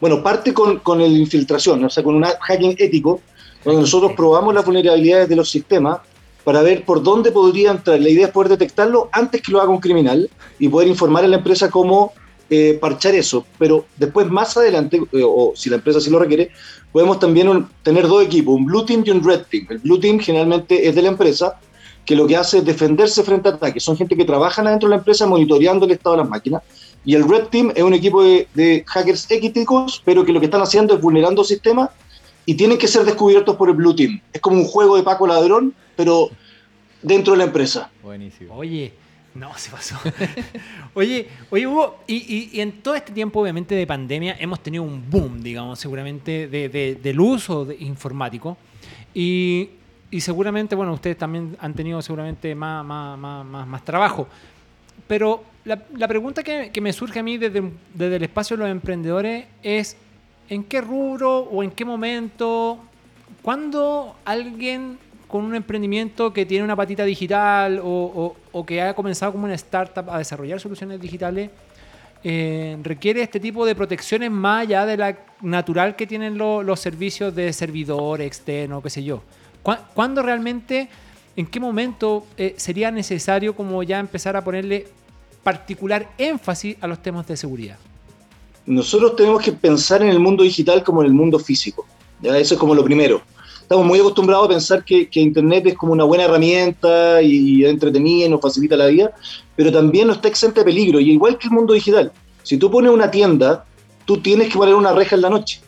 bueno, 0.00 0.22
parte 0.22 0.52
con, 0.52 0.78
con 0.80 0.98
la 0.98 1.06
infiltración, 1.06 1.84
o 1.84 1.90
sea, 1.90 2.02
con 2.02 2.14
un 2.16 2.24
hacking 2.24 2.74
ético, 2.78 3.20
donde 3.64 3.80
nosotros 3.82 4.12
probamos 4.16 4.54
las 4.54 4.64
vulnerabilidades 4.64 5.28
de 5.28 5.36
los 5.36 5.48
sistemas 5.50 5.98
para 6.44 6.62
ver 6.62 6.84
por 6.84 7.02
dónde 7.02 7.30
podría 7.30 7.70
entrar. 7.72 8.00
La 8.00 8.08
idea 8.08 8.26
es 8.26 8.32
poder 8.32 8.50
detectarlo 8.50 9.08
antes 9.12 9.42
que 9.42 9.52
lo 9.52 9.60
haga 9.60 9.70
un 9.70 9.80
criminal 9.80 10.28
y 10.58 10.68
poder 10.68 10.88
informar 10.88 11.24
a 11.24 11.28
la 11.28 11.36
empresa 11.36 11.70
cómo 11.70 12.12
eh, 12.50 12.78
parchar 12.80 13.14
eso. 13.14 13.44
Pero 13.58 13.84
después, 13.96 14.26
más 14.28 14.56
adelante, 14.56 14.96
eh, 15.12 15.22
o 15.24 15.52
si 15.54 15.68
la 15.68 15.76
empresa 15.76 16.00
sí 16.00 16.08
lo 16.10 16.18
requiere, 16.18 16.50
podemos 16.90 17.20
también 17.20 17.48
un- 17.48 17.68
tener 17.82 18.08
dos 18.08 18.24
equipos, 18.24 18.54
un 18.56 18.64
Blue 18.64 18.84
Team 18.86 19.02
y 19.04 19.10
un 19.10 19.22
Red 19.22 19.42
Team. 19.50 19.66
El 19.70 19.78
Blue 19.78 20.00
Team 20.00 20.18
generalmente 20.18 20.88
es 20.88 20.94
de 20.94 21.02
la 21.02 21.08
empresa, 21.08 21.60
que 22.08 22.16
lo 22.16 22.26
que 22.26 22.36
hace 22.38 22.58
es 22.58 22.64
defenderse 22.64 23.22
frente 23.22 23.50
a 23.50 23.52
ataques. 23.52 23.84
Son 23.84 23.94
gente 23.94 24.16
que 24.16 24.24
trabajan 24.24 24.66
adentro 24.66 24.88
de 24.88 24.94
la 24.94 24.98
empresa 25.00 25.26
monitoreando 25.26 25.84
el 25.84 25.92
estado 25.92 26.16
de 26.16 26.22
las 26.22 26.30
máquinas. 26.30 26.62
Y 27.04 27.14
el 27.14 27.28
Red 27.28 27.48
Team 27.48 27.70
es 27.76 27.82
un 27.82 27.92
equipo 27.92 28.22
de, 28.22 28.48
de 28.54 28.82
hackers 28.86 29.30
éticos, 29.30 30.00
pero 30.06 30.24
que 30.24 30.32
lo 30.32 30.40
que 30.40 30.46
están 30.46 30.62
haciendo 30.62 30.94
es 30.94 31.02
vulnerando 31.02 31.44
sistemas 31.44 31.90
y 32.46 32.54
tienen 32.54 32.78
que 32.78 32.88
ser 32.88 33.04
descubiertos 33.04 33.56
por 33.56 33.68
el 33.68 33.76
Blue 33.76 33.94
Team. 33.94 34.22
Es 34.32 34.40
como 34.40 34.56
un 34.56 34.64
juego 34.64 34.96
de 34.96 35.02
Paco 35.02 35.26
Ladrón, 35.26 35.74
pero 35.96 36.30
dentro 37.02 37.34
de 37.34 37.38
la 37.40 37.44
empresa. 37.44 37.90
Buenísimo. 38.02 38.54
Oye, 38.54 38.94
no, 39.34 39.50
se 39.58 39.70
pasó. 39.70 39.96
oye, 40.94 41.28
oye, 41.50 41.66
Hugo, 41.66 41.98
y, 42.06 42.14
y- 42.16 42.50
y 42.54 42.60
en 42.62 42.80
todo 42.80 42.94
este 42.94 43.12
tiempo, 43.12 43.42
obviamente, 43.42 43.74
de 43.74 43.86
pandemia, 43.86 44.34
hemos 44.40 44.62
tenido 44.62 44.82
un 44.82 45.10
boom, 45.10 45.42
digamos, 45.42 45.78
seguramente, 45.78 46.48
de, 46.48 46.70
de- 46.70 46.94
del 46.94 47.20
uso 47.20 47.66
de 47.66 47.76
informático. 47.80 48.56
Y, 49.14 49.68
y 50.10 50.20
seguramente, 50.20 50.74
bueno, 50.74 50.92
ustedes 50.94 51.18
también 51.18 51.56
han 51.60 51.74
tenido 51.74 52.00
seguramente 52.02 52.54
más, 52.54 52.84
más, 52.84 53.18
más, 53.18 53.66
más, 53.66 53.84
trabajo. 53.84 54.26
Pero 55.06 55.44
la, 55.64 55.76
pregunta 56.08 56.42
que, 56.42 56.70
que 56.72 56.80
me 56.80 56.92
surge 56.92 57.18
a 57.18 57.22
mí 57.22 57.36
desde, 57.38 57.62
desde 57.94 58.16
el 58.16 58.22
espacio 58.22 58.56
de 58.56 58.62
los 58.64 58.70
emprendedores 58.70 59.46
es, 59.62 59.96
¿en 60.48 60.64
qué 60.64 60.80
rubro 60.80 61.40
o 61.40 61.62
en 61.62 61.70
qué 61.70 61.84
momento, 61.84 62.78
cuándo 63.42 64.16
alguien 64.24 64.98
con 65.28 65.44
un 65.44 65.54
emprendimiento 65.54 66.32
que 66.32 66.46
tiene 66.46 66.64
una 66.64 66.74
patita 66.74 67.04
digital 67.04 67.80
o, 67.80 67.84
o- 67.86 68.36
o 68.52 68.64
que 68.66 68.80
ha 68.80 68.94
comenzado 68.94 69.32
como 69.32 69.44
una 69.44 69.54
startup 69.54 70.08
a 70.10 70.18
desarrollar 70.18 70.58
soluciones 70.58 70.98
digitales, 71.00 71.50
eh, 72.24 72.76
requiere 72.82 73.22
este 73.22 73.38
tipo 73.38 73.64
de 73.66 73.74
protecciones 73.74 74.30
más 74.30 74.62
allá 74.62 74.86
de 74.86 74.96
la 74.96 75.16
natural 75.42 75.94
que 75.96 76.06
tienen 76.06 76.36
lo- 76.38 76.62
los 76.62 76.80
servicios 76.80 77.34
de 77.34 77.52
servidor 77.52 78.20
externo, 78.22 78.82
qué 78.82 78.90
sé 78.90 79.04
yo. 79.04 79.22
¿Cuá- 79.62 79.88
¿Cuándo 79.94 80.22
realmente, 80.22 80.88
en 81.36 81.46
qué 81.46 81.60
momento 81.60 82.26
eh, 82.36 82.54
sería 82.56 82.90
necesario 82.90 83.54
como 83.54 83.82
ya 83.82 83.98
empezar 83.98 84.36
a 84.36 84.42
ponerle 84.44 84.86
particular 85.42 86.10
énfasis 86.18 86.76
a 86.80 86.86
los 86.86 87.02
temas 87.02 87.26
de 87.26 87.36
seguridad? 87.36 87.76
Nosotros 88.66 89.16
tenemos 89.16 89.42
que 89.42 89.52
pensar 89.52 90.02
en 90.02 90.08
el 90.08 90.18
mundo 90.20 90.42
digital 90.42 90.82
como 90.84 91.00
en 91.02 91.06
el 91.06 91.14
mundo 91.14 91.38
físico. 91.38 91.86
Eso 92.22 92.54
es 92.54 92.60
como 92.60 92.74
lo 92.74 92.84
primero. 92.84 93.22
Estamos 93.62 93.86
muy 93.86 93.98
acostumbrados 93.98 94.46
a 94.46 94.48
pensar 94.48 94.84
que, 94.84 95.08
que 95.08 95.20
Internet 95.20 95.66
es 95.66 95.74
como 95.74 95.92
una 95.92 96.04
buena 96.04 96.24
herramienta 96.24 97.20
y, 97.22 97.60
y 97.60 97.64
entretenida 97.64 98.26
y 98.26 98.28
nos 98.28 98.40
facilita 98.40 98.76
la 98.76 98.86
vida, 98.86 99.12
pero 99.56 99.70
también 99.70 100.06
no 100.06 100.14
está 100.14 100.28
exenta 100.28 100.60
de 100.60 100.64
peligro. 100.64 101.00
Y 101.00 101.12
igual 101.12 101.38
que 101.38 101.48
el 101.48 101.52
mundo 101.52 101.74
digital, 101.74 102.10
si 102.42 102.56
tú 102.56 102.70
pones 102.70 102.90
una 102.90 103.10
tienda, 103.10 103.64
tú 104.06 104.18
tienes 104.18 104.48
que 104.48 104.58
poner 104.58 104.74
una 104.74 104.92
reja 104.92 105.16
en 105.16 105.22
la 105.22 105.30
noche. 105.30 105.60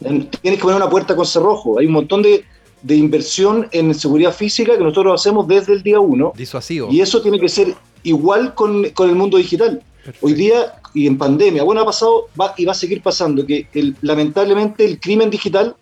Tienes 0.00 0.58
que 0.58 0.62
poner 0.62 0.76
una 0.76 0.90
puerta 0.90 1.14
con 1.14 1.26
cerrojo. 1.26 1.78
Hay 1.78 1.86
un 1.86 1.92
montón 1.92 2.22
de, 2.22 2.44
de 2.82 2.96
inversión 2.96 3.68
en 3.72 3.94
seguridad 3.94 4.34
física 4.34 4.76
que 4.76 4.82
nosotros 4.84 5.20
hacemos 5.20 5.46
desde 5.46 5.72
el 5.72 5.82
día 5.82 6.00
uno. 6.00 6.32
Disuasivo. 6.36 6.88
Y 6.90 7.00
eso 7.00 7.22
tiene 7.22 7.38
que 7.38 7.48
ser 7.48 7.74
igual 8.02 8.54
con, 8.54 8.90
con 8.90 9.08
el 9.08 9.14
mundo 9.16 9.36
digital. 9.38 9.80
Hoy 10.20 10.34
día 10.34 10.74
y 10.94 11.06
en 11.06 11.16
pandemia, 11.16 11.62
bueno, 11.62 11.80
ha 11.80 11.84
pasado 11.86 12.26
va, 12.38 12.54
y 12.56 12.64
va 12.64 12.72
a 12.72 12.74
seguir 12.74 13.00
pasando 13.02 13.46
que 13.46 13.68
el- 13.72 13.94
lamentablemente 14.02 14.84
el 14.84 14.98
crimen 14.98 15.30
digital 15.30 15.76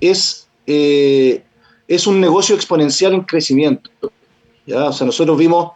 es, 0.00 0.46
eh, 0.66 1.42
es 1.88 2.06
un 2.06 2.20
negocio 2.20 2.54
exponencial 2.54 3.12
en 3.12 3.22
crecimiento. 3.22 3.90
¿ya? 4.66 4.84
O 4.88 4.92
sea, 4.92 5.06
nosotros 5.06 5.36
vimos 5.36 5.72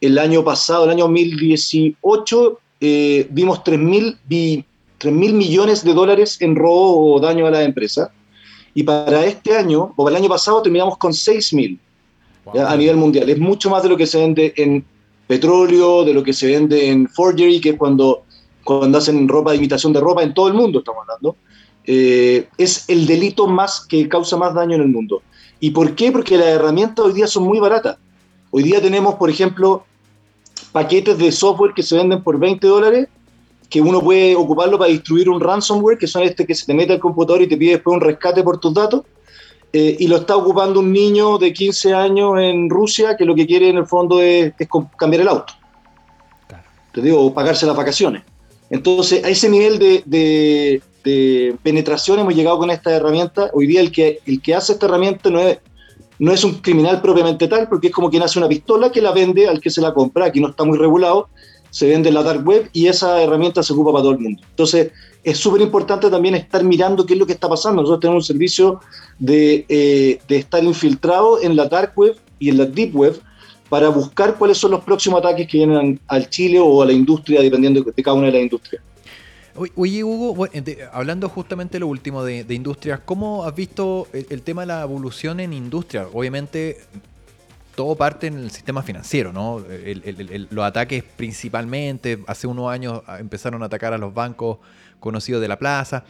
el 0.00 0.18
año 0.18 0.42
pasado, 0.42 0.84
el 0.84 0.90
año 0.90 1.04
2018, 1.04 2.58
eh, 2.80 3.26
vimos 3.30 3.62
3 3.62 3.78
mil 3.78 4.18
millones 5.34 5.84
de 5.84 5.92
dólares 5.94 6.38
en 6.40 6.56
robo 6.56 7.14
o 7.14 7.20
daño 7.20 7.46
a 7.46 7.50
la 7.50 7.62
empresa. 7.62 8.10
Y 8.74 8.82
para 8.82 9.24
este 9.24 9.56
año, 9.56 9.92
o 9.96 10.04
para 10.04 10.16
el 10.16 10.22
año 10.22 10.28
pasado, 10.28 10.60
terminamos 10.60 10.98
con 10.98 11.14
6 11.14 11.52
mil 11.54 11.78
¿ya? 12.52 12.70
a 12.70 12.76
nivel 12.76 12.96
mundial. 12.96 13.30
Es 13.30 13.38
mucho 13.38 13.70
más 13.70 13.82
de 13.82 13.88
lo 13.88 13.96
que 13.96 14.06
se 14.06 14.18
vende 14.18 14.52
en 14.56 14.84
petróleo, 15.26 16.04
de 16.04 16.12
lo 16.12 16.22
que 16.22 16.32
se 16.32 16.48
vende 16.48 16.90
en 16.90 17.08
forgery, 17.08 17.60
que 17.60 17.70
es 17.70 17.76
cuando, 17.76 18.24
cuando 18.64 18.98
hacen 18.98 19.28
ropa 19.28 19.52
de 19.52 19.58
imitación 19.58 19.92
de 19.92 20.00
ropa 20.00 20.22
en 20.22 20.34
todo 20.34 20.48
el 20.48 20.54
mundo, 20.54 20.80
estamos 20.80 21.02
hablando. 21.02 21.36
Eh, 21.86 22.48
es 22.58 22.88
el 22.88 23.06
delito 23.06 23.46
más 23.46 23.86
que 23.86 24.08
causa 24.08 24.36
más 24.36 24.54
daño 24.54 24.74
en 24.74 24.82
el 24.82 24.88
mundo. 24.88 25.22
¿Y 25.60 25.70
por 25.70 25.94
qué? 25.94 26.10
Porque 26.10 26.36
las 26.36 26.48
herramientas 26.48 27.04
hoy 27.04 27.12
día 27.12 27.26
son 27.26 27.44
muy 27.44 27.60
baratas. 27.60 27.96
Hoy 28.50 28.64
día 28.64 28.80
tenemos, 28.80 29.14
por 29.14 29.30
ejemplo, 29.30 29.84
paquetes 30.72 31.18
de 31.18 31.30
software 31.32 31.72
que 31.74 31.82
se 31.82 31.96
venden 31.96 32.22
por 32.22 32.38
20 32.38 32.66
dólares, 32.66 33.08
que 33.68 33.80
uno 33.80 34.00
puede 34.00 34.36
ocuparlo 34.36 34.78
para 34.78 34.90
distribuir 34.90 35.28
un 35.28 35.40
ransomware, 35.40 35.98
que 35.98 36.06
son 36.06 36.22
este 36.22 36.46
que 36.46 36.54
se 36.54 36.66
te 36.66 36.74
mete 36.74 36.92
al 36.92 37.00
computador 37.00 37.42
y 37.42 37.48
te 37.48 37.56
pide 37.56 37.72
después 37.72 37.94
un 37.94 38.00
rescate 38.00 38.42
por 38.42 38.58
tus 38.60 38.72
datos 38.72 39.02
eh, 39.72 39.96
y 39.98 40.06
lo 40.06 40.16
está 40.18 40.36
ocupando 40.36 40.80
un 40.80 40.92
niño 40.92 41.38
de 41.38 41.52
15 41.52 41.92
años 41.94 42.38
en 42.38 42.70
Rusia 42.70 43.16
que 43.16 43.24
lo 43.24 43.34
que 43.34 43.46
quiere 43.46 43.68
en 43.70 43.78
el 43.78 43.86
fondo 43.86 44.20
es, 44.20 44.52
cambiar 44.96 45.22
el 45.22 45.28
auto. 45.28 45.52
Claro. 46.46 46.64
Te 46.92 47.00
digo, 47.02 47.20
o 47.26 47.34
pagarse 47.34 47.66
las 47.66 47.76
vacaciones. 47.76 48.22
Entonces, 48.70 49.24
a 49.24 49.28
ese 49.28 49.48
nivel 49.48 49.78
de, 49.78 50.02
de- 50.06 50.82
de 51.04 51.54
penetración 51.62 52.18
hemos 52.18 52.34
llegado 52.34 52.56
con 52.58 52.70
esta 52.70 52.90
herramienta. 52.90 53.50
Hoy 53.52 53.66
día 53.66 53.80
el 53.82 53.92
que, 53.92 54.20
el 54.26 54.40
que 54.40 54.54
hace 54.54 54.72
esta 54.72 54.86
herramienta 54.86 55.28
no 55.28 55.38
es, 55.38 55.58
no 56.18 56.32
es 56.32 56.42
un 56.44 56.54
criminal 56.54 57.02
propiamente 57.02 57.46
tal, 57.46 57.68
porque 57.68 57.88
es 57.88 57.92
como 57.92 58.08
quien 58.08 58.22
hace 58.22 58.38
una 58.38 58.48
pistola 58.48 58.90
que 58.90 59.02
la 59.02 59.12
vende 59.12 59.46
al 59.46 59.60
que 59.60 59.68
se 59.68 59.82
la 59.82 59.92
compra, 59.92 60.24
aquí 60.26 60.40
no 60.40 60.48
está 60.48 60.64
muy 60.64 60.78
regulado. 60.78 61.28
Se 61.74 61.88
vende 61.88 62.08
en 62.08 62.14
la 62.14 62.22
dark 62.22 62.46
web 62.46 62.70
y 62.72 62.86
esa 62.86 63.20
herramienta 63.20 63.60
se 63.60 63.72
ocupa 63.72 63.90
para 63.90 64.04
todo 64.04 64.12
el 64.12 64.20
mundo. 64.20 64.40
Entonces, 64.48 64.92
es 65.24 65.38
súper 65.38 65.60
importante 65.60 66.08
también 66.08 66.36
estar 66.36 66.62
mirando 66.62 67.04
qué 67.04 67.14
es 67.14 67.18
lo 67.18 67.26
que 67.26 67.32
está 67.32 67.48
pasando. 67.48 67.82
Nosotros 67.82 67.98
tenemos 68.00 68.22
un 68.22 68.26
servicio 68.26 68.80
de, 69.18 69.66
eh, 69.68 70.20
de 70.28 70.36
estar 70.36 70.62
infiltrado 70.62 71.42
en 71.42 71.56
la 71.56 71.66
dark 71.66 71.92
web 71.96 72.14
y 72.38 72.50
en 72.50 72.58
la 72.58 72.66
deep 72.66 72.94
web 72.94 73.20
para 73.68 73.88
buscar 73.88 74.36
cuáles 74.38 74.56
son 74.56 74.70
los 74.70 74.84
próximos 74.84 75.18
ataques 75.18 75.48
que 75.48 75.58
vienen 75.58 75.98
al 76.06 76.30
Chile 76.30 76.60
o 76.60 76.80
a 76.80 76.86
la 76.86 76.92
industria, 76.92 77.40
dependiendo 77.42 77.82
de 77.82 78.02
cada 78.04 78.16
una 78.16 78.26
de 78.26 78.34
las 78.34 78.42
industrias. 78.42 78.80
Oye, 79.74 80.04
Hugo, 80.04 80.46
hablando 80.92 81.28
justamente 81.28 81.80
lo 81.80 81.88
último 81.88 82.22
de, 82.22 82.46
industrias, 82.50 83.00
¿cómo 83.04 83.44
has 83.44 83.54
visto 83.56 84.06
el, 84.12 84.42
tema 84.42 84.62
de 84.62 84.66
la 84.66 84.82
evolución 84.82 85.40
en 85.40 85.52
industria? 85.52 86.06
Obviamente, 86.12 86.78
todo 87.74 87.94
parte 87.96 88.26
en 88.26 88.38
el 88.38 88.50
sistema 88.50 88.82
financiero, 88.82 89.32
¿no? 89.32 89.62
los 90.50 90.64
ataques 90.64 91.02
principalmente, 91.16 92.22
hace 92.26 92.46
unos 92.46 92.70
años 92.70 93.02
empezaron 93.18 93.62
a 93.62 93.66
atacar 93.66 93.92
a 93.92 93.98
los 93.98 94.12
bancos 94.14 94.58
conocidos 95.00 95.40
de 95.40 95.48
la 95.48 95.58
plaza, 95.58 96.04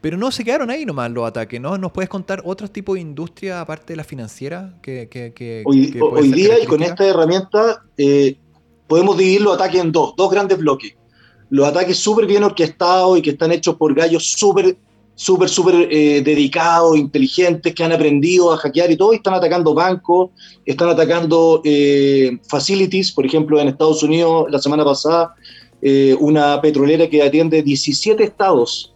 pero 0.00 0.16
no 0.16 0.30
se 0.30 0.44
quedaron 0.44 0.70
ahí 0.70 0.86
nomás 0.86 1.10
los 1.10 1.26
ataques, 1.26 1.60
¿no? 1.60 1.76
¿Nos 1.76 1.92
puedes 1.92 2.08
contar 2.08 2.42
otros 2.44 2.70
tipos 2.70 2.94
de 2.94 3.02
industria 3.02 3.60
aparte 3.60 3.92
de 3.92 3.96
la 3.96 4.04
financiera? 4.04 4.74
Que, 4.80 5.62
hoy, 5.66 6.30
día 6.32 6.58
y 6.58 6.66
con 6.66 6.82
esta 6.82 7.06
herramienta 7.06 7.84
eh, 7.98 8.36
podemos 8.86 9.18
dividir 9.18 9.42
los 9.42 9.54
ataques 9.54 9.80
en 9.80 9.92
dos, 9.92 10.14
dos 10.16 10.30
grandes 10.30 10.56
bloques 10.56 10.94
los 11.50 11.66
ataques 11.66 11.98
súper 11.98 12.26
bien 12.26 12.44
orquestados 12.44 13.18
y 13.18 13.22
que 13.22 13.30
están 13.30 13.52
hechos 13.52 13.74
por 13.74 13.92
gallos 13.92 14.32
súper, 14.32 14.76
súper, 15.20 15.50
súper 15.50 15.86
eh, 15.90 16.22
dedicados, 16.22 16.96
inteligentes, 16.96 17.74
que 17.74 17.84
han 17.84 17.92
aprendido 17.92 18.54
a 18.54 18.56
hackear 18.56 18.90
y 18.90 18.96
todo, 18.96 19.12
y 19.12 19.16
están 19.16 19.34
atacando 19.34 19.74
bancos, 19.74 20.30
están 20.64 20.88
atacando 20.88 21.60
eh, 21.62 22.38
facilities, 22.48 23.12
por 23.12 23.26
ejemplo, 23.26 23.60
en 23.60 23.68
Estados 23.68 24.02
Unidos 24.02 24.46
la 24.48 24.58
semana 24.58 24.82
pasada, 24.82 25.34
eh, 25.82 26.16
una 26.20 26.58
petrolera 26.62 27.06
que 27.06 27.22
atiende 27.22 27.62
17 27.62 28.24
estados. 28.24 28.94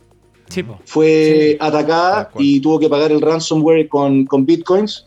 fue 0.87 1.59
atacada 1.61 2.31
y 2.39 2.59
tuvo 2.61 2.79
que 2.79 2.89
pagar 2.89 3.13
el 3.13 3.21
ransomware 3.21 3.87
con, 3.89 4.25
con 4.25 4.47
bitcoins. 4.47 5.05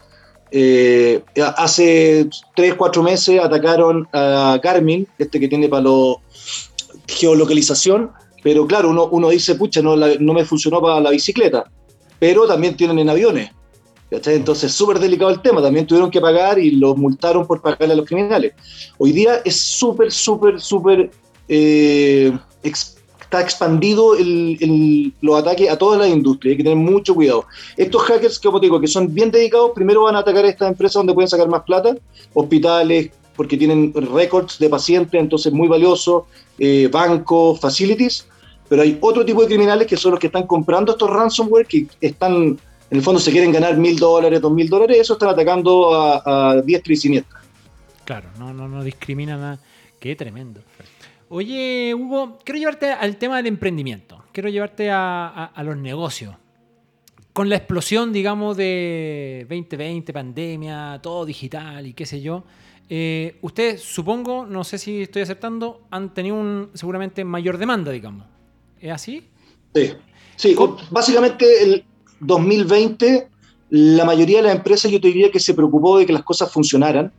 hace 1.58 2.30
3, 2.56 2.76
4 2.76 3.02
meses 3.02 3.40
atacaron 3.42 4.08
a 4.14 4.60
Garmin, 4.62 5.08
este 5.18 5.40
que 5.40 5.48
tiene 5.48 5.68
para 5.68 5.82
los 5.82 6.18
geolocalización, 7.08 8.12
pero 8.48 8.66
claro, 8.66 8.92
uno, 8.92 9.10
uno 9.12 9.28
dice, 9.28 9.56
pucha, 9.56 9.82
no, 9.82 9.98
no 9.98 10.34
me 10.34 10.46
funcionó 10.46 10.82
para 10.82 11.02
la 11.02 11.10
bicicleta, 11.10 11.70
pero 12.18 12.48
también 12.48 12.78
tienen 12.78 12.98
en 12.98 13.10
aviones. 13.10 13.52
Entonces, 14.10 14.72
súper 14.72 15.00
delicado 15.00 15.32
el 15.32 15.42
tema. 15.42 15.62
También 15.62 15.86
tuvieron 15.86 16.10
que 16.10 16.22
pagar 16.22 16.58
y 16.58 16.72
los 16.72 16.96
multaron 16.96 17.46
por 17.46 17.62
pagarle 17.62 17.92
a 17.92 17.98
los 17.98 18.06
criminales. 18.06 18.54
Hoy 19.00 19.12
día 19.12 19.42
es 19.44 19.60
súper, 19.60 20.14
súper, 20.14 20.62
súper. 20.62 21.12
Eh, 21.50 22.32
está 22.64 23.42
expandido 23.42 24.16
el, 24.16 25.12
los 25.20 25.42
ataques 25.42 25.70
a 25.70 25.78
toda 25.78 25.98
la 25.98 26.08
industria. 26.08 26.52
Hay 26.52 26.58
que 26.58 26.64
tener 26.64 26.78
mucho 26.78 27.16
cuidado. 27.16 27.48
Estos 27.76 28.02
hackers, 28.04 28.40
como 28.40 28.62
te 28.62 28.68
digo, 28.68 28.80
que 28.80 28.88
son 28.88 29.14
bien 29.14 29.30
dedicados, 29.30 29.72
primero 29.76 30.04
van 30.04 30.16
a 30.16 30.20
atacar 30.20 30.46
estas 30.46 30.70
empresas 30.70 31.02
donde 31.02 31.14
pueden 31.14 31.28
sacar 31.28 31.50
más 31.50 31.64
plata, 31.64 31.98
hospitales, 32.34 33.12
porque 33.36 33.58
tienen 33.58 33.94
récords 33.94 34.58
de 34.58 34.70
pacientes, 34.70 35.20
entonces 35.20 35.52
muy 35.52 35.68
valioso, 35.68 36.28
eh, 36.58 36.90
bancos, 36.92 37.60
facilities, 37.60 38.26
pero 38.70 38.82
hay 38.82 38.98
otro 39.02 39.26
tipo 39.26 39.42
de 39.42 39.48
criminales 39.48 39.88
que 39.88 39.98
son 39.98 40.12
los 40.12 40.20
que 40.20 40.28
están 40.28 40.46
comprando 40.46 40.92
estos 40.92 41.10
ransomware 41.10 41.66
que 41.66 41.88
están, 42.02 42.34
en 42.36 42.60
el 42.90 43.02
fondo 43.02 43.20
se 43.20 43.32
quieren 43.32 43.52
ganar 43.52 43.78
mil 43.78 43.98
dólares, 43.98 44.42
dos 44.42 44.52
mil 44.52 44.70
dólares, 44.70 44.98
eso 45.00 45.14
están 45.14 45.30
atacando 45.30 45.94
a, 45.94 46.52
a 46.52 46.62
diestra 46.62 46.94
y 46.94 46.98
siniestra. 46.98 47.40
Claro, 48.06 48.30
no, 48.40 48.54
no, 48.54 48.68
no 48.68 48.84
discrimina 48.84 49.36
nada. 49.36 49.60
Qué 50.00 50.16
tremendo. 50.16 50.62
Oye, 51.30 51.94
Hugo, 51.94 52.40
quiero 52.44 52.60
llevarte 52.60 52.92
al 52.92 53.18
tema 53.18 53.38
del 53.38 53.48
emprendimiento. 53.48 54.24
Quiero 54.32 54.50
llevarte 54.50 54.90
a, 54.92 55.46
a, 55.46 55.64
los 55.64 55.76
negocios. 55.76 56.36
Con 57.34 57.50
la 57.50 57.58
explosión, 57.58 58.14
digamos, 58.14 58.56
de 58.56 59.46
2020, 59.50 60.14
pandemia, 60.14 61.00
todo 61.04 61.26
digital 61.26 61.86
y 61.86 61.94
qué 61.94 62.06
sé 62.06 62.22
yo, 62.22 62.44
eh, 62.90 63.38
ustedes, 63.42 63.82
supongo, 63.82 64.46
no 64.46 64.64
sé 64.64 64.78
si 64.78 65.02
estoy 65.02 65.24
aceptando, 65.24 65.82
han 65.92 66.14
tenido 66.14 66.36
un, 66.36 66.70
seguramente 66.74 67.26
mayor 67.26 67.58
demanda, 67.58 67.92
digamos. 67.92 68.26
¿Es 68.82 68.92
así? 68.92 69.28
Sí, 69.74 69.94
sí 70.36 70.56
básicamente 70.92 71.64
el 71.64 71.86
2020 72.20 73.30
la 73.70 74.06
mayoría 74.06 74.38
de 74.38 74.44
las 74.44 74.56
empresas 74.56 74.92
yo 74.92 75.02
te 75.02 75.08
diría 75.08 75.32
que 75.32 75.40
se 75.40 75.54
preocupó 75.54 75.98
de 75.98 76.06
que 76.06 76.14
las 76.14 76.24
cosas 76.24 76.52
funcionaran. 76.52 77.12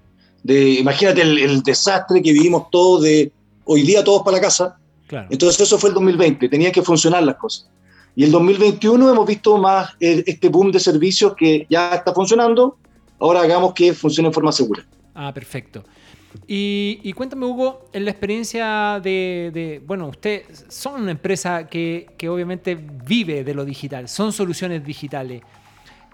De, 0.43 0.75
imagínate 0.75 1.23
el, 1.23 1.63
desastre 1.63 2.23
que 2.23 2.33
vivimos 2.33 2.71
todos 2.71 3.03
de 3.03 3.33
hoy 3.65 3.83
día 3.83 4.05
todos 4.05 4.23
para 4.23 4.39
la 4.39 4.43
casa. 4.43 4.79
Entonces 5.31 5.61
eso 5.61 5.79
fue 5.79 5.91
el 5.91 5.95
2020, 5.95 6.49
tenían 6.49 6.73
que 6.73 6.83
funcionar 6.83 7.23
las 7.23 7.37
cosas. 7.37 7.69
Y 8.15 8.25
el 8.25 8.31
2021 8.31 9.11
hemos 9.11 9.27
visto 9.27 9.57
más 9.57 9.91
eh, 10.01 10.23
este 10.27 10.49
boom 10.49 10.71
de 10.71 10.81
servicios 10.81 11.35
que 11.35 11.67
ya 11.71 11.95
está 11.95 12.13
funcionando, 12.13 12.77
ahora 13.19 13.41
hagamos 13.41 13.73
que 13.73 13.95
funcione 13.95 14.29
en 14.29 14.35
forma 14.35 14.53
segura. 14.53 14.85
Ah, 15.15 15.33
perfecto. 15.33 15.83
Y, 16.47 17.13
cuéntame, 17.13 17.47
Hugo, 17.47 17.89
en 17.93 18.05
la 18.05 18.11
experiencia 18.11 19.01
de, 19.03 19.83
bueno, 19.87 20.09
ustedes 20.09 20.65
son 20.69 21.03
una 21.03 21.11
empresa 21.11 21.67
que, 21.67 22.07
obviamente 22.29 22.75
vive 22.75 23.45
de 23.45 23.55
lo 23.55 23.65
digital, 23.65 24.09
son 24.09 24.33
soluciones 24.33 24.85
digitales. 24.85 25.43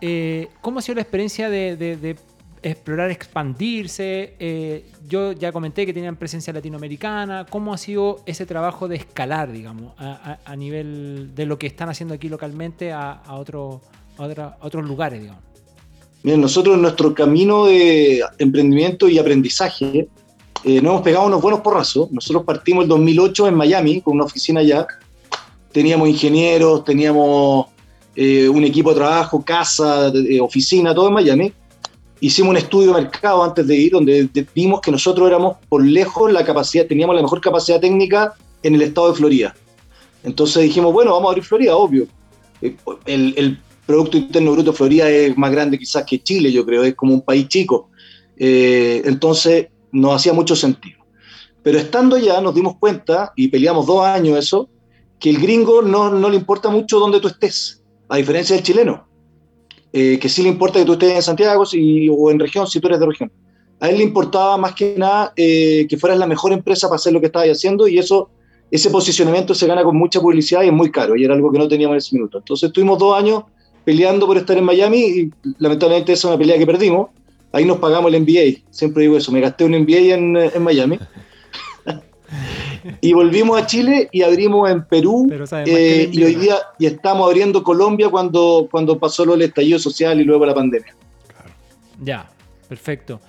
Eh, 0.01 0.49
¿Cómo 0.61 0.79
ha 0.81 0.83
sido 0.83 0.97
la 0.97 1.03
experiencia 1.03 1.49
de, 1.49 2.17
explorar, 2.63 3.11
expandirse? 3.11 4.35
Eh, 4.39 4.91
yo 5.07 5.33
ya 5.33 5.53
comenté 5.53 5.87
que 5.87 5.93
tenían 5.93 6.17
presencia 6.17 6.53
latinoamericana. 6.53 7.47
¿Cómo 7.49 7.73
ha 7.73 7.79
sido 7.79 8.23
ese 8.27 8.45
trabajo 8.45 8.89
de 8.89 8.97
escalar, 8.97 9.53
digamos, 9.53 9.95
a, 9.99 10.57
nivel 10.57 11.33
de 11.35 11.47
lo 11.47 11.59
que 11.59 11.69
están 11.69 11.89
haciendo 11.89 12.15
aquí 12.15 12.29
localmente 12.29 12.93
a, 12.93 13.23
otro, 13.29 13.83
a 14.19 14.57
otros 14.61 14.85
lugares, 14.85 15.21
digamos? 15.21 15.54
Miren, 16.25 16.41
nosotros 16.41 16.77
en 16.77 16.81
nuestro 16.81 17.13
camino 17.13 17.67
de 17.67 18.25
emprendimiento 18.39 19.11
y 19.11 19.19
aprendizaje 19.19 20.09
eh, 20.65 20.81
nos 20.81 20.93
hemos 20.93 21.03
pegado 21.03 21.27
unos 21.27 21.43
buenos 21.43 21.61
porrazos. 21.61 22.11
Nosotros 22.11 22.45
partimos 22.45 22.85
el 22.85 22.89
2008 22.89 23.49
en 23.49 23.55
Miami 23.55 24.01
con 24.01 24.15
una 24.15 24.25
oficina 24.25 24.61
allá. 24.61 24.87
Teníamos 25.71 26.09
ingenieros, 26.09 26.83
teníamos 26.83 27.67
eh, 28.17 28.49
un 28.49 28.65
equipo 28.65 28.89
de 28.89 28.97
trabajo, 28.97 29.45
casa, 29.45 30.11
oficina, 30.41 30.95
todo 30.95 31.09
en 31.09 31.13
Miami. 31.13 31.53
Hicimos 32.21 32.53
un 32.53 32.57
estudio 32.57 32.95
de 32.95 33.03
mercado 33.03 33.45
antes 33.45 33.67
de 33.67 33.77
ir, 33.77 33.93
donde 33.93 34.27
vimos 34.55 34.81
que 34.81 34.91
nosotros 34.91 35.29
éramos 35.29 35.59
por 35.69 35.85
lejos 35.85 36.33
la 36.33 36.43
capacidad, 36.43 36.87
teníamos 36.87 37.17
la 37.17 37.21
mejor 37.21 37.43
capacidad 37.43 37.79
técnica 37.81 38.33
en 38.63 38.75
el 38.77 38.81
estado 38.81 39.11
de 39.11 39.19
Florida. 39.19 39.55
Entonces 40.23 40.63
dijimos, 40.63 40.91
bueno, 40.91 41.13
vamos 41.13 41.27
a 41.27 41.31
abrir 41.33 41.45
Florida, 41.45 41.77
obvio. 41.77 42.07
Eh, 42.63 42.75
el 43.05 43.59
Producto 43.87 44.17
Interno 44.17 44.53
Bruto 44.53 44.73
Florida 44.73 45.11
es 45.11 45.37
más 45.37 45.53
grande 45.53 45.79
quizás 45.79 46.05
que 46.05 46.23
Chile, 46.23 46.51
yo 46.51 46.65
creo, 46.65 46.85
es 46.85 46.95
como 46.95 47.15
un 47.15 47.23
país 47.23 47.49
chico. 47.49 47.91
Eh, 48.37 49.03
entonces, 49.05 49.69
no 49.93 50.13
hacía 50.13 50.33
mucho 50.33 50.57
sentido. 50.57 51.05
Pero 51.63 51.79
estando 51.79 52.17
allá 52.17 52.41
nos 52.41 52.55
dimos 52.55 52.77
cuenta, 52.79 53.33
y 53.37 53.49
peleamos 53.49 53.87
dos 53.87 54.05
años 54.05 54.39
eso, 54.39 54.69
que 55.19 55.31
el 55.31 55.39
gringo 55.39 55.81
no, 55.81 56.11
no 56.11 56.29
le 56.29 56.37
importa 56.37 56.69
mucho 56.69 56.99
dónde 56.99 57.21
tú 57.21 57.29
estés, 57.29 57.83
a 58.09 58.17
diferencia 58.17 58.55
del 58.55 58.65
chileno, 58.65 59.07
eh, 59.93 60.19
que 60.19 60.29
sí 60.29 60.43
le 60.43 60.49
importa 60.49 60.79
que 60.79 60.85
tú 60.85 60.93
estés 60.93 61.15
en 61.15 61.23
Santiago 61.23 61.65
si, 61.65 62.09
o 62.11 62.31
en 62.31 62.39
región, 62.39 62.67
si 62.67 62.81
tú 62.81 62.89
eres 62.89 63.01
de 63.01 63.07
región. 63.07 63.33
A 63.81 63.89
él 63.89 63.99
le 63.99 64.05
importaba 64.05 64.57
más 64.57 64.75
que 64.75 64.95
nada 64.99 65.33
eh, 65.37 65.87
que 65.89 65.97
fueras 65.97 66.19
la 66.19 66.27
mejor 66.27 66.53
empresa 66.53 66.89
para 66.89 66.97
hacer 66.97 67.13
lo 67.13 67.21
que 67.21 67.27
estabas 67.27 67.49
haciendo 67.49 67.89
y 67.89 67.99
eso, 67.99 68.31
ese 68.71 68.91
posicionamiento 68.91 69.55
se 69.55 69.67
gana 69.67 69.83
con 69.83 69.97
mucha 69.97 70.21
publicidad 70.21 70.63
y 70.63 70.67
es 70.67 70.73
muy 70.73 70.91
caro 70.91 71.17
y 71.17 71.25
era 71.25 71.35
algo 71.35 71.51
que 71.51 71.59
no 71.59 71.69
teníamos 71.69 71.95
en 71.95 71.99
ese 71.99 72.15
minuto. 72.17 72.39
Entonces 72.39 72.69
estuvimos 72.69 72.99
dos 72.99 73.17
años 73.17 73.45
peleando 73.85 74.27
por 74.27 74.37
estar 74.37 74.57
en 74.57 74.65
Miami 74.65 74.99
y 74.99 75.31
lamentablemente 75.59 76.13
esa 76.13 76.29
es 76.29 76.31
una 76.33 76.39
pelea 76.39 76.59
que 76.59 76.67
perdimos. 76.67 77.11
Ahí 77.53 77.65
nos 77.65 77.79
pagamos 77.79 78.13
el 78.13 78.23
NBA. 78.23 78.63
Siempre 78.71 79.03
digo 79.03 79.17
eso, 79.17 79.31
me 79.31 79.41
gasté 79.41 79.65
un 79.65 79.73
NBA 79.73 80.15
en, 80.15 80.37
en 80.37 80.63
Miami. 80.63 80.99
y 83.01 83.13
volvimos 83.13 83.61
a 83.61 83.67
Chile 83.67 84.09
y 84.13 84.23
abrimos 84.23 84.71
en 84.71 84.85
Perú 84.85 85.31
eh, 85.67 86.09
y 86.11 86.23
hoy 86.23 86.35
día 86.35 86.57
y 86.79 86.87
estamos 86.87 87.27
abriendo 87.27 87.63
Colombia 87.63 88.09
cuando, 88.09 88.69
cuando 88.71 88.99
pasó 88.99 89.25
lo 89.25 89.33
del 89.33 89.43
estallido 89.43 89.79
social 89.79 90.21
y 90.21 90.25
luego 90.25 90.45
la 90.47 90.55
pandemia. 90.55 90.95
Ya, 92.03 92.29
perfecto. 92.69 93.21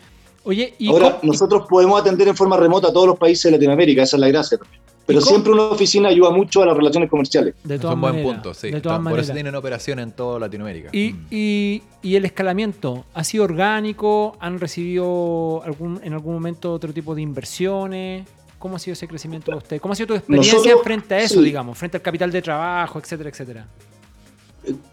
Oye, 0.43 0.76
¿y 0.78 0.89
Ahora, 0.89 1.20
nosotros 1.24 1.66
podemos 1.68 1.99
atender 1.99 2.28
en 2.28 2.36
forma 2.36 2.58
remota 2.58 2.89
a 2.89 2.93
todos 2.93 3.08
los 3.08 3.18
países 3.18 3.45
de 3.45 3.51
Latinoamérica, 3.51 4.03
esa 4.03 4.16
es 4.16 4.20
la 4.20 4.28
gracia 4.28 4.58
también. 4.58 4.82
Pero 5.06 5.22
siempre 5.22 5.51
una 5.51 5.64
oficina 5.64 6.10
ayuda 6.10 6.32
mucho 6.32 6.64
a 6.64 6.66
las 6.66 6.76
relaciones 6.76 7.10
comerciales. 7.10 7.53
De 7.64 7.78
todas 7.78 7.91
es 7.91 7.95
un 7.95 8.01
buen 8.01 8.24
punto, 8.24 8.53
sí. 8.53 8.72
De 8.72 8.82
todas 8.82 8.99
Por 8.99 9.20
eso 9.20 9.34
tienen 9.34 9.53
operación 9.53 9.99
en 9.99 10.12
toda 10.12 10.39
Latinoamérica. 10.39 10.89
Y, 10.91 11.14
mm. 11.14 11.28
y, 11.30 11.84
y, 12.01 12.16
el 12.16 12.26
escalamiento, 12.26 13.06
¿ha 13.14 13.24
sido 13.24 13.43
orgánico? 13.43 14.36
¿Han 14.39 14.60
recibido 14.60 15.62
algún, 15.64 15.99
en 16.03 16.14
algún 16.14 16.34
momento 16.34 16.74
otro 16.74 16.91
tipo 16.91 17.14
de 17.14 17.22
inversiones? 17.22 18.28
¿Cómo 18.58 18.78
ha 18.78 18.80
sido 18.80 18.93
ese 18.93 19.08
crecimiento 19.08 19.51
de 19.51 19.58
usted? 19.58 19.80
¿Cómo 19.80 19.91
ha 19.91 19.95
sido 19.95 20.08
tu 20.08 20.16
experiencia 20.16 20.76
frente 20.84 21.14
a 21.14 21.20
eso, 21.20 21.39
digamos? 21.39 21.78
Frente 21.78 21.97
al 21.97 22.03
capital 22.03 22.32
de 22.32 22.41
trabajo, 22.41 22.97
etcétera, 22.97 23.30
etcétera. 23.30 23.68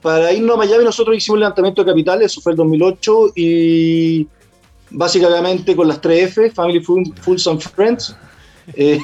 Para 0.03 0.31
irnos 0.31 0.57
a 0.57 0.59
Miami 0.59 0.85
nosotros 0.85 1.17
hicimos 1.17 1.37
un 1.37 1.41
levantamiento 1.41 1.83
de 1.83 1.91
capital, 1.91 2.21
eso 2.21 2.43
fue 2.43 2.53
el 2.53 2.57
2008, 2.59 3.33
y 3.35 4.29
básicamente 4.91 5.75
con 5.75 5.89
las 5.89 6.03
3 6.03 6.25
F, 6.25 6.51
Family, 6.51 6.81
Fools 6.81 7.47
and 7.47 7.61
Friends, 7.61 8.15
Eh, 8.75 8.99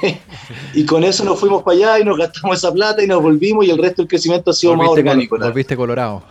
y 0.74 0.84
con 0.86 1.02
eso 1.04 1.24
nos 1.24 1.38
fuimos 1.40 1.62
para 1.62 1.76
allá 1.76 1.98
y 2.00 2.04
nos 2.04 2.16
gastamos 2.16 2.58
esa 2.58 2.72
plata 2.72 3.02
y 3.02 3.06
nos 3.06 3.22
volvimos 3.22 3.64
y 3.66 3.70
el 3.70 3.78
resto 3.78 4.02
del 4.02 4.08
crecimiento 4.08 4.50
ha 4.50 4.54
sido 4.54 4.76
más 4.76 4.88
orgánico. 4.88 5.36
colo- 5.36 5.46
volviste 5.46 5.76
colorado. 5.76 6.22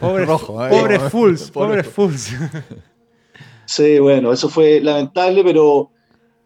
Pobre, 0.00 0.24
Rojo, 0.26 0.66
eh. 0.66 0.70
pobre 0.70 1.00
Fools, 1.00 1.50
Pobre 1.50 1.82
Fools. 1.82 2.30
Sí, 3.64 3.98
bueno, 3.98 4.32
eso 4.32 4.48
fue 4.48 4.80
lamentable, 4.80 5.42
pero, 5.42 5.90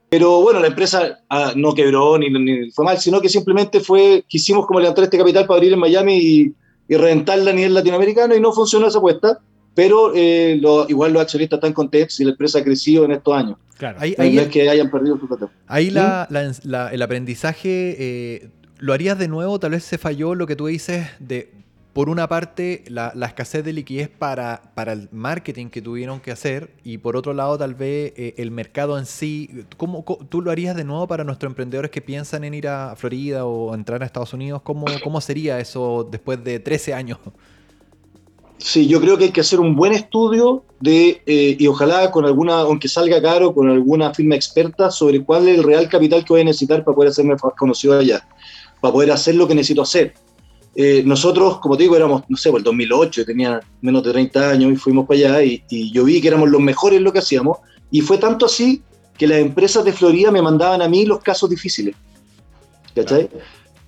pero 0.08 0.40
bueno, 0.40 0.60
la 0.60 0.68
empresa 0.68 1.20
ah, 1.28 1.52
no 1.54 1.74
quebró 1.74 2.16
ni, 2.18 2.30
ni 2.30 2.70
fue 2.70 2.84
mal, 2.84 2.98
sino 2.98 3.20
que 3.20 3.28
simplemente 3.28 3.80
fue, 3.80 4.24
quisimos 4.26 4.66
como 4.66 4.80
levantar 4.80 5.04
este 5.04 5.18
capital 5.18 5.46
para 5.46 5.58
abrir 5.58 5.72
en 5.74 5.78
Miami 5.80 6.16
y, 6.16 6.54
y 6.88 6.96
reventarla 6.96 7.50
a 7.50 7.54
nivel 7.54 7.74
latinoamericano 7.74 8.34
y 8.34 8.40
no 8.40 8.52
funcionó 8.52 8.86
esa 8.86 8.98
apuesta, 8.98 9.38
pero 9.74 10.12
eh, 10.14 10.58
lo- 10.60 10.88
igual 10.88 11.12
los 11.12 11.22
accionistas 11.22 11.58
están 11.58 11.72
contentos 11.72 12.18
y 12.20 12.24
la 12.24 12.30
empresa 12.32 12.58
ha 12.58 12.64
crecido 12.64 13.04
en 13.04 13.12
estos 13.12 13.34
años. 13.34 13.56
Claro. 13.78 13.98
Ahí, 14.00 14.14
No 14.18 14.24
ahí- 14.24 14.38
es 14.38 14.48
que 14.48 14.68
hayan 14.68 14.90
perdido 14.90 15.18
su 15.18 15.26
plata. 15.26 15.48
ahí 15.66 15.90
la- 15.90 16.26
la- 16.30 16.52
la- 16.64 16.88
el 16.92 17.00
aprendizaje, 17.02 17.96
eh, 17.98 18.50
¿lo 18.78 18.92
harías 18.92 19.18
de 19.18 19.28
nuevo? 19.28 19.58
Tal 19.58 19.70
vez 19.72 19.84
se 19.84 19.96
falló 19.98 20.34
lo 20.34 20.46
que 20.46 20.56
tú 20.56 20.66
dices 20.66 21.06
de, 21.18 21.50
por 21.92 22.08
una 22.08 22.28
parte, 22.28 22.84
la, 22.88 23.10
la 23.14 23.26
escasez 23.26 23.64
de 23.64 23.72
liquidez 23.72 24.08
para, 24.08 24.62
para 24.74 24.92
el 24.92 25.08
marketing 25.12 25.68
que 25.68 25.80
tuvieron 25.82 26.20
que 26.20 26.30
hacer 26.30 26.70
y 26.84 26.98
por 26.98 27.16
otro 27.16 27.32
lado, 27.32 27.56
tal 27.58 27.74
vez 27.74 28.12
eh, 28.16 28.34
el 28.36 28.50
mercado 28.50 28.98
en 28.98 29.06
sí. 29.06 29.64
¿Cómo, 29.76 30.04
co- 30.04 30.18
¿Tú 30.28 30.40
lo 30.42 30.50
harías 30.50 30.76
de 30.76 30.84
nuevo 30.84 31.08
para 31.08 31.24
nuestros 31.24 31.50
emprendedores 31.50 31.90
que 31.90 32.00
piensan 32.02 32.44
en 32.44 32.54
ir 32.54 32.68
a 32.68 32.94
Florida 32.96 33.44
o 33.46 33.74
entrar 33.74 34.02
a 34.02 34.06
Estados 34.06 34.32
Unidos? 34.34 34.60
¿Cómo, 34.62 34.86
cómo 35.02 35.20
sería 35.20 35.58
eso 35.58 36.06
después 36.10 36.42
de 36.44 36.60
13 36.60 36.92
años? 36.94 37.18
Sí, 38.60 38.86
yo 38.86 39.00
creo 39.00 39.16
que 39.16 39.24
hay 39.24 39.30
que 39.30 39.40
hacer 39.40 39.58
un 39.58 39.74
buen 39.74 39.92
estudio 39.92 40.64
de, 40.80 41.22
eh, 41.24 41.56
y 41.58 41.66
ojalá 41.66 42.10
con 42.10 42.26
alguna, 42.26 42.60
aunque 42.60 42.88
salga 42.88 43.20
caro, 43.22 43.54
con 43.54 43.70
alguna 43.70 44.12
firma 44.12 44.34
experta 44.34 44.90
sobre 44.90 45.24
cuál 45.24 45.48
es 45.48 45.56
el 45.58 45.64
real 45.64 45.88
capital 45.88 46.24
que 46.24 46.32
voy 46.34 46.42
a 46.42 46.44
necesitar 46.44 46.84
para 46.84 46.94
poder 46.94 47.10
hacerme 47.10 47.36
conocido 47.56 47.98
allá, 47.98 48.26
para 48.80 48.92
poder 48.92 49.12
hacer 49.12 49.34
lo 49.34 49.48
que 49.48 49.54
necesito 49.54 49.80
hacer. 49.80 50.12
Eh, 50.74 51.02
nosotros, 51.06 51.58
como 51.58 51.76
te 51.76 51.84
digo, 51.84 51.96
éramos, 51.96 52.22
no 52.28 52.36
sé, 52.36 52.50
por 52.50 52.60
el 52.60 52.64
2008, 52.64 53.24
tenía 53.24 53.60
menos 53.80 54.04
de 54.04 54.12
30 54.12 54.50
años 54.50 54.72
y 54.72 54.76
fuimos 54.76 55.06
para 55.06 55.18
allá 55.18 55.42
y, 55.42 55.90
yo 55.90 56.04
vi 56.04 56.20
que 56.20 56.28
éramos 56.28 56.50
los 56.50 56.60
mejores 56.60 56.98
en 56.98 57.04
lo 57.04 57.12
que 57.14 57.20
hacíamos 57.20 57.58
y 57.90 58.02
fue 58.02 58.18
tanto 58.18 58.44
así 58.44 58.82
que 59.16 59.26
las 59.26 59.38
empresas 59.38 59.84
de 59.84 59.92
Florida 59.94 60.30
me 60.30 60.42
mandaban 60.42 60.82
a 60.82 60.88
mí 60.88 61.06
los 61.06 61.20
casos 61.22 61.48
difíciles. 61.48 61.96
¿Cachai? 62.94 63.30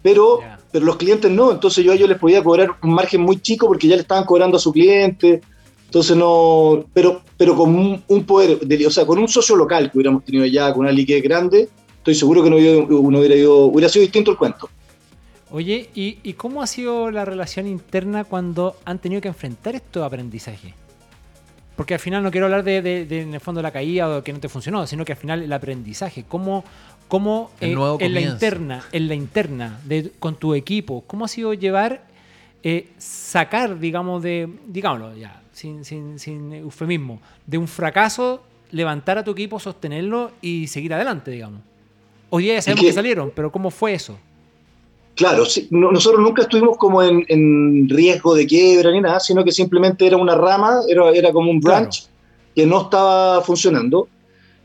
Pero, 0.03 0.40
Ya. 0.40 0.59
pero 0.72 0.84
los 0.84 0.96
clientes 0.96 1.30
no, 1.30 1.53
entonces 1.53 1.84
yo 1.84 1.92
a 1.92 1.94
ellos 1.94 2.09
les 2.09 2.18
podía 2.18 2.42
cobrar 2.42 2.70
un 2.82 2.92
margen 2.94 3.20
muy 3.20 3.40
chico 3.40 3.66
porque 3.66 3.86
ya 3.88 3.94
le 3.96 4.03
estaban 4.03 4.24
cobrando 4.24 4.57
a 4.57 4.61
su 4.61 4.72
cliente. 4.72 5.40
Entonces 5.86 6.16
no, 6.16 6.84
pero, 6.94 7.22
pero 7.36 7.55
con 7.55 7.74
un, 7.74 8.03
un 8.09 8.24
poder, 8.24 8.59
de- 8.61 8.86
o 8.86 8.90
sea, 8.90 9.05
con 9.07 9.18
un 9.18 9.28
socio 9.28 9.55
local 9.57 9.90
que 9.90 9.98
hubiéramos 9.98 10.24
tenido 10.24 10.44
allá, 10.44 10.72
con 10.72 10.80
una 10.80 10.90
liquidez 10.92 11.22
grande, 11.22 11.68
estoy 11.98 12.14
seguro 12.14 12.42
que 12.42 12.50
no 12.50 12.57
hubiera, 12.57 13.36
ido- 13.36 13.66
hubiera 13.66 13.88
sido 13.88 14.03
distinto 14.03 14.30
el 14.30 14.36
cuento. 14.38 14.68
Oye, 15.50 15.90
¿y, 15.94 16.18
y 16.22 16.32
cómo 16.32 16.62
ha 16.62 16.66
sido 16.66 17.11
la 17.11 17.26
relación 17.26 17.66
interna 17.66 18.24
cuando 18.24 18.74
han 18.86 18.98
tenido 18.98 19.20
que 19.20 19.28
enfrentar 19.28 19.74
estos 19.74 20.03
aprendizajes? 20.03 20.72
Porque 21.76 21.94
al 21.94 22.00
final 22.00 22.22
no 22.22 22.30
quiero 22.30 22.46
hablar 22.46 22.64
de, 22.64 22.80
de- 22.80 23.05
de, 23.05 23.20
en 23.22 23.34
el 23.34 23.40
fondo 23.40 23.61
la 23.61 23.70
caída 23.70 24.16
o 24.16 24.22
que 24.24 24.32
no 24.32 24.40
te 24.40 24.48
funcionó, 24.48 24.86
sino 24.86 25.05
que 25.05 25.12
al 25.12 25.18
final 25.18 25.42
el 25.42 25.53
aprendizaje. 25.53 26.24
¿Cómo, 26.26 26.64
cómo 27.12 27.50
El 27.60 27.72
eh, 27.72 27.74
nuevo 27.74 27.98
en 28.00 28.14
la 28.14 28.20
interna, 28.32 28.84
en 28.90 29.06
la 29.08 29.14
interna 29.14 29.78
de, 29.84 30.12
con 30.18 30.36
tu 30.36 30.54
equipo, 30.54 31.04
cómo 31.06 31.26
ha 31.26 31.28
sido 31.28 31.52
llevar, 31.52 32.06
eh, 32.62 32.88
sacar, 32.96 33.78
digamos, 33.78 34.22
de, 34.22 34.48
digámoslo 34.66 35.14
ya, 35.14 35.42
sin, 35.52 35.84
sin, 35.84 36.18
sin 36.18 36.54
eufemismo, 36.54 37.20
de 37.46 37.58
un 37.58 37.68
fracaso, 37.68 38.42
levantar 38.70 39.18
a 39.18 39.24
tu 39.24 39.32
equipo, 39.32 39.60
sostenerlo 39.60 40.30
y 40.40 40.68
seguir 40.68 40.94
adelante, 40.94 41.30
digamos? 41.30 41.60
Hoy 42.30 42.44
día 42.44 42.54
ya 42.54 42.62
sabemos 42.62 42.80
que- 42.80 42.86
que 42.86 42.94
salieron, 42.94 43.30
pero 43.36 43.52
¿cómo 43.52 43.70
fue 43.70 43.92
eso? 43.92 44.16
Claro, 45.14 45.44
sí, 45.44 45.68
no- 45.70 45.92
nosotros 45.92 46.18
nunca 46.22 46.40
estuvimos 46.40 46.78
como 46.78 47.02
en, 47.02 47.26
en 47.28 47.90
riesgo 47.90 48.34
de 48.34 48.46
quiebra 48.46 48.90
ni 48.90 49.02
nada, 49.02 49.20
sino 49.20 49.44
que 49.44 49.52
simplemente 49.52 50.06
era 50.06 50.16
una 50.16 50.34
rama, 50.34 50.80
era, 50.88 51.10
era 51.10 51.30
como 51.30 51.50
un 51.50 51.60
branch 51.60 52.06
que 52.54 52.64
no 52.64 52.80
estaba 52.80 53.42
funcionando. 53.42 54.08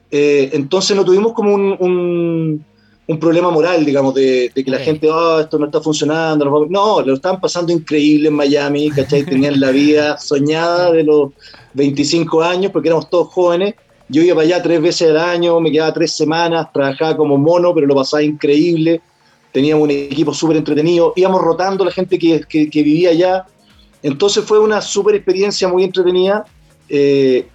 Eh, 0.09 0.49
entonces 0.53 0.95
no 0.95 1.03
tuvimos 1.05 1.33
como 1.33 1.53
un, 1.53 1.75
un- 1.79 2.65
un 3.09 3.19
problema 3.19 3.49
moral, 3.51 3.85
digamos, 3.85 4.13
de, 4.13 4.51
de 4.53 4.63
que 4.65 4.69
la 4.71 4.79
gente, 4.79 5.09
oh, 5.09 5.39
esto 5.39 5.57
no 5.57 5.65
está 5.67 5.79
funcionando. 5.81 6.43
no 6.45 6.51
va-". 6.51 6.67
No, 6.69 7.01
lo 7.01 7.13
estaban 7.13 7.39
pasando 7.39 7.71
increíble 7.71 8.27
en 8.27 8.33
Miami, 8.35 8.89
¿cachai? 8.91 9.23
Tenían 9.25 9.59
la 9.59 9.71
vida 9.71 10.17
soñada 10.17 10.91
de 10.91 11.03
los 11.03 11.31
25 11.73 12.41
años, 12.41 12.71
porque 12.71 12.89
éramos 12.89 13.09
todos 13.09 13.27
jóvenes. 13.29 13.75
Yo 14.09 14.21
iba 14.21 14.35
para 14.35 14.45
allá 14.47 14.61
tres 14.63 14.81
veces 14.81 15.09
al 15.09 15.17
año, 15.17 15.59
me 15.59 15.71
quedaba 15.71 15.93
tres 15.93 16.15
semanas, 16.15 16.67
trabajaba 16.73 17.15
como 17.17 17.37
mono, 17.37 17.73
pero 17.73 17.87
lo 17.87 17.95
pasaba 17.95 18.23
increíble. 18.23 19.01
Teníamos 19.51 19.83
un 19.85 19.91
equipo 19.91 20.33
súper 20.33 20.57
entretenido, 20.57 21.13
íbamos 21.15 21.41
rotando 21.41 21.83
la 21.85 21.91
gente 21.91 22.17
que, 22.19 22.41
que- 22.47 22.69
que 22.69 22.83
vivía 22.83 23.09
allá. 23.11 23.45
Entonces 24.03 24.43
fue 24.45 24.59
una 24.59 24.81
súper 24.81 25.15
experiencia 25.15 25.67
muy 25.67 25.83
entretenida. 25.83 26.45
Eh, 26.89 27.47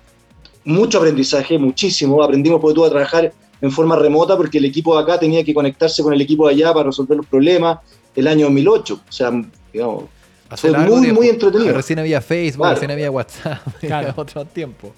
mucho 0.65 0.99
aprendizaje, 0.99 1.59
muchísimo. 1.59 2.23
Aprendimos 2.23 2.61
porque 2.61 2.75
tuve 2.75 2.87
a 2.87 2.91
trabajar 2.91 3.33
en 3.61 3.71
forma 3.71 3.97
remota 3.97 4.37
porque 4.37 4.59
el 4.59 4.65
equipo 4.65 4.97
de 4.97 5.03
acá 5.03 5.19
tenía 5.21 5.45
que 5.45 5.55
conectarse 5.55 6.03
con 6.03 6.13
el 6.13 6.21
equipo 6.21 6.49
de 6.49 6.55
allá 6.55 6.73
para 6.73 6.87
resolver 6.87 7.17
los 7.17 7.27
problemas 7.27 7.79
el 8.17 8.27
año 8.29 8.47
2008. 8.47 9.01
O 9.09 9.13
sea, 9.13 9.31
digamos, 9.73 10.05
Hace 10.49 10.69
Fue 10.69 10.79
muy, 10.81 11.01
tiempo. 11.01 11.21
muy 11.23 11.29
entretenido. 11.31 11.73
Recién 11.75 11.99
había 11.99 12.21
Facebook, 12.21 12.61
Claro. 12.65 12.75
recién 12.75 12.91
había 12.91 13.11
WhatsApp, 13.11 13.61
Claro. 13.81 14.09
era 14.09 14.15
otro 14.21 14.45
tiempo. 14.45 14.93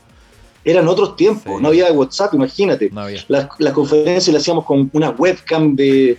eran 0.65 0.89
otros 0.89 1.15
tiempos, 1.15 1.57
Sí. 1.59 1.63
no 1.63 1.69
había 1.69 1.93
WhatsApp, 1.93 2.35
imagínate. 2.35 2.91
No 2.91 3.03
había. 3.03 3.23
Las, 3.29 3.49
las 3.59 3.73
conferencias 3.73 4.33
las 4.35 4.43
hacíamos 4.43 4.65
con 4.65 4.91
una 4.93 5.11
webcam 5.11 5.77
de 5.77 6.19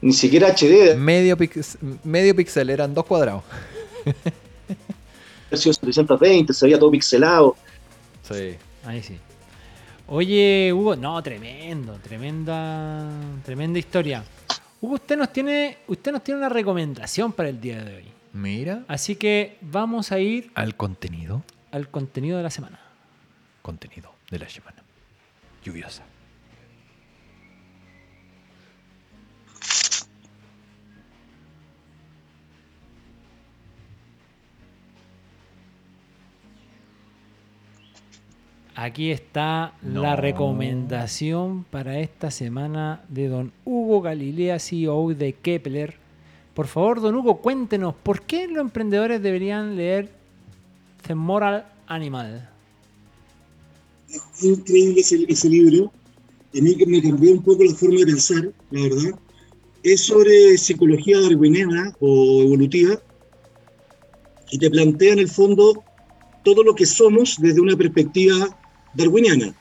ni 0.00 0.12
siquiera 0.12 0.48
HD, 0.48 0.96
Medio, 0.96 1.36
pix- 1.36 1.78
medio 2.02 2.34
pixel, 2.34 2.70
eran 2.70 2.92
dos 2.92 3.04
cuadrados. 3.04 3.44
versión 5.50 5.74
720, 5.74 6.52
se 6.52 6.66
veía 6.66 6.78
todo 6.78 6.90
pixelado. 6.90 7.54
Sí. 8.28 8.54
Ahí 8.84 9.02
sí. 9.02 9.18
Oye, 10.08 10.72
Hugo, 10.74 10.96
no, 10.96 11.22
tremendo, 11.22 11.94
tremenda, 11.98 13.08
tremenda 13.44 13.78
historia. 13.78 14.24
Hugo, 14.80 14.94
usted 14.94 15.16
nos 15.16 15.32
tiene, 15.32 15.78
usted 15.86 16.12
nos 16.12 16.24
tiene 16.24 16.38
una 16.38 16.48
recomendación 16.48 17.32
para 17.32 17.48
el 17.48 17.60
día 17.60 17.82
de 17.84 17.96
hoy. 17.96 18.04
Mira. 18.32 18.82
Así 18.88 19.14
que 19.16 19.58
vamos 19.60 20.10
a 20.10 20.18
ir 20.18 20.50
Al 20.54 20.74
contenido. 20.74 21.42
al 21.70 21.88
contenido 21.88 22.36
de 22.38 22.42
la 22.42 22.50
semana. 22.50 22.80
Contenido 23.62 24.12
de 24.30 24.38
la 24.40 24.48
semana. 24.48 24.82
Lluviosa. 25.64 26.02
Aquí 38.74 39.10
está 39.10 39.74
No. 39.82 40.02
la 40.02 40.16
recomendación 40.16 41.64
para 41.64 42.00
esta 42.00 42.30
semana 42.30 43.04
de 43.08 43.28
don 43.28 43.52
Hugo 43.66 44.00
Galilea, 44.00 44.58
CEO 44.58 45.12
de 45.14 45.34
Kepler. 45.34 45.94
Por 46.54 46.66
favor, 46.66 47.00
don 47.02 47.14
Hugo, 47.14 47.38
cuéntenos, 47.38 47.94
¿por 48.02 48.22
qué 48.22 48.48
los 48.48 48.62
emprendedores 48.62 49.22
deberían 49.22 49.76
leer 49.76 50.10
The 51.06 51.14
Moral 51.14 51.66
Animal? 51.86 52.48
Es 54.08 54.44
increíble 54.44 55.00
ese, 55.00 55.24
ese 55.28 55.48
libro. 55.50 55.92
A 56.54 56.60
mí 56.60 56.74
que 56.74 56.86
me 56.86 57.02
cambió 57.02 57.32
un 57.32 57.42
poco 57.42 57.64
la 57.64 57.74
forma 57.74 58.00
de 58.00 58.06
pensar, 58.06 58.50
la 58.70 58.82
verdad. 58.82 59.18
Es 59.82 60.02
sobre 60.02 60.56
psicología 60.56 61.20
darwiniana 61.20 61.94
o 62.00 62.42
evolutiva 62.42 62.98
y 64.50 64.58
te 64.58 64.70
plantea 64.70 65.14
en 65.14 65.18
el 65.18 65.28
fondo 65.28 65.82
todo 66.44 66.62
lo 66.62 66.74
que 66.74 66.86
somos 66.86 67.36
desde 67.38 67.60
una 67.60 67.76
perspectiva 67.76 68.58
darwiniana. 68.94 69.54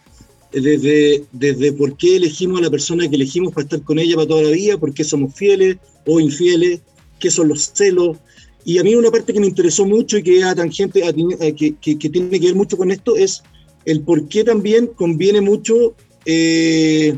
Desde, 0.52 1.24
desde 1.32 1.72
por 1.72 1.96
qué 1.96 2.18
elegimos 2.18 2.60
a 2.60 2.64
la 2.64 2.70
persona 2.70 3.08
que 3.08 3.16
elegimos 3.16 3.54
para 3.54 3.64
estar 3.64 3.82
con 3.84 3.98
ella 4.00 4.16
para 4.16 4.28
toda 4.28 4.44
la 4.44 4.50
vida, 4.50 4.78
por 4.78 4.94
qué 4.94 5.04
somos 5.06 5.34
fieles 5.34 5.78
o 6.06 6.20
infieles, 6.20 6.82
qué 7.20 7.32
son 7.32 7.48
los 7.48 7.72
celos. 7.74 8.18
Y 8.66 8.78
a 8.78 8.84
mí 8.84 8.94
una 8.96 9.10
parte 9.12 9.32
que 9.34 9.40
me 9.40 9.48
interesó 9.48 9.86
mucho 9.86 10.18
y 10.18 10.24
que 10.24 10.40
es 10.40 10.44
a 10.44 10.54
tangente, 10.54 11.06
a 11.08 11.14
que, 11.14 11.76
que- 11.80 11.98
que 11.98 12.10
tiene 12.10 12.38
que 12.38 12.48
ver 12.48 12.56
mucho 12.56 12.76
con 12.76 12.92
esto 12.92 13.16
es 13.16 13.44
el 13.86 14.02
por 14.02 14.28
qué 14.28 14.44
también 14.44 14.88
conviene 14.88 15.40
mucho 15.40 15.96
eh, 16.26 17.16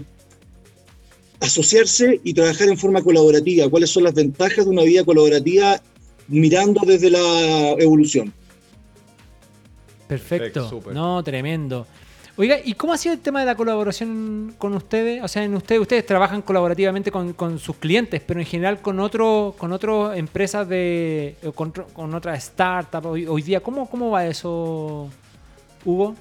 asociarse 1.40 2.22
y 2.24 2.34
trabajar 2.34 2.70
en 2.70 2.78
forma 2.78 3.02
colaborativa. 3.02 3.68
¿Cuáles 3.70 3.90
son 3.90 4.04
las 4.04 4.14
ventajas 4.14 4.64
de 4.66 4.72
una 4.72 4.84
vida 4.84 5.04
colaborativa 5.04 5.82
mirando 6.28 6.82
desde 6.86 7.10
la 7.10 7.72
evolución? 7.80 8.32
Perfecto. 10.08 10.82
No, 10.94 11.24
tremendo. 11.24 11.88
Oiga, 12.36 12.60
¿y 12.64 12.74
cómo 12.74 12.94
ha 12.94 12.98
sido 12.98 13.14
el 13.14 13.22
tema 13.22 13.42
de 13.42 13.46
la 13.46 13.56
colaboración 13.56 14.56
con 14.58 14.74
ustedes? 14.74 15.24
O 15.24 15.28
sea, 15.28 15.44
en 15.44 15.54
ustedes, 15.54 15.82
ustedes 15.82 16.04
trabajan 16.04 16.42
colaborativamente 16.42 17.12
con, 17.12 17.60
sus 17.60 17.76
clientes, 17.76 18.22
pero 18.26 18.40
en 18.40 18.46
general 18.48 18.82
con 18.82 19.00
otro, 19.00 19.54
con 19.56 19.72
otras 19.72 20.18
empresas 20.18 20.68
de. 20.68 21.36
con, 21.54 22.16
otras 22.16 22.44
startups 22.44 23.06
hoy, 23.06 23.42
día. 23.44 23.60
¿Cómo, 23.60 23.88
¿Cómo 23.88 24.10
va 24.10 24.26
eso, 24.26 25.10
Hugo? 25.86 26.16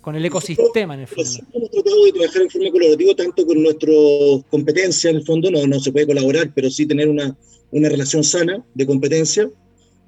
con 0.00 0.16
el 0.16 0.24
ecosistema 0.24 0.94
en 0.94 1.00
el 1.00 1.06
fondo. 1.06 1.24
siempre 1.24 1.58
hemos 1.58 1.70
tratado 1.70 2.04
de 2.06 2.12
trabajar 2.12 2.42
en 2.42 2.50
forma 2.50 2.70
colaborativa 2.70 3.14
tanto 3.14 3.46
con 3.46 3.62
nuestras 3.62 4.44
competencias, 4.48 5.10
en 5.10 5.16
el 5.16 5.26
fondo 5.26 5.50
no, 5.50 5.66
no 5.66 5.80
se 5.80 5.92
puede 5.92 6.06
colaborar, 6.06 6.50
pero 6.54 6.70
sí 6.70 6.86
tener 6.86 7.08
una, 7.08 7.36
una 7.72 7.90
relación 7.90 8.24
sana 8.24 8.64
de 8.72 8.86
competencia, 8.86 9.50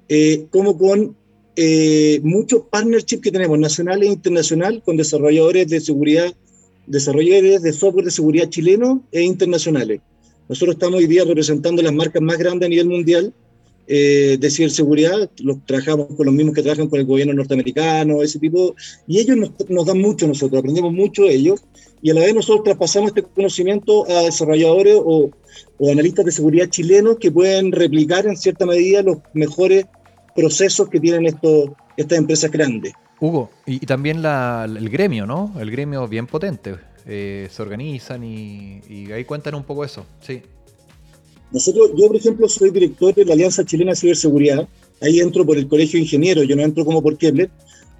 eh, 0.09 0.47
como 0.49 0.75
con 0.75 1.15
eh, 1.55 2.19
muchos 2.23 2.63
partnerships 2.69 3.21
que 3.21 3.31
tenemos, 3.31 3.59
nacional 3.59 4.03
e 4.03 4.07
internacional, 4.07 4.81
con 4.83 4.97
desarrolladores 4.97 5.67
de 5.67 5.81
seguridad, 5.81 6.33
desarrolladores 6.87 7.61
de 7.61 7.73
software 7.73 8.05
de 8.05 8.11
seguridad 8.11 8.49
chilenos 8.49 8.99
e 9.11 9.21
internacionales. 9.21 10.01
Nosotros 10.47 10.75
estamos 10.75 10.99
hoy 10.99 11.07
día 11.07 11.23
representando 11.23 11.81
las 11.81 11.93
marcas 11.93 12.21
más 12.21 12.37
grandes 12.37 12.67
a 12.67 12.69
nivel 12.69 12.87
mundial 12.87 13.33
eh, 13.87 14.37
de 14.39 14.49
ciberseguridad, 14.49 15.29
los, 15.43 15.65
trabajamos 15.65 16.07
con 16.15 16.25
los 16.25 16.35
mismos 16.35 16.55
que 16.55 16.61
trabajan 16.61 16.87
con 16.87 16.99
el 16.99 17.05
gobierno 17.05 17.33
norteamericano, 17.33 18.21
ese 18.21 18.39
tipo, 18.39 18.75
y 19.07 19.19
ellos 19.19 19.35
nos, 19.35 19.51
nos 19.69 19.85
dan 19.85 19.99
mucho 19.99 20.25
a 20.25 20.29
nosotros, 20.29 20.59
aprendemos 20.59 20.93
mucho 20.93 21.23
de 21.23 21.33
ellos, 21.33 21.61
y 22.01 22.09
a 22.09 22.13
la 22.13 22.21
vez 22.21 22.33
nosotros 22.33 22.63
traspasamos 22.63 23.09
este 23.09 23.23
conocimiento 23.23 24.09
a 24.09 24.23
desarrolladores 24.23 24.95
o, 24.97 25.31
o 25.77 25.91
analistas 25.91 26.25
de 26.25 26.31
seguridad 26.31 26.69
chilenos 26.69 27.17
que 27.17 27.31
pueden 27.31 27.71
replicar 27.71 28.25
en 28.27 28.37
cierta 28.37 28.65
medida 28.65 29.01
los 29.01 29.17
mejores 29.33 29.85
procesos 30.35 30.89
que 30.89 30.99
tienen 30.99 31.25
estos, 31.25 31.69
estas 31.97 32.17
empresas 32.17 32.51
grandes. 32.51 32.93
Hugo, 33.19 33.49
y, 33.65 33.75
y 33.75 33.85
también 33.85 34.21
la- 34.21 34.65
el 34.67 34.89
gremio, 34.89 35.25
¿no? 35.25 35.53
El 35.59 35.69
gremio 35.71 36.07
bien 36.07 36.27
potente. 36.27 36.75
Eh, 37.05 37.47
se 37.51 37.61
organizan 37.61 38.23
y, 38.23 38.81
y 38.89 39.11
ahí 39.11 39.25
cuentan 39.25 39.55
un 39.55 39.63
poco 39.63 39.83
eso. 39.83 40.05
Sí. 40.21 40.41
Nosotros, 41.51 41.91
yo 41.97 42.07
por 42.07 42.15
ejemplo 42.15 42.47
soy 42.47 42.69
director 42.71 43.13
de 43.13 43.25
la 43.25 43.33
Alianza 43.33 43.65
Chilena 43.65 43.91
de 43.91 43.97
Ciberseguridad, 43.97 44.67
ahí 45.01 45.19
entro 45.19 45.45
por 45.45 45.57
el 45.57 45.67
Colegio 45.67 45.97
de 45.97 46.03
Ingenieros, 46.03 46.47
yo 46.47 46.55
no 46.55 46.61
entro 46.61 46.85
como 46.85 47.01
por 47.01 47.17
Kepler, 47.17 47.49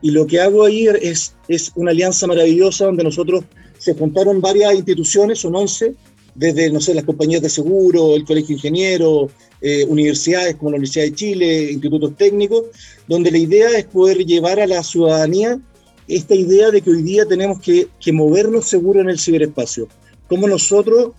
y 0.01 0.11
lo 0.11 0.25
que 0.25 0.39
hago 0.39 0.63
ahí 0.63 0.87
es, 1.01 1.35
es 1.47 1.71
una 1.75 1.91
alianza 1.91 2.27
maravillosa 2.27 2.85
donde 2.85 3.03
nosotros 3.03 3.43
se 3.77 3.93
juntaron 3.93 4.39
varias 4.39 4.73
instituciones, 4.75 5.39
son 5.39 5.55
11, 5.55 5.93
desde, 6.35 6.71
no 6.71 6.79
sé, 6.79 6.93
las 6.93 7.03
compañías 7.03 7.41
de 7.41 7.49
seguro, 7.49 8.15
el 8.15 8.25
Colegio 8.25 8.49
de 8.49 8.53
Ingenieros, 8.53 9.31
eh, 9.61 9.85
universidades 9.85 10.55
como 10.55 10.71
la 10.71 10.77
Universidad 10.77 11.05
de 11.05 11.15
Chile, 11.15 11.71
institutos 11.71 12.15
técnicos, 12.15 12.65
donde 13.07 13.31
la 13.31 13.37
idea 13.37 13.77
es 13.77 13.85
poder 13.85 14.25
llevar 14.25 14.59
a 14.59 14.67
la 14.67 14.83
ciudadanía 14.83 15.59
esta 16.07 16.35
idea 16.35 16.71
de 16.71 16.81
que 16.81 16.89
hoy 16.89 17.03
día 17.03 17.25
tenemos 17.25 17.59
que, 17.61 17.87
que 17.99 18.11
movernos 18.11 18.65
seguro 18.65 19.01
en 19.01 19.09
el 19.09 19.19
ciberespacio. 19.19 19.87
Cómo 20.27 20.47
nosotros 20.47 21.11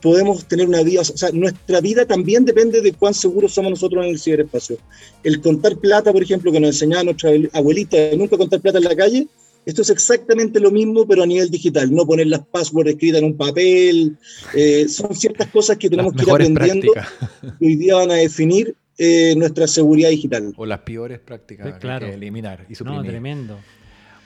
podemos 0.00 0.44
tener 0.46 0.68
una 0.68 0.82
vida, 0.82 1.02
o 1.02 1.04
sea, 1.04 1.30
nuestra 1.32 1.80
vida 1.80 2.06
también 2.06 2.44
depende 2.44 2.80
de 2.80 2.92
cuán 2.92 3.14
seguros 3.14 3.52
somos 3.52 3.70
nosotros 3.70 4.04
en 4.04 4.10
el 4.10 4.18
ciberespacio. 4.18 4.78
El 5.22 5.40
contar 5.40 5.76
plata, 5.76 6.12
por 6.12 6.22
ejemplo, 6.22 6.50
que 6.50 6.60
nos 6.60 6.70
enseñaba 6.70 7.04
nuestra 7.04 7.30
abuelita, 7.52 7.96
nunca 8.16 8.36
contar 8.36 8.60
plata 8.60 8.78
en 8.78 8.84
la 8.84 8.96
calle, 8.96 9.28
esto 9.66 9.82
es 9.82 9.90
exactamente 9.90 10.58
lo 10.60 10.70
mismo, 10.70 11.06
pero 11.06 11.22
a 11.22 11.26
nivel 11.26 11.50
digital. 11.50 11.94
No 11.94 12.06
poner 12.06 12.26
las 12.26 12.40
passwords 12.46 12.90
escritas 12.90 13.18
en 13.20 13.26
un 13.26 13.36
papel. 13.36 14.16
eh, 14.54 14.88
son 14.88 15.14
ciertas 15.14 15.48
cosas 15.48 15.76
que 15.76 15.88
tenemos 15.90 16.12
que 16.14 16.22
ir 16.22 16.30
aprendiendo 16.30 16.92
prácticas 16.92 17.30
que 17.58 17.66
hoy 17.66 17.76
día 17.76 17.94
van 17.96 18.10
a 18.10 18.14
definir 18.14 18.74
eh, 18.98 19.34
nuestra 19.36 19.66
seguridad 19.66 20.10
digital. 20.10 20.52
o 20.56 20.66
las 20.66 20.80
peores 20.80 21.18
prácticas 21.20 21.66
hay 21.66 21.72
claro. 21.74 22.06
que 22.06 22.14
eliminar 22.14 22.66
y 22.68 22.84
No, 22.84 23.02
tremendo. 23.02 23.58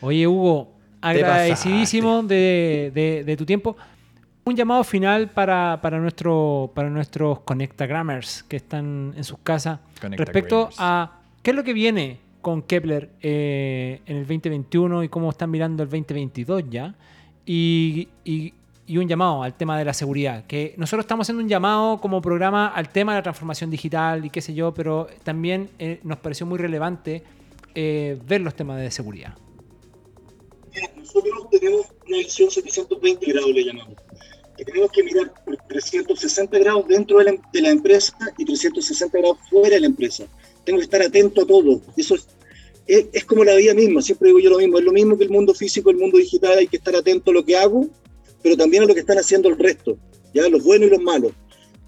Oye, 0.01 0.27
Hugo, 0.27 0.73
agradecidísimo 1.01 2.23
de, 2.23 2.91
de- 2.95 3.25
de 3.25 3.37
tu 3.37 3.45
tiempo. 3.47 3.77
Un 4.47 4.55
llamado 4.57 4.85
final 4.85 5.31
para, 5.31 5.79
para, 5.81 5.99
nuestro, 5.99 6.71
para 6.75 6.91
nuestros 6.91 7.41
Connectagrammers 7.41 8.43
que 8.43 8.57
están 8.57 9.15
en 9.17 9.25
sus 9.25 9.39
casas 9.39 9.81
respecto 10.03 10.69
a 10.79 11.21
qué 11.43 11.51
es 11.51 11.57
lo 11.57 11.65
que 11.65 11.73
viene 11.73 12.19
con 12.45 12.63
Kepler 12.63 13.11
eh, 13.23 14.01
en 14.07 14.19
el 14.19 14.23
2021 14.27 15.03
y 15.03 15.09
cómo 15.09 15.31
están 15.31 15.51
mirando 15.51 15.83
el 15.83 15.89
2022 15.89 16.63
ya. 16.71 16.95
Y, 17.45 18.07
y- 18.25 18.55
y 18.87 18.99
un 18.99 19.09
llamado 19.09 19.43
al 19.43 19.55
tema 19.55 19.79
de 19.79 19.85
la 19.87 19.95
seguridad, 19.95 20.45
que 20.47 20.75
nosotros 20.77 21.05
estamos 21.05 21.25
haciendo 21.25 21.43
un 21.43 21.49
llamado 21.49 21.99
como 22.03 22.21
programa 22.21 22.67
al 22.69 22.91
tema 22.91 23.13
de 23.13 23.21
la 23.21 23.23
transformación 23.23 23.71
digital 23.71 24.27
y 24.27 24.29
qué 24.31 24.43
sé 24.43 24.53
yo, 24.53 24.75
pero 24.75 25.07
también 25.23 25.71
eh, 25.79 26.01
nos 26.03 26.19
pareció 26.19 26.45
muy 26.45 26.59
relevante 26.59 27.23
eh, 27.75 28.19
ver 28.27 28.43
los 28.43 28.55
temas 28.55 28.79
de 28.79 28.91
seguridad. 28.91 29.33
Nosotros 30.99 31.49
tenemos 31.51 31.87
una 32.07 32.19
visión 32.19 32.51
720 32.51 33.27
grados, 33.33 33.51
le 33.53 33.65
llamamos. 33.65 33.95
Que 34.57 34.65
tenemos 34.67 34.91
que 34.93 35.03
mirar 35.03 35.33
por 35.45 35.57
360 35.69 36.59
grados 36.59 36.87
dentro 36.87 37.19
de 37.19 37.25
la, 37.25 37.33
de 37.53 37.63
la 37.63 37.71
empresa 37.71 38.15
y 38.37 38.45
360 38.45 39.19
grados 39.19 39.39
fuera 39.49 39.71
de 39.77 39.81
la 39.81 39.87
empresa. 39.87 40.25
Tengo 40.65 40.79
que 40.79 40.85
estar 40.85 41.03
atento 41.03 41.43
a 41.43 41.47
todo. 41.47 41.81
Eso 41.97 42.15
es, 42.15 42.27
es, 42.87 43.07
es 43.13 43.25
como 43.25 43.45
la 43.45 43.55
vida 43.55 43.75
misma, 43.75 44.03
siempre 44.03 44.29
digo 44.29 44.41
yo 44.41 44.51
lo 44.51 44.59
mismo. 44.59 44.79
Es 44.79 44.85
lo 44.85 44.93
mismo 44.93 45.19
que 45.19 45.25
el 45.25 45.31
mundo 45.31 45.55
físico, 45.55 45.91
el 45.91 45.97
mundo 45.97 46.19
digital. 46.19 46.59
Hay 46.59 46.67
que 46.67 46.77
estar 46.77 46.95
atento 46.95 47.31
a 47.31 47.35
lo 47.35 47.45
que 47.45 47.57
hago, 47.57 47.89
pero 48.43 48.57
también 48.57 48.83
a 48.83 48.87
lo 48.87 48.95
que 48.95 49.01
están 49.01 49.19
haciendo 49.19 49.49
el 49.49 49.59
resto, 49.59 49.97
ya 50.33 50.49
los 50.49 50.63
buenos 50.63 50.89
y 50.89 50.91
los 50.91 51.03
malos. 51.03 51.33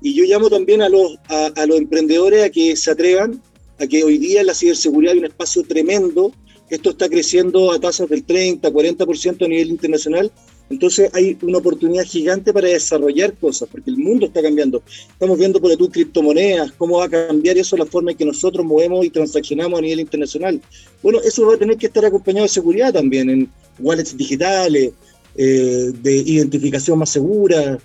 Y 0.03 0.15
yo 0.15 0.25
llamo 0.25 0.51
también 0.51 0.83
a 0.83 0.89
los, 0.89 1.17
a, 1.29 1.47
a 1.57 1.67
los 1.67 1.79
emprendedores 1.79 2.45
a 2.45 2.51
que 2.51 2.77
se 2.77 2.91
atrevan, 2.91 3.43
a 3.79 3.87
que 3.87 4.05
hoy 4.05 4.19
día 4.19 4.41
en 4.41 4.47
la 4.47 4.55
ciberseguridad 4.55 5.15
hay 5.15 5.19
un 5.21 5.27
espacio 5.27 5.63
tremendo 5.63 6.33
esto 6.69 6.91
está 6.91 7.09
creciendo 7.09 7.73
a 7.73 7.81
tasas 7.81 8.09
del 8.09 8.25
30, 8.25 8.71
40% 8.71 9.45
a 9.45 9.49
nivel 9.49 9.71
internacional. 9.71 10.33
Entonces 10.69 11.11
hay 11.15 11.39
una 11.43 11.59
oportunidad 11.59 12.05
gigante 12.05 12.53
para 12.53 12.69
desarrollar 12.69 13.35
cosas, 13.35 13.69
porque 13.71 13.91
el 13.91 13.99
mundo 13.99 14.27
está 14.27 14.43
cambiando. 14.43 14.83
Estamos 15.09 15.39
viendo 15.39 15.61
por 15.61 15.77
tú 15.77 15.89
criptomonedas, 15.89 16.73
cómo 16.73 16.99
va 16.99 17.05
a 17.05 17.09
cambiar 17.09 17.57
eso 17.57 17.77
la 17.77 17.87
forma 17.87 18.11
en 18.11 18.17
que 18.17 18.25
nosotros 18.25 18.67
movemos 18.67 19.05
y 19.05 19.11
transaccionamos 19.11 19.79
a 19.79 19.83
nivel 19.83 20.01
internacional. 20.01 20.61
Bueno, 21.03 21.21
eso 21.25 21.47
va 21.47 21.55
a 21.55 21.59
tener 21.59 21.77
que 21.77 21.87
estar 21.87 22.05
acompañado 22.05 22.45
de 22.45 22.49
seguridad 22.49 22.93
también, 22.93 23.31
en 23.31 23.51
wallets 23.79 24.17
digitales, 24.17 24.93
eh, 25.37 25.93
de 26.03 26.17
identificación 26.17 26.99
más 26.99 27.11
segura. 27.11 27.79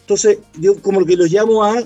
Entonces, 0.00 0.38
yo 0.60 0.80
como 0.80 1.04
que 1.04 1.16
los 1.16 1.30
llamo 1.30 1.62
a, 1.62 1.84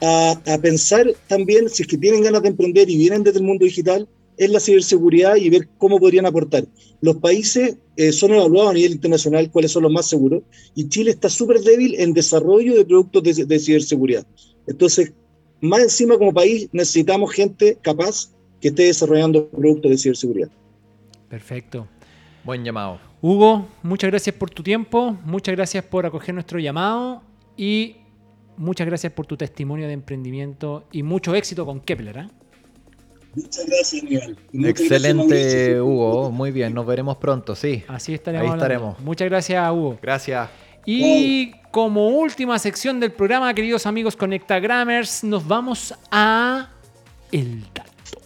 a, 0.00 0.40
a 0.46 0.58
pensar 0.58 1.06
también, 1.28 1.68
si 1.68 1.82
es 1.82 1.88
que 1.88 1.98
tienen 1.98 2.22
ganas 2.22 2.42
de 2.42 2.48
emprender 2.48 2.90
y 2.90 2.96
vienen 2.96 3.22
desde 3.22 3.38
el 3.38 3.44
mundo 3.44 3.64
digital, 3.64 4.08
en 4.38 4.52
la 4.52 4.60
ciberseguridad 4.60 5.36
y 5.36 5.50
ver 5.50 5.68
cómo 5.78 5.98
podrían 5.98 6.26
aportar. 6.26 6.66
Los 7.00 7.16
países 7.16 7.76
eh, 7.96 8.12
son 8.12 8.32
evaluados 8.32 8.70
a 8.70 8.74
nivel 8.74 8.92
internacional 8.92 9.50
cuáles 9.50 9.72
son 9.72 9.84
los 9.84 9.92
más 9.92 10.06
seguros 10.06 10.42
y 10.74 10.88
Chile 10.88 11.10
está 11.10 11.28
súper 11.28 11.60
débil 11.60 11.94
en 11.98 12.12
desarrollo 12.12 12.74
de 12.74 12.84
productos 12.84 13.22
de, 13.22 13.44
de, 13.44 13.58
ciberseguridad. 13.58 14.26
Entonces, 14.66 15.12
más 15.60 15.80
encima 15.80 16.18
como 16.18 16.32
país 16.32 16.68
necesitamos 16.72 17.32
gente 17.32 17.78
capaz 17.82 18.32
que 18.60 18.68
esté 18.68 18.84
desarrollando 18.84 19.48
productos 19.48 19.90
de 19.90 19.98
ciberseguridad. 19.98 20.50
Perfecto. 21.28 21.88
Buen 22.44 22.64
llamado. 22.64 23.00
Hugo, 23.22 23.66
muchas 23.82 24.10
gracias 24.10 24.36
por 24.36 24.50
tu 24.50 24.62
tiempo, 24.62 25.16
muchas 25.24 25.56
gracias 25.56 25.84
por 25.84 26.06
acoger 26.06 26.34
nuestro 26.34 26.58
llamado 26.58 27.22
y 27.56 27.96
muchas 28.56 28.86
gracias 28.86 29.12
por 29.12 29.26
tu 29.26 29.36
testimonio 29.36 29.86
de 29.86 29.94
emprendimiento 29.94 30.86
y 30.92 31.02
mucho 31.02 31.34
éxito 31.34 31.66
con 31.66 31.80
Kepler. 31.80 32.18
¿eh? 32.18 32.28
Muchas 33.36 33.66
gracias, 33.66 34.02
Miguel. 34.02 34.38
Excelente, 34.64 35.26
gracias, 35.26 35.80
Hugo. 35.80 36.30
Muy 36.30 36.50
bien, 36.52 36.72
nos 36.72 36.86
veremos 36.86 37.18
pronto, 37.18 37.54
sí. 37.54 37.84
Así 37.86 38.14
estaremos. 38.14 38.48
Ahí 38.48 38.54
estaremos. 38.54 38.98
Muchas 39.00 39.28
gracias, 39.28 39.70
Hugo. 39.70 39.98
Gracias. 40.00 40.48
Y 40.86 41.52
como 41.70 42.08
última 42.08 42.58
sección 42.58 42.98
del 42.98 43.12
programa, 43.12 43.52
queridos 43.52 43.86
amigos 43.86 44.16
Conectagrammers, 44.16 45.22
nos 45.22 45.46
vamos 45.46 45.92
a 46.10 46.70
el 47.30 47.62
dato. 47.74 48.20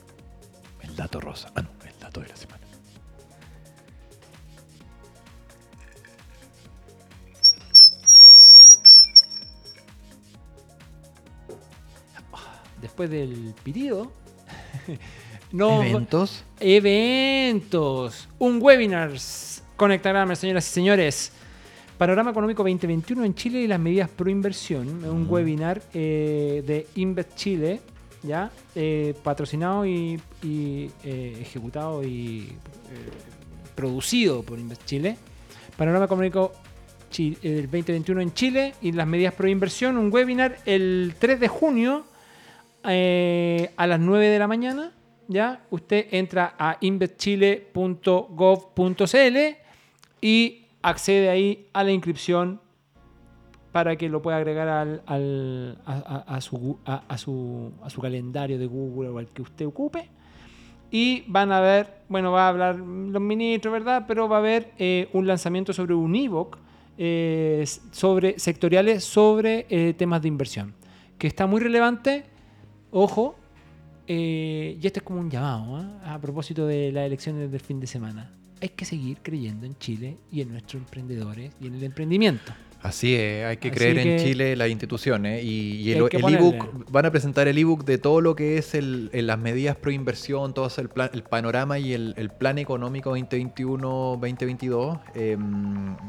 El 0.83 0.95
dato 0.95 1.21
rosa. 1.21 1.51
Ah, 1.57 1.63
no, 1.63 1.71
el 1.85 1.99
dato 1.99 2.21
de 2.21 2.29
la 2.29 2.37
semana. 2.37 2.61
Después 12.81 13.11
del 13.11 13.55
pedido. 13.63 14.20
no, 15.53 15.83
¿Eventos? 15.83 16.45
Eventos. 16.59 18.29
Un 18.39 18.61
webinar. 18.61 19.13
Conectagrammers, 19.77 20.39
señoras 20.39 20.69
y 20.69 20.73
señores. 20.73 21.33
Panorama 21.97 22.31
Económico 22.31 22.63
2021 22.63 23.25
en 23.25 23.35
Chile 23.35 23.61
y 23.61 23.67
las 23.67 23.79
medidas 23.79 24.09
pro 24.09 24.31
inversión. 24.31 25.05
Un 25.05 25.27
mm. 25.27 25.31
webinar 25.31 25.83
eh, 25.93 26.63
de 26.67 26.87
Invest 26.97 27.35
Chile, 27.35 27.81
¿ya? 28.23 28.51
Eh, 28.75 29.15
patrocinado 29.23 29.85
y, 29.85 30.21
y 30.43 30.91
eh, 31.05 31.39
ejecutado 31.41 32.03
y 32.03 32.57
producido 33.75 34.43
por 34.43 34.59
Invest 34.59 34.85
Chile. 34.87 35.17
Panorama 35.77 36.07
Económico 36.07 36.53
del 37.19 37.63
2021 37.65 38.21
en 38.21 38.35
Chile 38.35 38.75
y 38.81 38.93
las 38.93 39.07
medidas 39.07 39.35
pro 39.35 39.49
inversión. 39.49 39.99
Un 39.99 40.13
webinar 40.13 40.59
el 40.65 41.15
3 41.19 41.41
de 41.41 41.49
junio 41.49 42.05
a 42.83 43.87
las 43.87 44.01
9 44.01 44.29
de 44.29 44.39
la 44.39 44.47
mañana. 44.47 44.93
¿ya? 45.31 45.65
Usted 45.71 46.09
entra 46.11 46.55
a 46.59 46.77
investchile.gov.cl 46.81 49.39
y 50.21 50.67
accede 50.83 51.31
ahí 51.31 51.69
a 51.73 51.85
la 51.85 51.93
inscripción 51.93 52.61
para 53.73 53.97
que 53.97 54.09
lo 54.09 54.21
pueda 54.21 54.39
agregar 54.39 54.67
al, 54.69 55.03
al, 55.07 55.79
a, 55.87 56.41
su, 56.41 56.81
a, 56.85 57.17
su, 57.17 57.71
a 57.83 57.91
su 57.91 58.01
calendario 58.01 58.59
de 58.59 58.67
Google 58.67 59.11
o 59.11 59.19
al 59.19 59.29
que 59.29 59.43
usted 59.43 59.67
ocupe. 59.67 60.09
Y 60.91 61.23
van 61.29 61.53
a 61.53 61.61
ver, 61.61 62.01
bueno, 62.09 62.33
va 62.33 62.47
a 62.47 62.49
hablar 62.49 62.75
los 62.77 63.23
ministros, 63.23 63.73
¿verdad? 63.73 64.07
Pero 64.09 64.29
va 64.29 64.35
a 64.37 64.41
haber 64.41 64.73
eh, 64.77 65.09
un 65.13 65.29
lanzamiento 65.29 65.73
sobre 65.73 65.95
un 65.95 66.17
ebook 66.17 66.59
eh, 66.99 67.65
sobre 67.93 68.41
sectoriales 68.41 69.05
sobre 69.05 69.67
eh, 69.71 69.95
temas 69.97 70.21
de 70.21 70.29
inversión, 70.29 70.75
que 71.17 71.29
está 71.29 71.47
muy 71.47 71.61
relevante. 71.61 72.25
Ojo, 72.93 73.37
eh, 74.07 74.77
y 74.81 74.87
este 74.87 74.99
es 74.99 75.05
como 75.05 75.21
un 75.21 75.31
llamado 75.31 75.77
¿ah? 75.77 76.15
a 76.15 76.19
propósito 76.21 76.67
de 76.67 76.91
las 76.91 77.07
elecciones 77.07 77.51
del 77.53 77.61
fin 77.61 77.79
de 77.79 77.87
semana. 77.87 78.33
Hay 78.61 78.71
que 78.71 78.85
seguir 78.85 79.19
creyendo 79.23 79.67
en 79.67 79.79
Chile 79.79 80.17
y 80.33 80.41
en 80.41 80.51
nuestros 80.51 80.83
emprendedores 80.83 81.53
y 81.61 81.69
en 81.69 81.75
el 81.75 81.85
emprendimiento. 81.85 82.53
Así 82.83 83.15
es, 83.15 83.45
hay 83.45 83.59
que 83.59 83.69
Así 83.69 83.77
creer 83.77 83.99
en 83.99 84.19
Chile 84.19 84.57
las 84.57 84.71
instituciones 84.71 85.45
y, 85.45 85.93
el, 85.93 86.09
ebook, 86.11 86.91
van 86.91 87.05
a 87.05 87.11
presentar 87.11 87.47
el 87.47 87.59
ebook 87.59 87.85
de 87.85 87.99
todo 87.99 88.23
lo 88.23 88.35
que 88.35 88.57
es 88.57 88.75
el, 88.75 89.11
las 89.13 89.39
medidas 89.39 89.77
pro 89.77 89.91
inversión, 89.91 90.55
todo 90.55 90.69
el, 90.79 90.89
plan, 90.89 91.11
el 91.13 91.23
panorama 91.23 91.79
y 91.79 91.93
el, 91.93 92.15
el 92.17 92.31
plan 92.31 92.59
económico 92.59 93.15
2021-2022. 93.17 95.01
eh, 95.15 95.37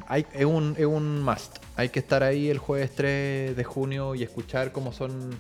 hay, 0.07 0.25
es, 0.34 0.45
un, 0.45 0.75
es 0.77 0.86
un 0.86 1.21
must. 1.21 1.57
Hay 1.75 1.89
que 1.89 1.99
estar 1.99 2.23
ahí 2.23 2.49
el 2.49 2.57
jueves 2.57 2.91
3 2.95 3.55
de 3.55 3.63
junio 3.65 4.15
y 4.15 4.23
escuchar 4.23 4.71
cómo 4.71 4.93
son, 4.93 5.32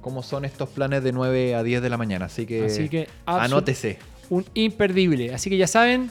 cómo 0.00 0.22
son 0.22 0.44
estos 0.44 0.68
planes 0.68 1.02
de 1.02 1.12
9 1.12 1.54
a 1.54 1.62
10 1.62 1.82
de 1.82 1.90
la 1.90 1.96
mañana. 1.96 2.26
Así 2.26 2.46
que, 2.46 2.64
Así 2.66 2.88
que 2.88 3.08
absol- 3.26 3.40
anótese. 3.44 3.98
un 4.30 4.44
imperdible. 4.54 5.34
Así 5.34 5.50
que 5.50 5.56
ya 5.56 5.66
saben, 5.66 6.10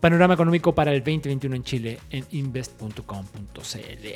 panorama 0.00 0.34
económico 0.34 0.74
para 0.74 0.92
el 0.92 1.00
2021 1.00 1.56
en 1.56 1.62
Chile 1.64 1.98
en 2.10 2.24
invest.com.cl. 2.30 4.06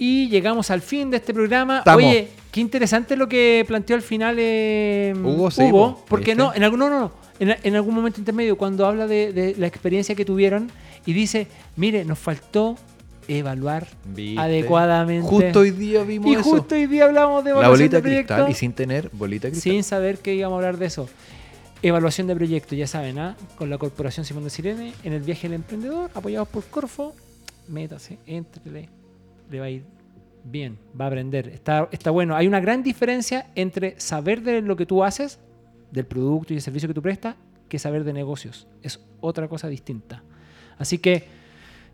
Y 0.00 0.28
llegamos 0.28 0.70
al 0.70 0.80
fin 0.80 1.10
de 1.10 1.16
este 1.16 1.34
programa. 1.34 1.78
Estamos. 1.78 2.04
Oye, 2.04 2.28
qué 2.52 2.60
interesante 2.60 3.16
lo 3.16 3.28
que 3.28 3.64
planteó 3.66 3.96
al 3.96 4.02
final 4.02 4.36
eh, 4.38 5.12
Hugo, 5.20 5.50
sí, 5.50 5.64
po, 5.70 6.04
porque 6.08 6.26
¿viste? 6.34 6.36
no, 6.36 6.54
en 6.54 6.62
algún, 6.62 6.78
no, 6.78 6.88
no, 6.88 7.00
no, 7.00 7.12
en, 7.40 7.56
en 7.62 7.74
algún 7.74 7.94
momento 7.96 8.20
intermedio, 8.20 8.56
cuando 8.56 8.86
habla 8.86 9.08
de, 9.08 9.32
de 9.32 9.56
la 9.58 9.66
experiencia 9.66 10.14
que 10.14 10.24
tuvieron 10.24 10.70
y 11.04 11.12
dice, 11.12 11.48
mire, 11.74 12.04
nos 12.04 12.18
faltó 12.18 12.76
evaluar 13.28 13.86
¿Viste? 14.04 14.40
adecuadamente. 14.40 15.28
Justo 15.28 15.60
hoy 15.60 15.70
día 15.70 16.02
vimos 16.02 16.28
y 16.28 16.34
eso. 16.34 16.42
justo 16.42 16.74
hoy 16.74 16.86
día 16.86 17.04
hablamos 17.04 17.44
de 17.44 17.50
la 17.50 17.58
evaluación 17.58 17.90
bolita 17.90 18.00
de 18.00 18.10
de 18.10 18.16
cristal 18.24 18.50
y 18.50 18.54
sin 18.54 18.72
tener 18.72 19.10
bolita 19.12 19.48
cristal. 19.50 19.72
sin 19.72 19.84
saber 19.84 20.18
que 20.18 20.34
íbamos 20.34 20.56
a 20.56 20.58
hablar 20.58 20.78
de 20.78 20.86
eso. 20.86 21.08
Evaluación 21.80 22.26
de 22.26 22.34
proyectos, 22.34 22.76
ya 22.76 22.88
saben, 22.88 23.20
¿ah? 23.20 23.36
con 23.56 23.70
la 23.70 23.78
Corporación 23.78 24.26
Simón 24.26 24.42
de 24.42 24.50
Sirene, 24.50 24.94
en 25.04 25.12
el 25.12 25.22
viaje 25.22 25.42
del 25.42 25.54
emprendedor, 25.54 26.10
apoyados 26.12 26.48
por 26.48 26.64
Corfo, 26.64 27.14
métase, 27.68 28.18
entrele, 28.26 28.88
le 29.48 29.60
va 29.60 29.66
a 29.66 29.70
ir 29.70 29.84
bien, 30.42 30.76
va 31.00 31.04
a 31.04 31.08
aprender, 31.08 31.48
está, 31.48 31.88
está 31.92 32.10
bueno. 32.10 32.34
Hay 32.34 32.48
una 32.48 32.58
gran 32.58 32.82
diferencia 32.82 33.46
entre 33.54 33.98
saber 34.00 34.42
de 34.42 34.60
lo 34.60 34.76
que 34.76 34.86
tú 34.86 35.04
haces, 35.04 35.38
del 35.90 36.06
producto 36.06 36.52
y 36.52 36.56
el 36.56 36.62
servicio 36.62 36.88
que 36.88 36.94
tú 36.94 37.02
prestas, 37.02 37.36
que 37.68 37.78
saber 37.78 38.04
de 38.04 38.12
negocios. 38.12 38.66
Es 38.82 39.00
otra 39.20 39.48
cosa 39.48 39.68
distinta. 39.68 40.22
Así 40.78 40.98
que, 40.98 41.26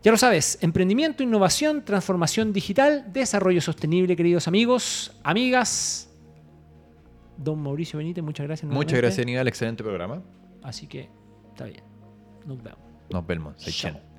ya 0.05 0.11
lo 0.11 0.19
sabes, 0.19 0.59
emprendimiento, 0.61 1.23
innovación, 1.23 1.83
transformación 1.83 2.53
digital, 2.53 3.11
desarrollo 3.11 3.63
sostenible, 3.63 4.15
queridos 4.17 4.47
amigos, 4.47 5.19
amigas. 5.25 6.11
Don 7.39 7.61
Mauricio 7.63 7.99
Benítez, 7.99 8.23
muchas 8.23 8.47
gracias. 8.47 8.71
Muchas 8.71 8.99
gracias, 8.99 9.25
Aníbal. 9.25 9.49
Excelente 9.49 9.83
programa. 9.83 10.23
Así 10.63 10.87
que 10.87 11.09
está 11.49 11.65
bien. 11.65 11.83
Nos 12.45 12.63
vemos. 12.63 12.79
Nos 13.11 13.27
vemos. 13.27 13.57
Chao. 13.57 14.14